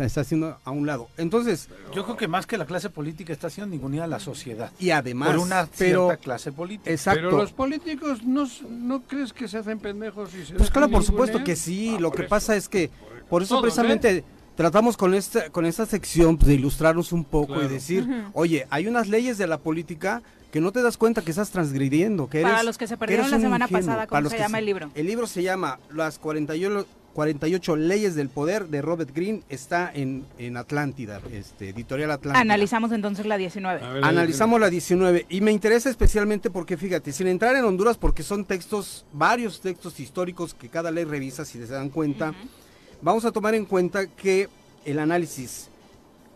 [0.06, 1.08] Está haciendo a un lado.
[1.18, 4.72] Entonces, Yo creo que más que la clase política está siendo ningunida la sociedad.
[4.80, 6.90] y además, por una pero, cierta clase política.
[6.92, 7.22] exacto.
[7.24, 11.04] Pero los políticos no, no crees que se hacen pendejos y se Pues claro, por
[11.04, 11.94] supuesto que sí.
[11.96, 12.30] Ah, Lo que eso.
[12.30, 12.90] pasa es que
[13.30, 14.24] por eso Todos, precisamente
[14.56, 18.88] tratamos con esta con esta sección pues, de ilustrarnos un poco y decir, oye, hay
[18.88, 20.22] unas leyes de la política
[20.52, 23.30] que no te das cuenta que estás transgrediendo, que eres Para los que se perdieron
[23.30, 23.82] la semana ingenuo.
[23.82, 24.90] pasada, Para ¿cómo los se que llama el libro?
[24.96, 30.26] El libro se llama Las 48, 48 leyes del poder de Robert Greene, está en,
[30.38, 32.40] en Atlántida, este, editorial Atlántida.
[32.42, 33.84] Analizamos entonces la 19.
[33.84, 37.98] A ver, Analizamos la 19 y me interesa especialmente porque fíjate, sin entrar en Honduras
[37.98, 42.34] porque son textos, varios textos históricos que cada ley revisa si se dan cuenta,
[43.02, 44.48] vamos a tomar en cuenta que
[44.86, 45.70] el análisis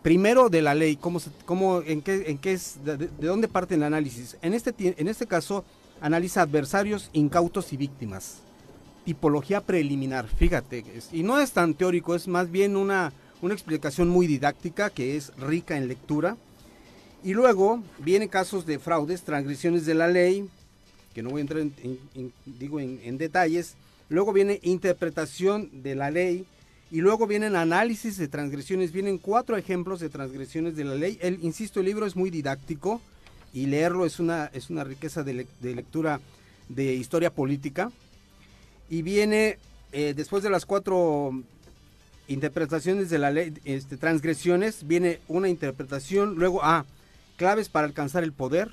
[0.02, 3.26] primero de la ley, cómo, se- cómo en qué, en qué es, de, de- de
[3.26, 4.36] dónde parte el análisis.
[4.42, 5.64] En este, en este caso
[6.00, 8.40] analiza adversarios, incautos y víctimas.
[9.04, 10.82] Tipología preliminar, fíjate,
[11.12, 13.12] y no es tan teórico, es más bien una,
[13.42, 16.36] una explicación muy didáctica que es rica en lectura.
[17.22, 20.48] Y luego vienen casos de fraudes, transgresiones de la ley,
[21.14, 23.76] que no voy a entrar en, digo en, detalles.
[24.08, 26.46] Luego viene interpretación de la ley
[26.90, 28.92] y luego vienen análisis de transgresiones.
[28.92, 31.18] Vienen cuatro ejemplos de transgresiones de la ley.
[31.22, 33.00] El, insisto, el libro es muy didáctico
[33.54, 36.20] y leerlo es una, es una riqueza de lectura
[36.68, 37.90] de historia política.
[38.94, 39.58] Y viene,
[39.90, 41.32] eh, después de las cuatro
[42.28, 46.84] interpretaciones de la ley, este, transgresiones, viene una interpretación, luego, ah,
[47.36, 48.70] claves para alcanzar el poder,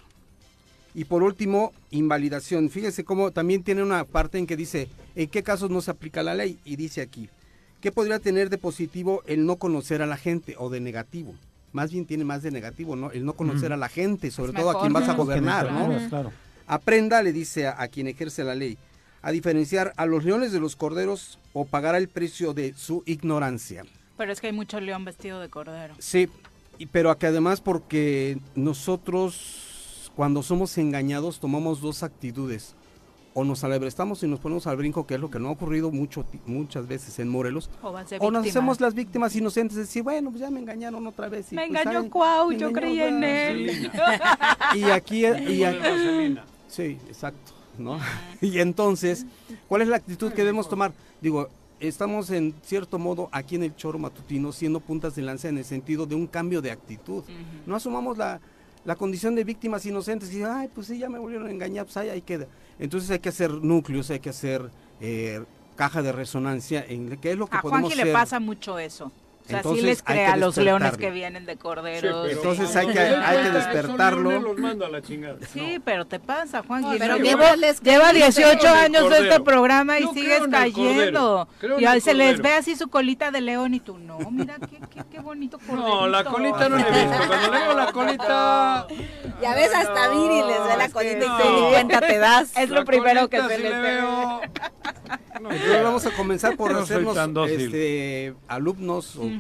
[0.94, 2.70] y por último, invalidación.
[2.70, 6.22] Fíjese cómo también tiene una parte en que dice, ¿en qué casos no se aplica
[6.22, 6.60] la ley?
[6.66, 7.28] Y dice aquí,
[7.82, 11.34] ¿qué podría tener de positivo el no conocer a la gente o de negativo?
[11.72, 13.10] Más bien tiene más de negativo, ¿no?
[13.10, 15.88] El no conocer a la gente, sobre Es todo a quien vas a gobernar, ¿no?
[15.88, 16.32] Claro, claro.
[16.68, 18.78] Aprenda, le dice a, a quien ejerce la ley,
[19.22, 23.84] a diferenciar a los leones de los corderos o pagará el precio de su ignorancia.
[24.18, 25.96] Pero es que hay mucho león vestido de cordero.
[26.00, 26.30] Sí,
[26.78, 32.76] y- pero que además porque nosotros cuando somos engañados tomamos dos actitudes.
[33.34, 35.90] O nos alebrestamos y nos ponemos al brinco, que es lo que no ha ocurrido
[35.90, 37.70] mucho, muchas veces en Morelos.
[38.20, 41.50] O nos hacemos las víctimas inocentes de decir, bueno, pues ya me engañaron otra vez.
[41.54, 42.10] y Me pues, engañó.
[42.10, 43.92] Cuau, Me yo engañó, creí en él.
[44.76, 46.38] Y aquí, y aquí-.
[46.68, 48.00] Sí, exacto, ¿no?
[48.42, 49.26] Y entonces,
[49.68, 50.94] ¿cuál es la actitud que debemos tomar?
[51.22, 51.50] Digo,
[51.80, 55.66] estamos en cierto modo aquí en el choro matutino siendo puntas de lanza en el
[55.66, 57.24] sentido de un cambio de actitud.
[57.66, 58.40] No asumamos la,
[58.86, 61.98] la condición de víctimas inocentes y, ay, pues sí, ya me volvieron a engañar, pues
[61.98, 62.48] ahí, ahí queda.
[62.80, 65.44] Entonces hay que hacer núcleos, hay que hacer eh,
[65.76, 69.12] caja de resonancia en qué es lo que A podemos Juanji le pasa mucho eso.
[69.44, 70.98] O sea, sí Entonces, les hay cree que a los leones despertarlo.
[71.08, 72.28] que vienen de corderos.
[72.28, 74.40] pero Entonces hay que- hay que despertarlo.
[74.40, 75.38] los manda a la chingada.
[75.52, 78.42] Sí, pero te pasa, pero No, ¿qué lleva, les lleva creíste?
[78.42, 81.48] 18 Creo en el años de este programa y Yo sigues cayendo.
[81.80, 84.78] Y ahí se les ve así su colita de león y tú, no, mira qué,
[84.94, 85.88] qué, qué bonito cordero.
[85.88, 87.28] No, la colita no la he visto.
[87.28, 88.88] Cuando le veo la colita.
[89.42, 91.38] Ya ves, hasta No, Viri les ve la colita y no.
[91.40, 92.52] tú ni cuenta te das.
[92.58, 93.92] Es La lo primero que se sí les le ve.
[93.96, 94.42] veo.
[95.36, 97.72] Entonces vamos a comenzar por No hacernos tan dócil.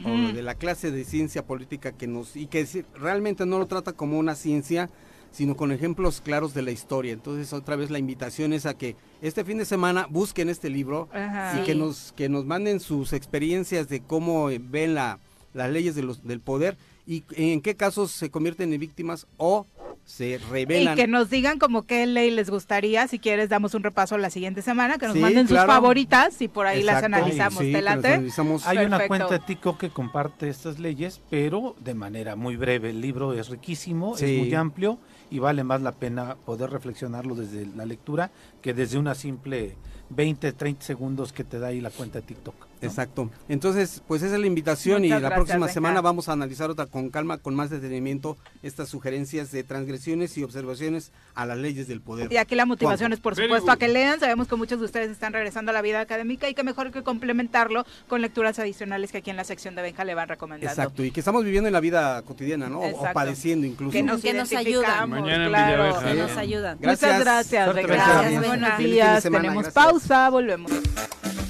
[0.05, 2.65] O- de la clase de ciencia política que nos y que
[2.95, 4.89] realmente no lo trata como una ciencia,
[5.31, 7.13] sino con ejemplos claros de la historia.
[7.13, 11.07] Entonces otra vez la invitación es a que este fin de semana busquen este libro
[11.13, 11.59] Ajá.
[11.61, 15.19] y que nos que nos manden sus experiencias de cómo eh, ven la,
[15.53, 19.65] las leyes de los, del poder y en qué casos se convierten en víctimas o
[20.05, 20.93] se revelan.
[20.93, 24.29] Y que nos digan como qué ley les gustaría, si quieres damos un repaso la
[24.29, 27.59] siguiente semana, que nos manden sus favoritas y por ahí las analizamos.
[27.59, 28.21] ¿Te late?
[28.65, 32.89] Hay una cuenta de TikTok que comparte estas leyes, pero de manera muy breve.
[32.89, 34.99] El libro es riquísimo, es muy amplio
[35.29, 38.31] y vale más la pena poder reflexionarlo desde la lectura
[38.61, 39.75] que desde una simple
[40.09, 42.67] 20, 30 segundos que te da ahí la cuenta de TikTok.
[42.81, 43.29] Exacto.
[43.47, 47.09] Entonces, pues esa es la invitación y la próxima semana vamos a analizar otra con
[47.09, 52.31] calma, con más detenimiento, estas sugerencias de transgresiones y observaciones a las leyes del poder.
[52.31, 54.19] Y aquí la motivación es, por supuesto, a que lean.
[54.19, 57.03] Sabemos que muchos de ustedes están regresando a la vida académica y que mejor que
[57.03, 60.71] complementarlo con lecturas adicionales que aquí en la sección de Benja le van recomendando.
[60.71, 62.81] Exacto, y que estamos viviendo en la vida cotidiana, ¿no?
[62.81, 63.91] O padeciendo incluso.
[63.91, 65.09] Que nos, que nos ayudan.
[65.09, 66.77] Mañana claro, que nos ayudan.
[66.79, 67.73] Muchas gracias.
[67.73, 68.47] gracias.
[68.47, 69.23] Buenos días.
[69.23, 70.71] Tenemos pausa, volvemos.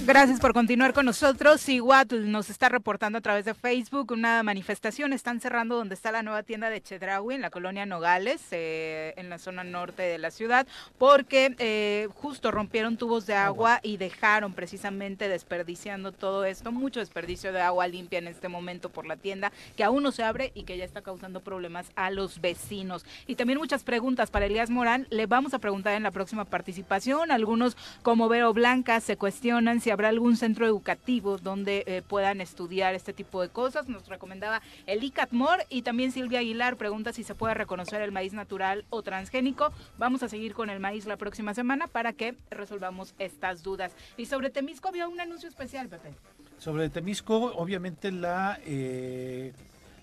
[0.06, 1.70] Gracias por continuar con nosotros.
[1.70, 5.14] Iguatl nos está reportando a través de Facebook una manifestación.
[5.14, 8.21] Están cerrando donde está la nueva tienda de Chedraui, en la colonia Nogales,
[8.52, 10.68] eh, en la zona norte de la ciudad,
[10.98, 16.72] porque eh, justo rompieron tubos de agua y dejaron precisamente desperdiciando todo esto.
[16.72, 20.24] Mucho desperdicio de agua limpia en este momento por la tienda, que aún no se
[20.24, 23.06] abre y que ya está causando problemas a los vecinos.
[23.28, 25.08] Y también muchas preguntas para Elías Morán.
[25.10, 27.32] Le vamos a preguntar en la próxima participación.
[27.32, 32.96] Algunos, como Vero Blanca, se cuestionan si habrá algún centro educativo donde eh, puedan estudiar
[32.96, 33.88] este tipo de cosas.
[33.88, 38.34] Nos recomendaba el ICATMOR y también Silvia Aguilar pregunta si se puede reconocer el maíz
[38.34, 39.72] natural o transgénico.
[39.98, 43.96] Vamos a seguir con el maíz la próxima semana para que resolvamos estas dudas.
[44.18, 46.14] Y sobre Temisco había un anuncio especial, Pepe.
[46.58, 48.60] Sobre Temisco, obviamente la...
[48.66, 49.54] Eh,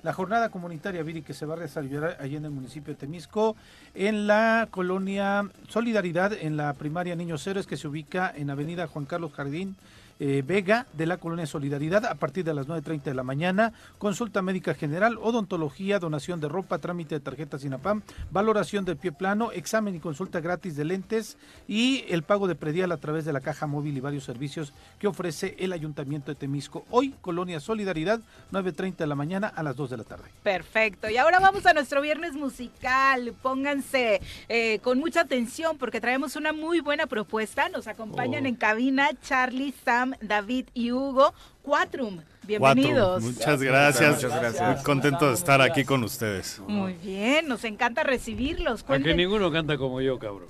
[0.02, 3.56] la jornada comunitaria, Viri, que se va a desarrollar allí en el municipio de Temisco,
[3.94, 9.06] en la colonia Solidaridad, en la primaria Niños Héroes, que se ubica en Avenida Juan
[9.06, 9.76] Carlos Jardín,
[10.20, 13.72] eh, Vega de la Colonia Solidaridad a partir de las 9.30 de la mañana.
[13.98, 19.52] Consulta médica general, odontología, donación de ropa, trámite de tarjetas INAPAM, valoración del pie plano,
[19.52, 21.36] examen y consulta gratis de lentes
[21.66, 25.06] y el pago de predial a través de la caja móvil y varios servicios que
[25.06, 26.84] ofrece el Ayuntamiento de Temisco.
[26.90, 28.20] Hoy, Colonia Solidaridad,
[28.52, 30.24] 9.30 de la mañana a las 2 de la tarde.
[30.42, 31.08] Perfecto.
[31.08, 33.34] Y ahora vamos a nuestro viernes musical.
[33.42, 37.68] Pónganse eh, con mucha atención porque traemos una muy buena propuesta.
[37.68, 38.48] Nos acompañan oh.
[38.48, 41.34] en cabina Charlie Sam David y Hugo.
[41.62, 43.22] Quatrum, bienvenidos.
[43.22, 44.16] Muchas gracias.
[44.16, 44.76] Muchas gracias.
[44.76, 46.62] Muy contento de estar aquí con ustedes.
[46.66, 48.84] Muy bien, nos encanta recibirlos.
[48.88, 50.48] Aunque ninguno canta como yo, cabrón.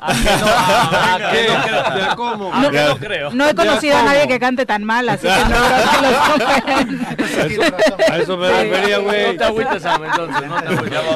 [2.73, 3.31] no, creo.
[3.33, 7.65] No he conocido a nadie que cante tan mal, así que no creo que lo
[7.65, 8.13] superen.
[8.13, 9.27] A eso me refería, güey.
[9.27, 10.49] No te agüites, entonces.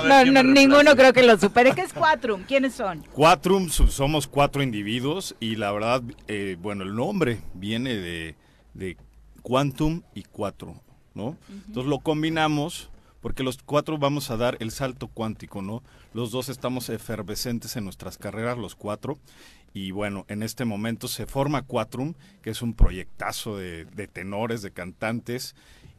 [0.04, 1.74] No te ninguno creo que lo supere.
[1.74, 2.42] ¿Qué es Quatrum?
[2.42, 3.04] ¿Quiénes son?
[3.12, 8.34] Quatrum somos cuatro individuos y la verdad, eh, bueno, el nombre viene de,
[8.74, 8.96] de
[9.42, 10.80] quantum y cuatro,
[11.14, 11.36] ¿no?
[11.66, 12.90] Entonces lo combinamos
[13.20, 15.82] porque los cuatro vamos a dar el salto cuántico, ¿no?
[16.12, 19.18] Los dos estamos efervescentes en nuestras carreras, los cuatro,
[19.74, 24.72] y bueno, en este momento se forma Quatrum, que es un proyectazo de, tenores, de
[24.72, 25.54] cantantes,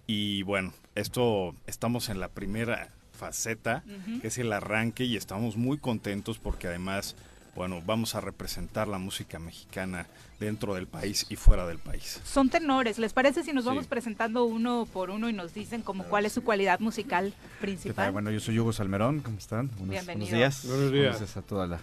[0.05, 3.83] y bueno, esto estamos en la primera faceta,
[4.21, 7.15] que es el arranque, y estamos muy contentos porque además
[7.55, 10.07] bueno, vamos a representar la música mexicana
[10.39, 12.19] dentro del país y fuera del país.
[12.23, 16.03] Son tenores, ¿les parece si nos vamos presentando uno por uno y nos dicen como
[16.05, 18.11] cuál es su cualidad musical principal?
[18.11, 19.69] Bueno, yo soy Hugo Salmerón, ¿cómo están?
[19.77, 20.65] Buenos, buenos días.
[20.65, 21.17] Buenos días.
[21.17, 21.79] Gracias a toda la,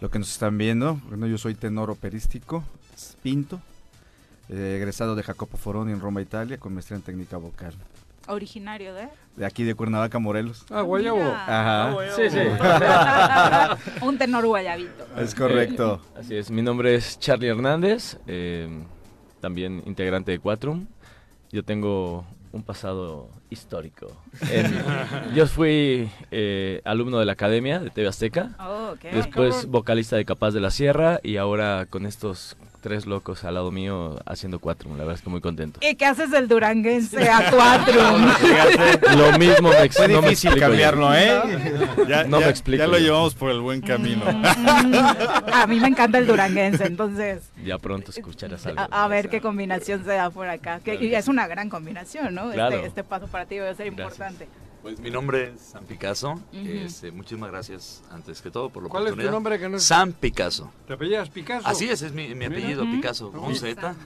[0.00, 1.00] lo que nos están viendo.
[1.08, 2.64] Bueno, yo soy tenor operístico,
[3.22, 3.60] pinto,
[4.48, 7.74] eh, egresado de Jacopo Foroni en Roma, Italia, con maestría en técnica vocal.
[8.26, 10.64] Originario de de aquí de Cuernavaca, Morelos.
[10.70, 11.22] Ah, Guayabo.
[11.22, 11.90] Ajá.
[11.90, 12.38] Ah, sí, sí.
[14.04, 15.06] Un tenor guayabito.
[15.18, 16.00] Es correcto.
[16.16, 16.50] así es.
[16.50, 18.68] Mi nombre es Charlie Hernández, eh,
[19.40, 20.86] también integrante de Quatrum.
[21.50, 24.06] Yo tengo un pasado histórico.
[25.34, 28.54] yo fui eh, alumno de la academia de TV Azteca.
[28.60, 33.54] Oh, después vocalista de Capaz de la Sierra y ahora con estos tres locos al
[33.54, 34.90] lado mío haciendo cuatro.
[34.90, 35.80] La verdad es que muy contento.
[35.82, 37.98] ¿Y qué haces del duranguense a cuatro?
[39.16, 41.40] lo mismo me Fue no difícil cambiarlo, ¿eh?
[42.06, 42.84] Ya, no me explico.
[42.84, 44.26] Ya lo llevamos por el buen camino.
[44.30, 44.94] Mm,
[45.50, 47.48] a mí me encanta el duranguense, entonces.
[47.64, 48.82] Ya pronto escucharás algo.
[48.90, 50.80] A, ver qué combinación se da por acá.
[50.80, 52.52] Que, y es una gran combinación, ¿no?
[52.52, 54.46] Este, este, paso para ti va a ser importante.
[54.84, 56.38] Pues mi nombre es San Picasso.
[56.52, 59.24] Este, muchísimas gracias antes que todo por la ¿Cuál oportunidad.
[59.24, 59.82] es tu nombre que no es...
[59.82, 60.70] San Picasso.
[60.86, 61.66] ¿Te apellidas Picasso?
[61.66, 63.96] Así es, es mi, apellido Picasso, con Z.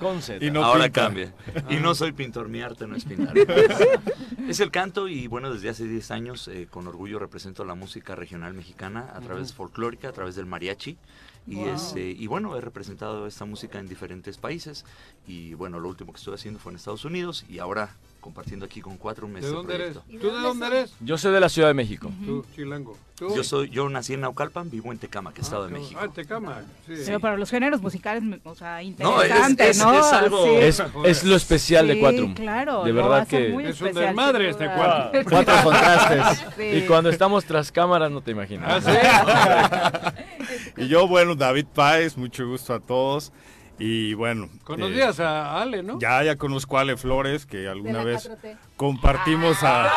[0.00, 0.44] con Z.
[0.44, 1.32] Y no Ahora cambia.
[1.70, 3.32] Y no soy pintor, mi arte no es pintar.
[4.48, 8.16] es el canto y bueno, desde hace 10 años eh, con orgullo represento la música
[8.16, 10.98] regional mexicana a través folclórica, a través del mariachi.
[11.46, 14.84] Y, este, y bueno, he representado esta música en diferentes países
[15.28, 17.94] y bueno, lo último que estoy haciendo fue en Estados Unidos y ahora
[18.26, 19.50] compartiendo aquí con cuatro meses.
[19.50, 19.98] ¿De dónde eres?
[20.20, 20.94] ¿Tú de dónde eres?
[20.98, 22.10] Yo soy de la Ciudad de México.
[22.24, 22.96] Tú, chilango.
[23.20, 26.00] Yo soy, yo nací en Naucalpan, vivo en Tecamac, Estado de México.
[26.02, 26.94] Ah, sí.
[27.06, 29.98] Pero para los géneros musicales, o sea, interesante, ¿no?
[29.98, 30.46] Es, algo...
[30.58, 32.34] Es, es, lo especial de Quatrum.
[32.34, 32.82] claro.
[32.82, 33.68] De verdad que...
[33.68, 35.24] Es un desmadre este Quatrum.
[35.30, 36.46] Cuatro contrastes.
[36.58, 38.84] Y cuando estamos tras cámaras no te imaginas.
[38.86, 40.12] ¿Ah,
[40.76, 43.32] y yo, bueno, David Páez, mucho gusto a todos.
[43.78, 44.48] Y bueno.
[44.64, 45.98] Conocías eh, a Ale, ¿no?
[45.98, 48.30] Ya, ya conozco a Ale Flores, que alguna vez
[48.76, 49.90] compartimos a.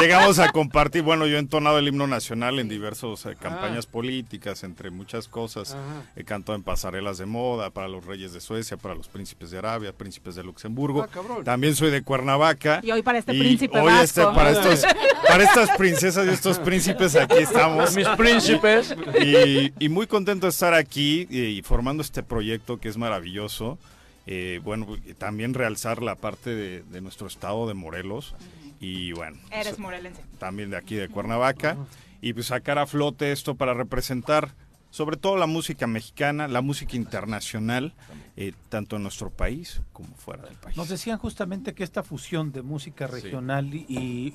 [0.00, 1.02] Llegamos a compartir.
[1.02, 5.76] Bueno, yo he entonado el himno nacional en diversas eh, campañas políticas, entre muchas cosas.
[6.16, 9.58] He cantado en pasarelas de moda para los reyes de Suecia, para los príncipes de
[9.58, 11.02] Arabia, príncipes de Luxemburgo.
[11.02, 12.80] Ah, También soy de Cuernavaca.
[12.82, 14.84] Y hoy para este príncipe hoy este, para, estos,
[15.28, 17.94] para estas princesas y estos príncipes, aquí estamos.
[17.94, 18.94] Mis príncipes.
[19.22, 23.78] Y, y muy contento de estar aquí y formando este proyecto que es maravilloso.
[24.26, 24.86] Eh, bueno,
[25.18, 28.34] también realzar la parte de, nuestro estado de Morelos.
[28.80, 29.38] Y bueno.
[29.50, 30.22] Eres morelense.
[30.38, 31.76] También de aquí de Cuernavaca.
[32.20, 34.54] Y pues sacar a flote esto para representar
[34.94, 37.94] sobre todo la música mexicana, la música internacional,
[38.36, 40.76] eh, tanto en nuestro país como fuera del país.
[40.76, 44.32] Nos decían justamente que esta fusión de música regional y,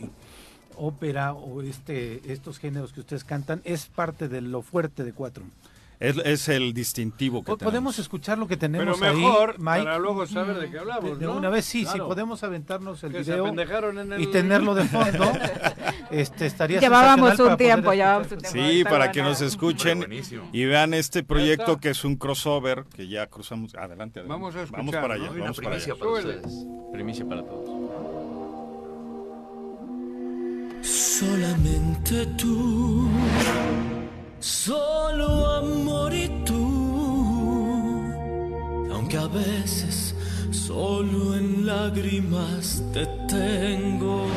[0.76, 5.46] ópera o este estos géneros que ustedes cantan es parte de lo fuerte de Cuatro.
[6.00, 10.72] Es, el distintivo que Podemos escuchar lo que tenemos Pero mejor, para luego saber de
[10.72, 14.22] qué hablamos, de, una vez sí, sí, podemos aventarnos el que video en el...
[14.22, 15.30] y tenerlo de fondo.
[16.12, 18.70] este estaría Llevábamos un tiempo, llevábamos un tiempo.
[18.70, 20.08] Sí, para que nos escuchen
[20.54, 23.76] y vean este proyecto que es un crossover que ya cruzamos.
[23.76, 24.30] Adelante, adelante.
[24.30, 25.42] Vamos a escuchar, Vamos para allá, ¿no?
[25.42, 26.00] vamos para primicia allá.
[26.00, 26.66] para ustedes.
[26.94, 27.70] Primicia para todos.
[30.82, 33.10] Solamente tú
[34.40, 38.04] solo amor y tú,
[38.94, 40.16] aunque a veces
[40.52, 44.28] solo en lágrimas te tengo.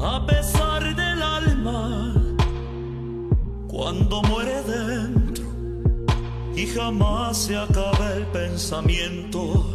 [0.00, 2.14] A pesar del alma,
[3.66, 5.44] cuando muere dentro
[6.54, 9.74] y jamás se acaba el pensamiento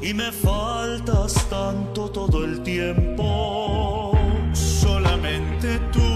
[0.00, 4.12] y me faltas tanto todo el tiempo,
[4.52, 6.11] solamente tú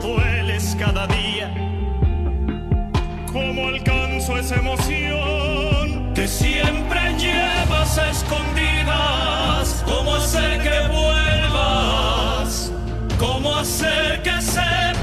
[0.00, 1.52] dueles cada día,
[3.32, 12.72] cómo alcanzo esa emoción que siempre llevas escondidas, cómo hacer que vuelvas,
[13.18, 14.97] cómo hacer que sepas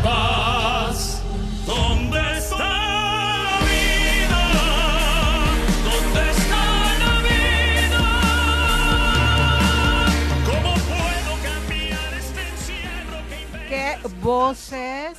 [14.19, 15.17] voces,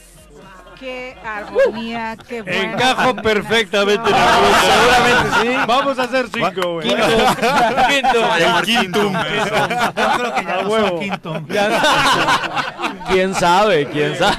[0.78, 2.72] qué armonía, qué buena.
[2.72, 4.56] Encajo perfectamente en el grupo.
[4.60, 5.66] seguramente sí.
[5.66, 6.88] Vamos a hacer cinco, güey.
[6.88, 7.06] Quinto.
[7.88, 8.36] Quinto.
[8.36, 9.12] El quintum.
[9.12, 10.88] Yo creo que ya no huevo.
[10.88, 11.42] son quinto.
[13.08, 13.86] ¿Quién sabe?
[13.86, 14.36] ¿Quién sabe?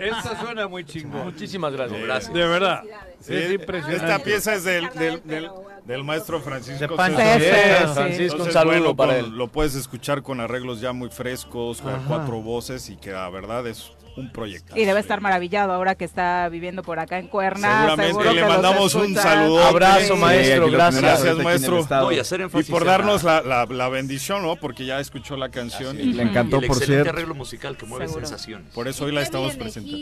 [0.00, 1.24] Esta suena muy chingón.
[1.24, 2.00] Muchísimas gracias.
[2.02, 2.32] Gracias.
[2.32, 2.82] De verdad.
[3.20, 3.96] Sí, es impresionante.
[3.96, 5.50] Esta pieza es del, del, del,
[5.84, 7.94] del maestro Francisco César.
[7.94, 9.30] Francisco, un Entonces, saludo bueno, para con- él.
[9.36, 12.04] Lo puedes escuchar con arreglos ya muy frescos, con Ajá.
[12.08, 14.76] cuatro voces y que la verdad es un proyecto.
[14.76, 17.68] Y debe estar maravillado ahora que está viviendo por acá en Cuerna.
[17.86, 19.64] Seguramente seguro le mandamos un saludo.
[19.64, 21.36] Abrazo, Sí, maestro, gracias.
[21.36, 21.86] maestro.
[21.90, 24.56] No, y hacer Y por darnos la- la, bendición, ¿no?
[24.56, 26.12] Porque ya escuchó la canción y.
[26.12, 27.10] Le encantó, Y el por cierto.
[27.10, 28.26] arreglo musical que mueve Seguro.
[28.26, 28.72] sensaciones.
[28.74, 29.96] por eso hoy la estamos presentando.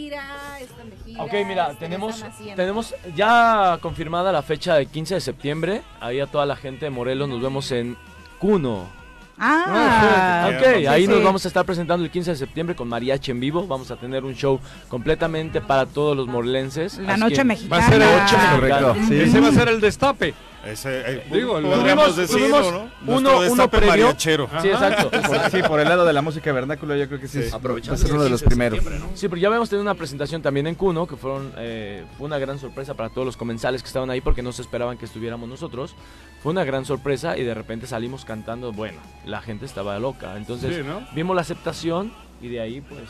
[1.18, 2.24] Ok, mira, tenemos,
[2.56, 5.82] tenemos ya confirmada la fecha del 15 de septiembre.
[6.00, 7.96] Ahí a toda la gente de Morelos nos vemos en
[8.38, 8.97] Cuno.
[9.40, 13.30] Ah, Ok, ahí sí, nos vamos a estar presentando el 15 de septiembre con Mariachi
[13.30, 13.66] en vivo.
[13.66, 14.58] Vamos a tener un show
[14.88, 16.98] completamente para todos los morelenses.
[16.98, 17.80] La noche que- mexicana.
[17.80, 18.56] Va a ser el Noche mexicana.
[18.56, 19.20] Correcto, sí.
[19.20, 20.34] Ese va a ser el destape.
[20.72, 22.70] Ese, eh, Digo, podríamos Tuvimos- decirlo,
[23.06, 23.14] ¿no?
[23.16, 23.88] uno- uno previo.
[23.88, 24.48] mariachero.
[24.60, 25.10] Sí, exacto.
[25.26, 27.56] Por, sí, por el lado de la música vernácula yo creo que sí, es- va
[27.56, 28.84] a Aprovechando ser uno de los 15 primeros.
[29.14, 32.38] Sí, pero ya habíamos tenido una presentación también en Cuno, que fueron, eh, fue una
[32.38, 35.48] gran sorpresa para todos los comensales que estaban ahí porque no se esperaban que estuviéramos
[35.48, 35.94] nosotros.
[36.42, 40.36] Fue una gran sorpresa y de repente salimos cantando, bueno, la gente estaba loca.
[40.36, 41.06] Entonces Sí, ¿no?
[41.14, 43.00] vimos la aceptación y de ahí pues...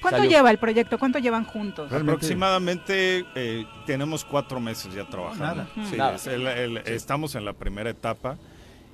[0.00, 0.30] ¿Cuánto salió.
[0.30, 0.98] lleva el proyecto?
[0.98, 1.90] ¿Cuánto llevan juntos?
[1.92, 5.64] Aproximadamente eh, tenemos cuatro meses ya trabajando.
[5.74, 5.88] Nada.
[5.90, 6.14] Sí, Nada.
[6.16, 8.38] es el- el- Estamos en la primera etapa.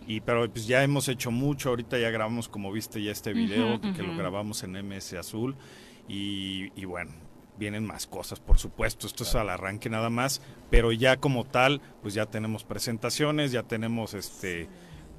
[0.07, 3.81] Y pero pues ya hemos hecho mucho, ahorita ya grabamos como viste ya este video
[3.81, 5.57] que lo grabamos en MS Azul
[6.09, 7.11] y, y bueno,
[7.59, 11.81] vienen más cosas por supuesto, esto es al arranque nada más, pero ya como tal
[12.03, 14.69] pues ya tenemos presentaciones, ya tenemos este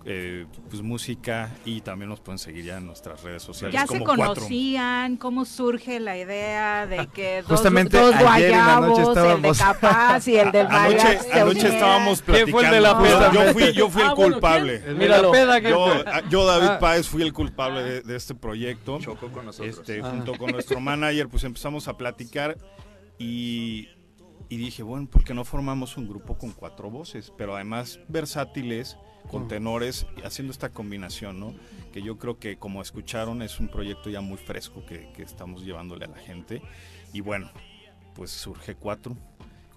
[0.07, 3.73] eh, pues música y también nos pueden seguir ya en nuestras redes sociales.
[3.73, 5.18] ¿Ya se conocían?
[5.18, 10.52] ¿Cómo surge la idea de que dos, Justamente dos guayabos, el de Capaz y el
[10.52, 12.52] del Anoche, anoche estábamos platicando.
[12.52, 13.34] Fue el de la peda?
[13.34, 14.84] Yo fui, yo fui el ah, culpable.
[15.64, 16.80] yo, ah, yo, David ah.
[16.80, 18.99] Páez, fui el culpable de, este proyecto.
[18.99, 19.80] Chocó con nosotros.
[19.80, 22.57] Este, junto con nuestro manager, pues empezamos a platicar
[23.18, 23.90] y
[24.48, 27.34] y dije, bueno, ¿por qué no formamos un grupo con cuatro voces?
[27.36, 28.98] Pero además versátiles,
[29.30, 31.53] con tenores, haciendo esta combinación, ¿no?
[31.93, 36.06] Que yo creo que como escucharon es un proyecto ya muy fresco que, estamos llevándole
[36.06, 36.61] a la gente.
[37.14, 37.49] Y bueno,
[38.15, 39.15] pues surge cuatro.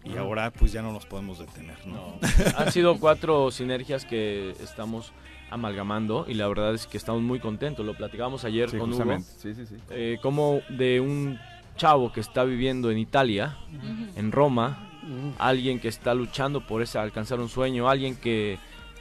[0.04, 2.18] Y ahora pues ya no nos podemos detener, ¿no?
[2.56, 5.12] Han sido cuatro sinergias que estamos
[5.50, 7.84] amalgamando y la verdad es que estamos muy contentos.
[7.84, 9.18] Lo platicábamos ayer con Hugo.
[9.20, 9.76] Sí, sí, sí.
[9.90, 11.38] Eh, como de un
[11.76, 13.56] chavo que está viviendo en Italia,
[14.16, 14.90] en Roma,
[15.38, 18.58] alguien que está luchando por ese, alcanzar un sueño, alguien que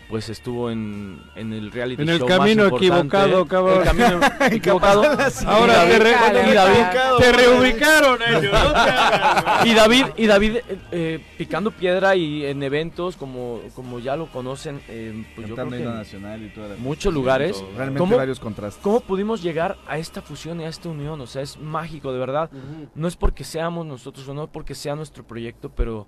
[0.09, 3.79] pues estuvo en, en el reality en el show camino más equivocado, cabrón.
[3.79, 4.19] El camino
[4.51, 5.03] equivocado.
[5.45, 6.11] Ahora te, re,
[6.49, 6.83] y David,
[7.19, 8.55] te reubicaron ellos.
[9.65, 14.27] y David, y David eh, eh, picando piedra y en eventos como, como ya lo
[14.27, 17.61] conocen, eh, pues yo creo que nacional y toda muchos lugares.
[17.75, 18.81] Realmente ¿cómo, varios contrastes.
[18.81, 21.19] ¿Cómo pudimos llegar a esta fusión y a esta unión?
[21.19, 22.49] O sea, es mágico, de verdad.
[22.95, 26.07] No es porque seamos nosotros o no porque sea nuestro proyecto, pero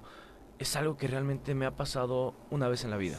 [0.58, 3.18] es algo que realmente me ha pasado una vez en la vida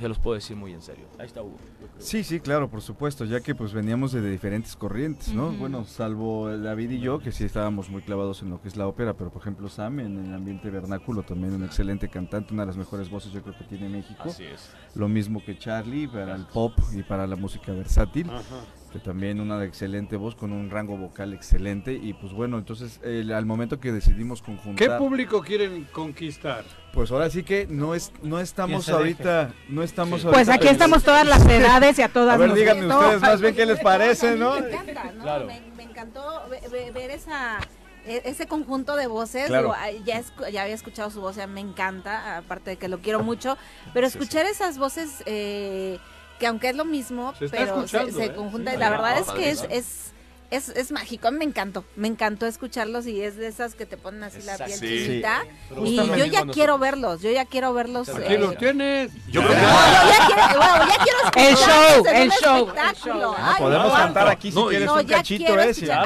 [0.00, 1.06] se los puedo decir muy en serio.
[1.18, 1.56] Ahí está Hugo.
[1.98, 5.52] Sí, sí, claro, por supuesto, ya que pues veníamos de diferentes corrientes, ¿no?
[5.52, 8.86] Bueno, salvo David y yo, que sí estábamos muy clavados en lo que es la
[8.86, 12.66] ópera, pero por ejemplo Sam en el ambiente vernáculo también un excelente cantante, una de
[12.66, 14.24] las mejores voces yo creo que tiene México.
[14.26, 14.70] Así es.
[14.94, 18.28] Lo mismo que Charlie para el pop y para la música versátil.
[18.30, 18.64] Ajá
[18.94, 21.92] que también una excelente voz con un rango vocal excelente.
[21.92, 24.88] Y pues bueno, entonces al momento que decidimos conjuntar...
[24.88, 26.64] ¿Qué público quieren conquistar?
[26.92, 31.26] Pues ahora sí que no es no estamos ahorita, no estamos Pues aquí estamos todas
[31.26, 34.60] las edades y a todas A ver, díganme ustedes más bien qué les parece, ¿no?
[34.60, 35.46] Me encanta, ¿no?
[35.46, 37.58] Me, encantó ver esa
[38.06, 40.22] e, ese conjunto de voces, ya,
[40.52, 43.58] ya había escuchado su voz, ya me encanta, aparte de que lo quiero mucho,
[43.92, 45.98] pero escuchar esas voces eh,
[46.38, 48.34] que aunque es lo mismo, pero se, se ¿eh?
[48.34, 48.76] conjunta.
[48.76, 50.12] la verdad es que es, es,
[50.50, 54.22] es, es, mágico, me encantó, me encantó escucharlos y es de esas que te ponen
[54.22, 55.44] así la piel chiquita.
[55.82, 58.08] Y yo ya quiero verlos, yo ya quiero verlos.
[58.08, 59.10] Aquí los tienes.
[59.30, 59.62] Yo creo que...
[59.62, 63.34] ya quiero, bueno, ya quiero el show, el show, el show.
[63.58, 65.92] podemos cantar aquí si quieres un cachito ese.
[65.92, 66.04] A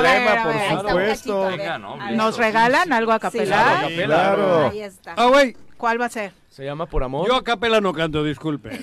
[0.00, 1.50] ver, por supuesto.
[2.12, 3.88] Nos regalan algo a capela.
[4.04, 4.68] Claro.
[4.68, 5.14] Ahí está.
[5.16, 5.56] Ah, güey.
[5.76, 6.32] ¿Cuál va a ser?
[6.48, 7.28] Se llama Por Amor.
[7.28, 8.70] Yo a capela no canto, disculpe.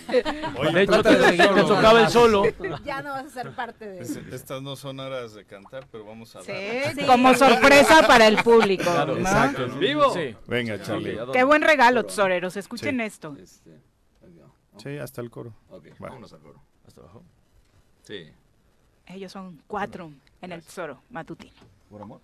[0.59, 2.43] Oye, de hecho, te, tocaba el solo.
[2.85, 4.19] Ya no vas a ser parte de eso.
[4.31, 8.83] Estas no son horas de cantar, pero vamos a Sí, como sorpresa para el público.
[8.83, 9.67] Claro, exacto.
[9.79, 10.13] ¿Vivo?
[10.13, 10.35] Sí.
[10.47, 11.17] Venga, Charlie.
[11.31, 12.55] Qué buen regalo, tesoreros.
[12.57, 13.35] Escuchen esto.
[13.41, 13.79] Este,
[14.77, 15.53] sí, hasta el coro.
[15.69, 16.61] Ok, vámonos al coro.
[16.85, 17.23] ¿Hasta abajo?
[18.03, 18.29] Sí.
[19.07, 20.11] Ellos son cuatro
[20.41, 21.53] en el tesoro matutino.
[21.89, 22.21] ¿Por amor?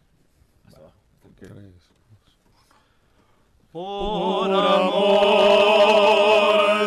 [0.67, 0.95] Hasta abajo.
[1.35, 1.98] Tres.
[3.71, 4.89] Por amor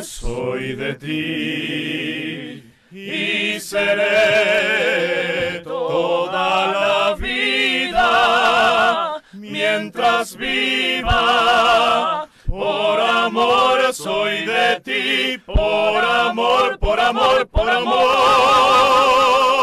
[0.02, 12.26] soy de ti y seré toda la vida mientras viva.
[12.48, 19.61] Por amor soy de ti, por amor, por amor, por amor.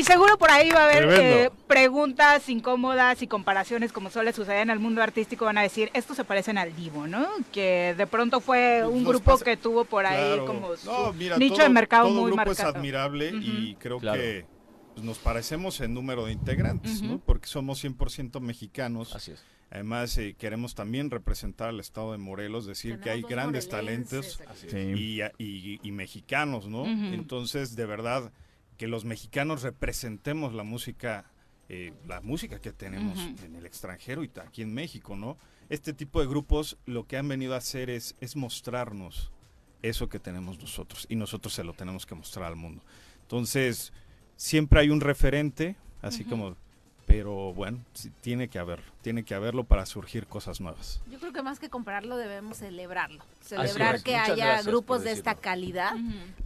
[0.00, 4.62] Y seguro por ahí va a haber eh, preguntas incómodas y comparaciones como suele suceder
[4.62, 5.44] en el mundo artístico.
[5.44, 7.28] Van a decir, esto se parecen al Divo, ¿no?
[7.52, 10.90] Que de pronto fue un grupo que tuvo por ahí como su
[11.38, 12.70] nicho de mercado todo muy grupo marcado.
[12.70, 14.46] es admirable y creo que
[14.94, 17.18] pues, nos parecemos en número de integrantes, ¿no?
[17.18, 19.14] Porque somos 100% mexicanos.
[19.14, 19.44] Así es.
[19.70, 24.40] Además, eh, queremos también representar al estado de Morelos, decir que hay grandes talentos
[24.72, 26.86] y, y, mexicanos, ¿no?
[26.86, 28.32] Entonces, de verdad
[28.80, 31.26] que los mexicanos representemos la música,
[31.68, 35.36] eh, la música que tenemos en el extranjero y aquí en México, ¿no?
[35.68, 39.32] Este tipo de grupos lo que han venido a hacer es, es mostrarnos
[39.82, 42.82] eso que tenemos nosotros y nosotros se lo tenemos que mostrar al mundo.
[43.20, 43.92] Entonces,
[44.36, 46.56] siempre hay un referente, así como
[47.10, 47.78] pero bueno,
[48.20, 51.00] tiene que haberlo, tiene que haberlo para surgir cosas nuevas.
[51.10, 55.96] Yo creo que más que comprarlo debemos celebrarlo, celebrar que haya grupos de esta calidad,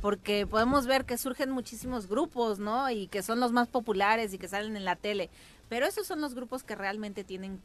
[0.01, 2.89] porque podemos ver que surgen muchísimos grupos, ¿no?
[2.89, 5.29] Y que son los más populares y que salen en la tele,
[5.69, 7.61] pero esos son los grupos que realmente tienen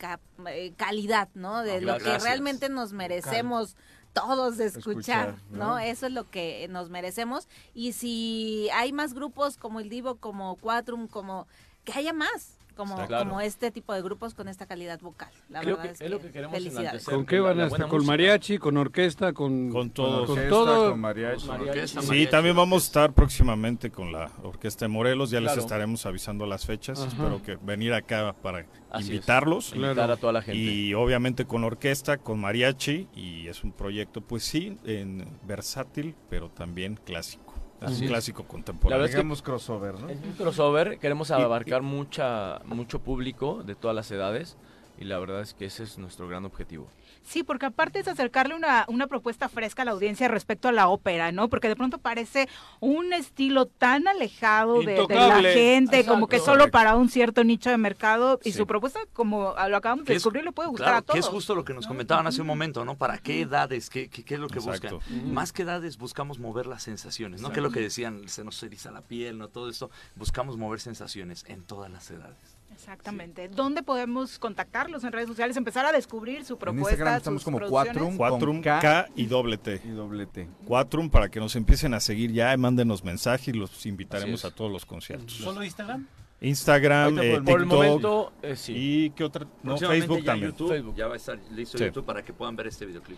[0.47, 1.63] eh, calidad, ¿no?
[1.63, 3.77] De lo que realmente nos merecemos
[4.11, 5.79] todos escuchar, ¿no?
[5.79, 7.47] Eso es lo que nos merecemos.
[7.73, 11.47] Y si hay más grupos como el Divo, como Quatrum, como
[11.85, 15.29] que haya más, como, como este tipo de grupos con esta calidad vocal.
[15.49, 17.03] La verdad es, que, lo que queremos felicidades.
[17.03, 17.89] ¿Con qué van a estar?
[17.89, 20.25] ¿Con mariachi, con orquesta, con, con todos?
[20.25, 20.91] Con, todo.
[20.91, 21.45] Con mariachi.
[21.87, 26.45] Sí, también vamos a estar próximamente con la Orquesta de Morelos, ya les estaremos avisando
[26.45, 28.65] las fechas, espero que venir acá para
[28.97, 29.73] invitarlos.
[29.75, 30.57] Invitar a toda la gente.
[30.57, 36.49] Y obviamente con orquesta, con mariachi, y es un proyecto, pues sí, en versátil, pero
[36.49, 37.48] también clásico.
[37.81, 39.07] Es un clásico contemporáneo.
[39.07, 40.09] Digamos crossover, ¿no?
[40.09, 44.57] Es un crossover, queremos abarcar mucha, mucho público de todas las edades
[44.97, 46.87] y la verdad es que ese es nuestro gran objetivo.
[47.29, 50.87] Sí, porque aparte es acercarle una, una propuesta fresca a la audiencia respecto a la
[50.87, 51.47] ópera, ¿no?
[51.47, 52.49] Porque de pronto parece
[52.79, 57.77] un estilo tan alejado de, la gente, como que solo para un cierto nicho de
[57.77, 58.39] mercado.
[58.43, 61.13] Y su propuesta, como lo acabamos de descubrir, le puede gustar a todos.
[61.13, 62.97] Que es justo lo que nos comentaban hace un momento, ¿no?
[62.97, 63.91] ¿Para qué edades?
[63.91, 64.97] ¿Qué, qué, es lo que buscan?
[65.25, 67.51] Más que edades, buscamos mover las sensaciones, ¿no?
[67.51, 69.49] Que es lo que decían, se nos eriza la piel, ¿no?
[69.49, 69.91] Todo esto.
[70.15, 72.58] Buscamos mover sensaciones en todas las edades.
[72.79, 73.49] Exactamente.
[73.49, 75.57] ¿Dónde podemos contactarlos en redes sociales?
[75.57, 76.89] Empezar a descubrir su propuesta.
[76.89, 79.81] En Instagram estamos como Quatrum, Quatrum K, y doble T.
[79.83, 80.47] Y doble T.
[80.65, 84.71] Quatrum para que nos empiecen a seguir ya, mándenos mensajes y los invitaremos a todos
[84.71, 85.33] los conciertos.
[85.33, 86.07] ¿Solo Instagram?
[86.41, 88.73] Instagram, eh, por, el momento, eh, sí.
[88.75, 89.45] ¿Y qué otra?
[89.61, 90.51] No, Facebook también.
[90.51, 93.17] YouTube, Ya va a estar listo YouTube para que puedan ver este videoclip.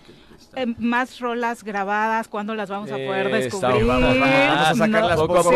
[0.56, 3.86] Eh, más rolas grabadas, ¿cuándo las vamos a poder descubrir?
[3.86, 5.52] Vamos, a sacarlas poco, a poco,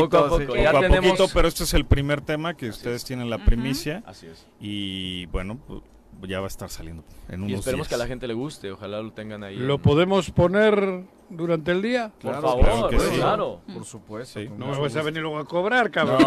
[0.00, 0.56] poco a poco.
[0.56, 4.02] Ya poco a poquito, pero este es el primer tema que ustedes tienen la primicia.
[4.06, 4.44] Así es.
[4.58, 5.82] Y bueno, pues,
[6.28, 8.72] ya va a estar saliendo en unos Y esperemos que a la gente le guste,
[8.72, 9.56] ojalá lo tengan ahí.
[9.56, 12.12] ¿Lo podemos poner durante el día?
[12.20, 13.60] Por favor, claro.
[13.72, 14.40] Por supuesto.
[14.58, 16.24] No me vas a venir luego a cobrar, cabrón.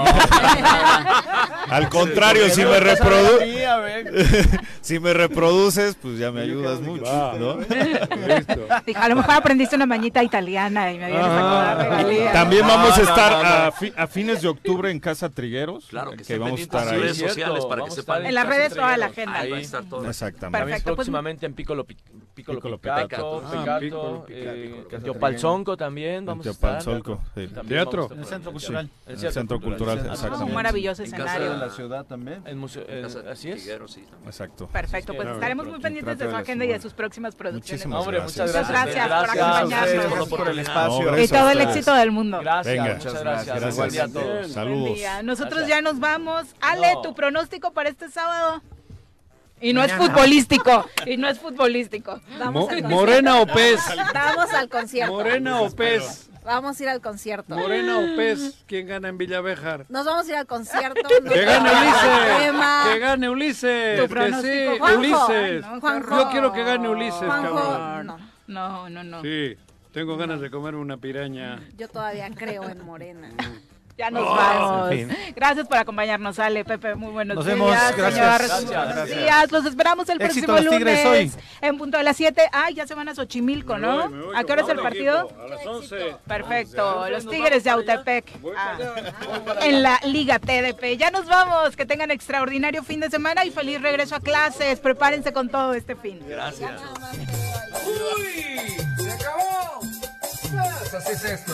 [1.69, 2.77] Al contrario, si me
[4.81, 7.05] si me reproduces, pues ya me ayudas mucho,
[7.37, 7.57] ¿no?
[8.95, 13.71] a lo mejor aprendiste una mañita italiana y me vienes a También vamos a estar
[13.95, 15.87] a, fines de octubre en Casa Trigueros.
[15.87, 16.99] Claro, que, vamos a estar ahí.
[16.99, 18.25] redes sociales para que sepan.
[18.25, 19.39] En las redes toda la agenda.
[19.39, 20.07] Ahí va a estar todo.
[20.07, 20.65] Exactamente.
[20.65, 23.43] Perfecto, pues, próximamente en Piccolo Piccolo, Piccolo Picato,
[24.87, 26.83] Picato, Teopalzonco también vamos a estar.
[26.83, 27.21] Teopalzonco,
[27.67, 28.09] Teatro.
[28.11, 28.89] En el Centro Cultural.
[29.05, 30.43] En el Centro Cultural, exactamente.
[30.43, 31.53] Un maravilloso escenario.
[31.53, 32.41] En la ciudad también.
[32.45, 32.85] En museo,
[33.29, 33.67] así es.
[34.25, 34.67] Exacto.
[34.67, 37.85] Perfecto, pues estaremos muy pendientes de su agenda y de sus próximas producciones.
[37.85, 38.67] Hombre, muchas gracias.
[38.67, 40.29] Muchas gracias por acompañarnos.
[40.29, 41.19] por el espacio.
[41.19, 42.39] Y todo el éxito del mundo.
[42.39, 43.75] Gracias, muchas gracias.
[43.75, 44.51] Buen día a todos.
[44.51, 44.99] Saludos.
[45.23, 46.45] Nosotros ya nos vamos.
[46.61, 48.61] Ale, tu pronóstico para este sábado.
[49.61, 50.85] Y no es futbolístico.
[51.05, 52.21] Y no es futbolístico.
[52.83, 53.81] Morena o pez.
[54.13, 55.13] Vamos al concierto.
[55.13, 56.29] Morena o pez.
[56.43, 57.55] Vamos a ir al concierto.
[57.55, 58.63] Morena o pez.
[58.67, 59.85] ¿Quién gana en Villavejar?
[59.89, 61.01] Nos vamos a ir al concierto.
[61.33, 62.93] que gane Ulises.
[62.93, 63.99] Que gane Ulises.
[63.99, 64.87] Tu pronóstico.
[64.87, 65.65] Sí, Ulises.
[65.65, 68.17] Yo quiero que gane Ulises, cabrón.
[68.47, 69.21] No, no, no.
[69.21, 69.57] Sí.
[69.91, 71.59] Tengo ganas de comer una piraña.
[71.75, 73.29] Yo todavía creo en Morena.
[73.97, 74.91] Ya nos vamos.
[75.35, 76.93] Gracias por acompañarnos, Ale, Pepe.
[76.93, 77.57] Muy buenos nos días.
[77.57, 77.71] Vemos.
[77.97, 78.65] Gracias.
[78.67, 79.51] Buenos días.
[79.51, 81.05] Los esperamos el próximo lunes.
[81.05, 81.31] Hoy.
[81.61, 82.49] En punto de las 7.
[82.51, 84.11] Ay, ya se van a Xochimilco, ¿no?
[84.35, 85.29] ¿A qué hora es el partido?
[85.43, 86.15] A las 11.
[86.27, 87.09] Perfecto.
[87.09, 88.31] Los Tigres de Autepec.
[88.55, 88.77] Ah.
[89.61, 90.95] En la Liga TDP.
[90.97, 91.75] Ya nos vamos.
[91.75, 94.79] Que tengan extraordinario fin de semana y feliz regreso a clases.
[94.79, 96.19] Prepárense con todo este fin.
[96.27, 96.71] Gracias.
[97.83, 98.77] ¡Uy!
[99.03, 99.79] ¡Se acabó!
[100.79, 101.53] Pues así es esto.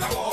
[0.00, 0.27] Get away.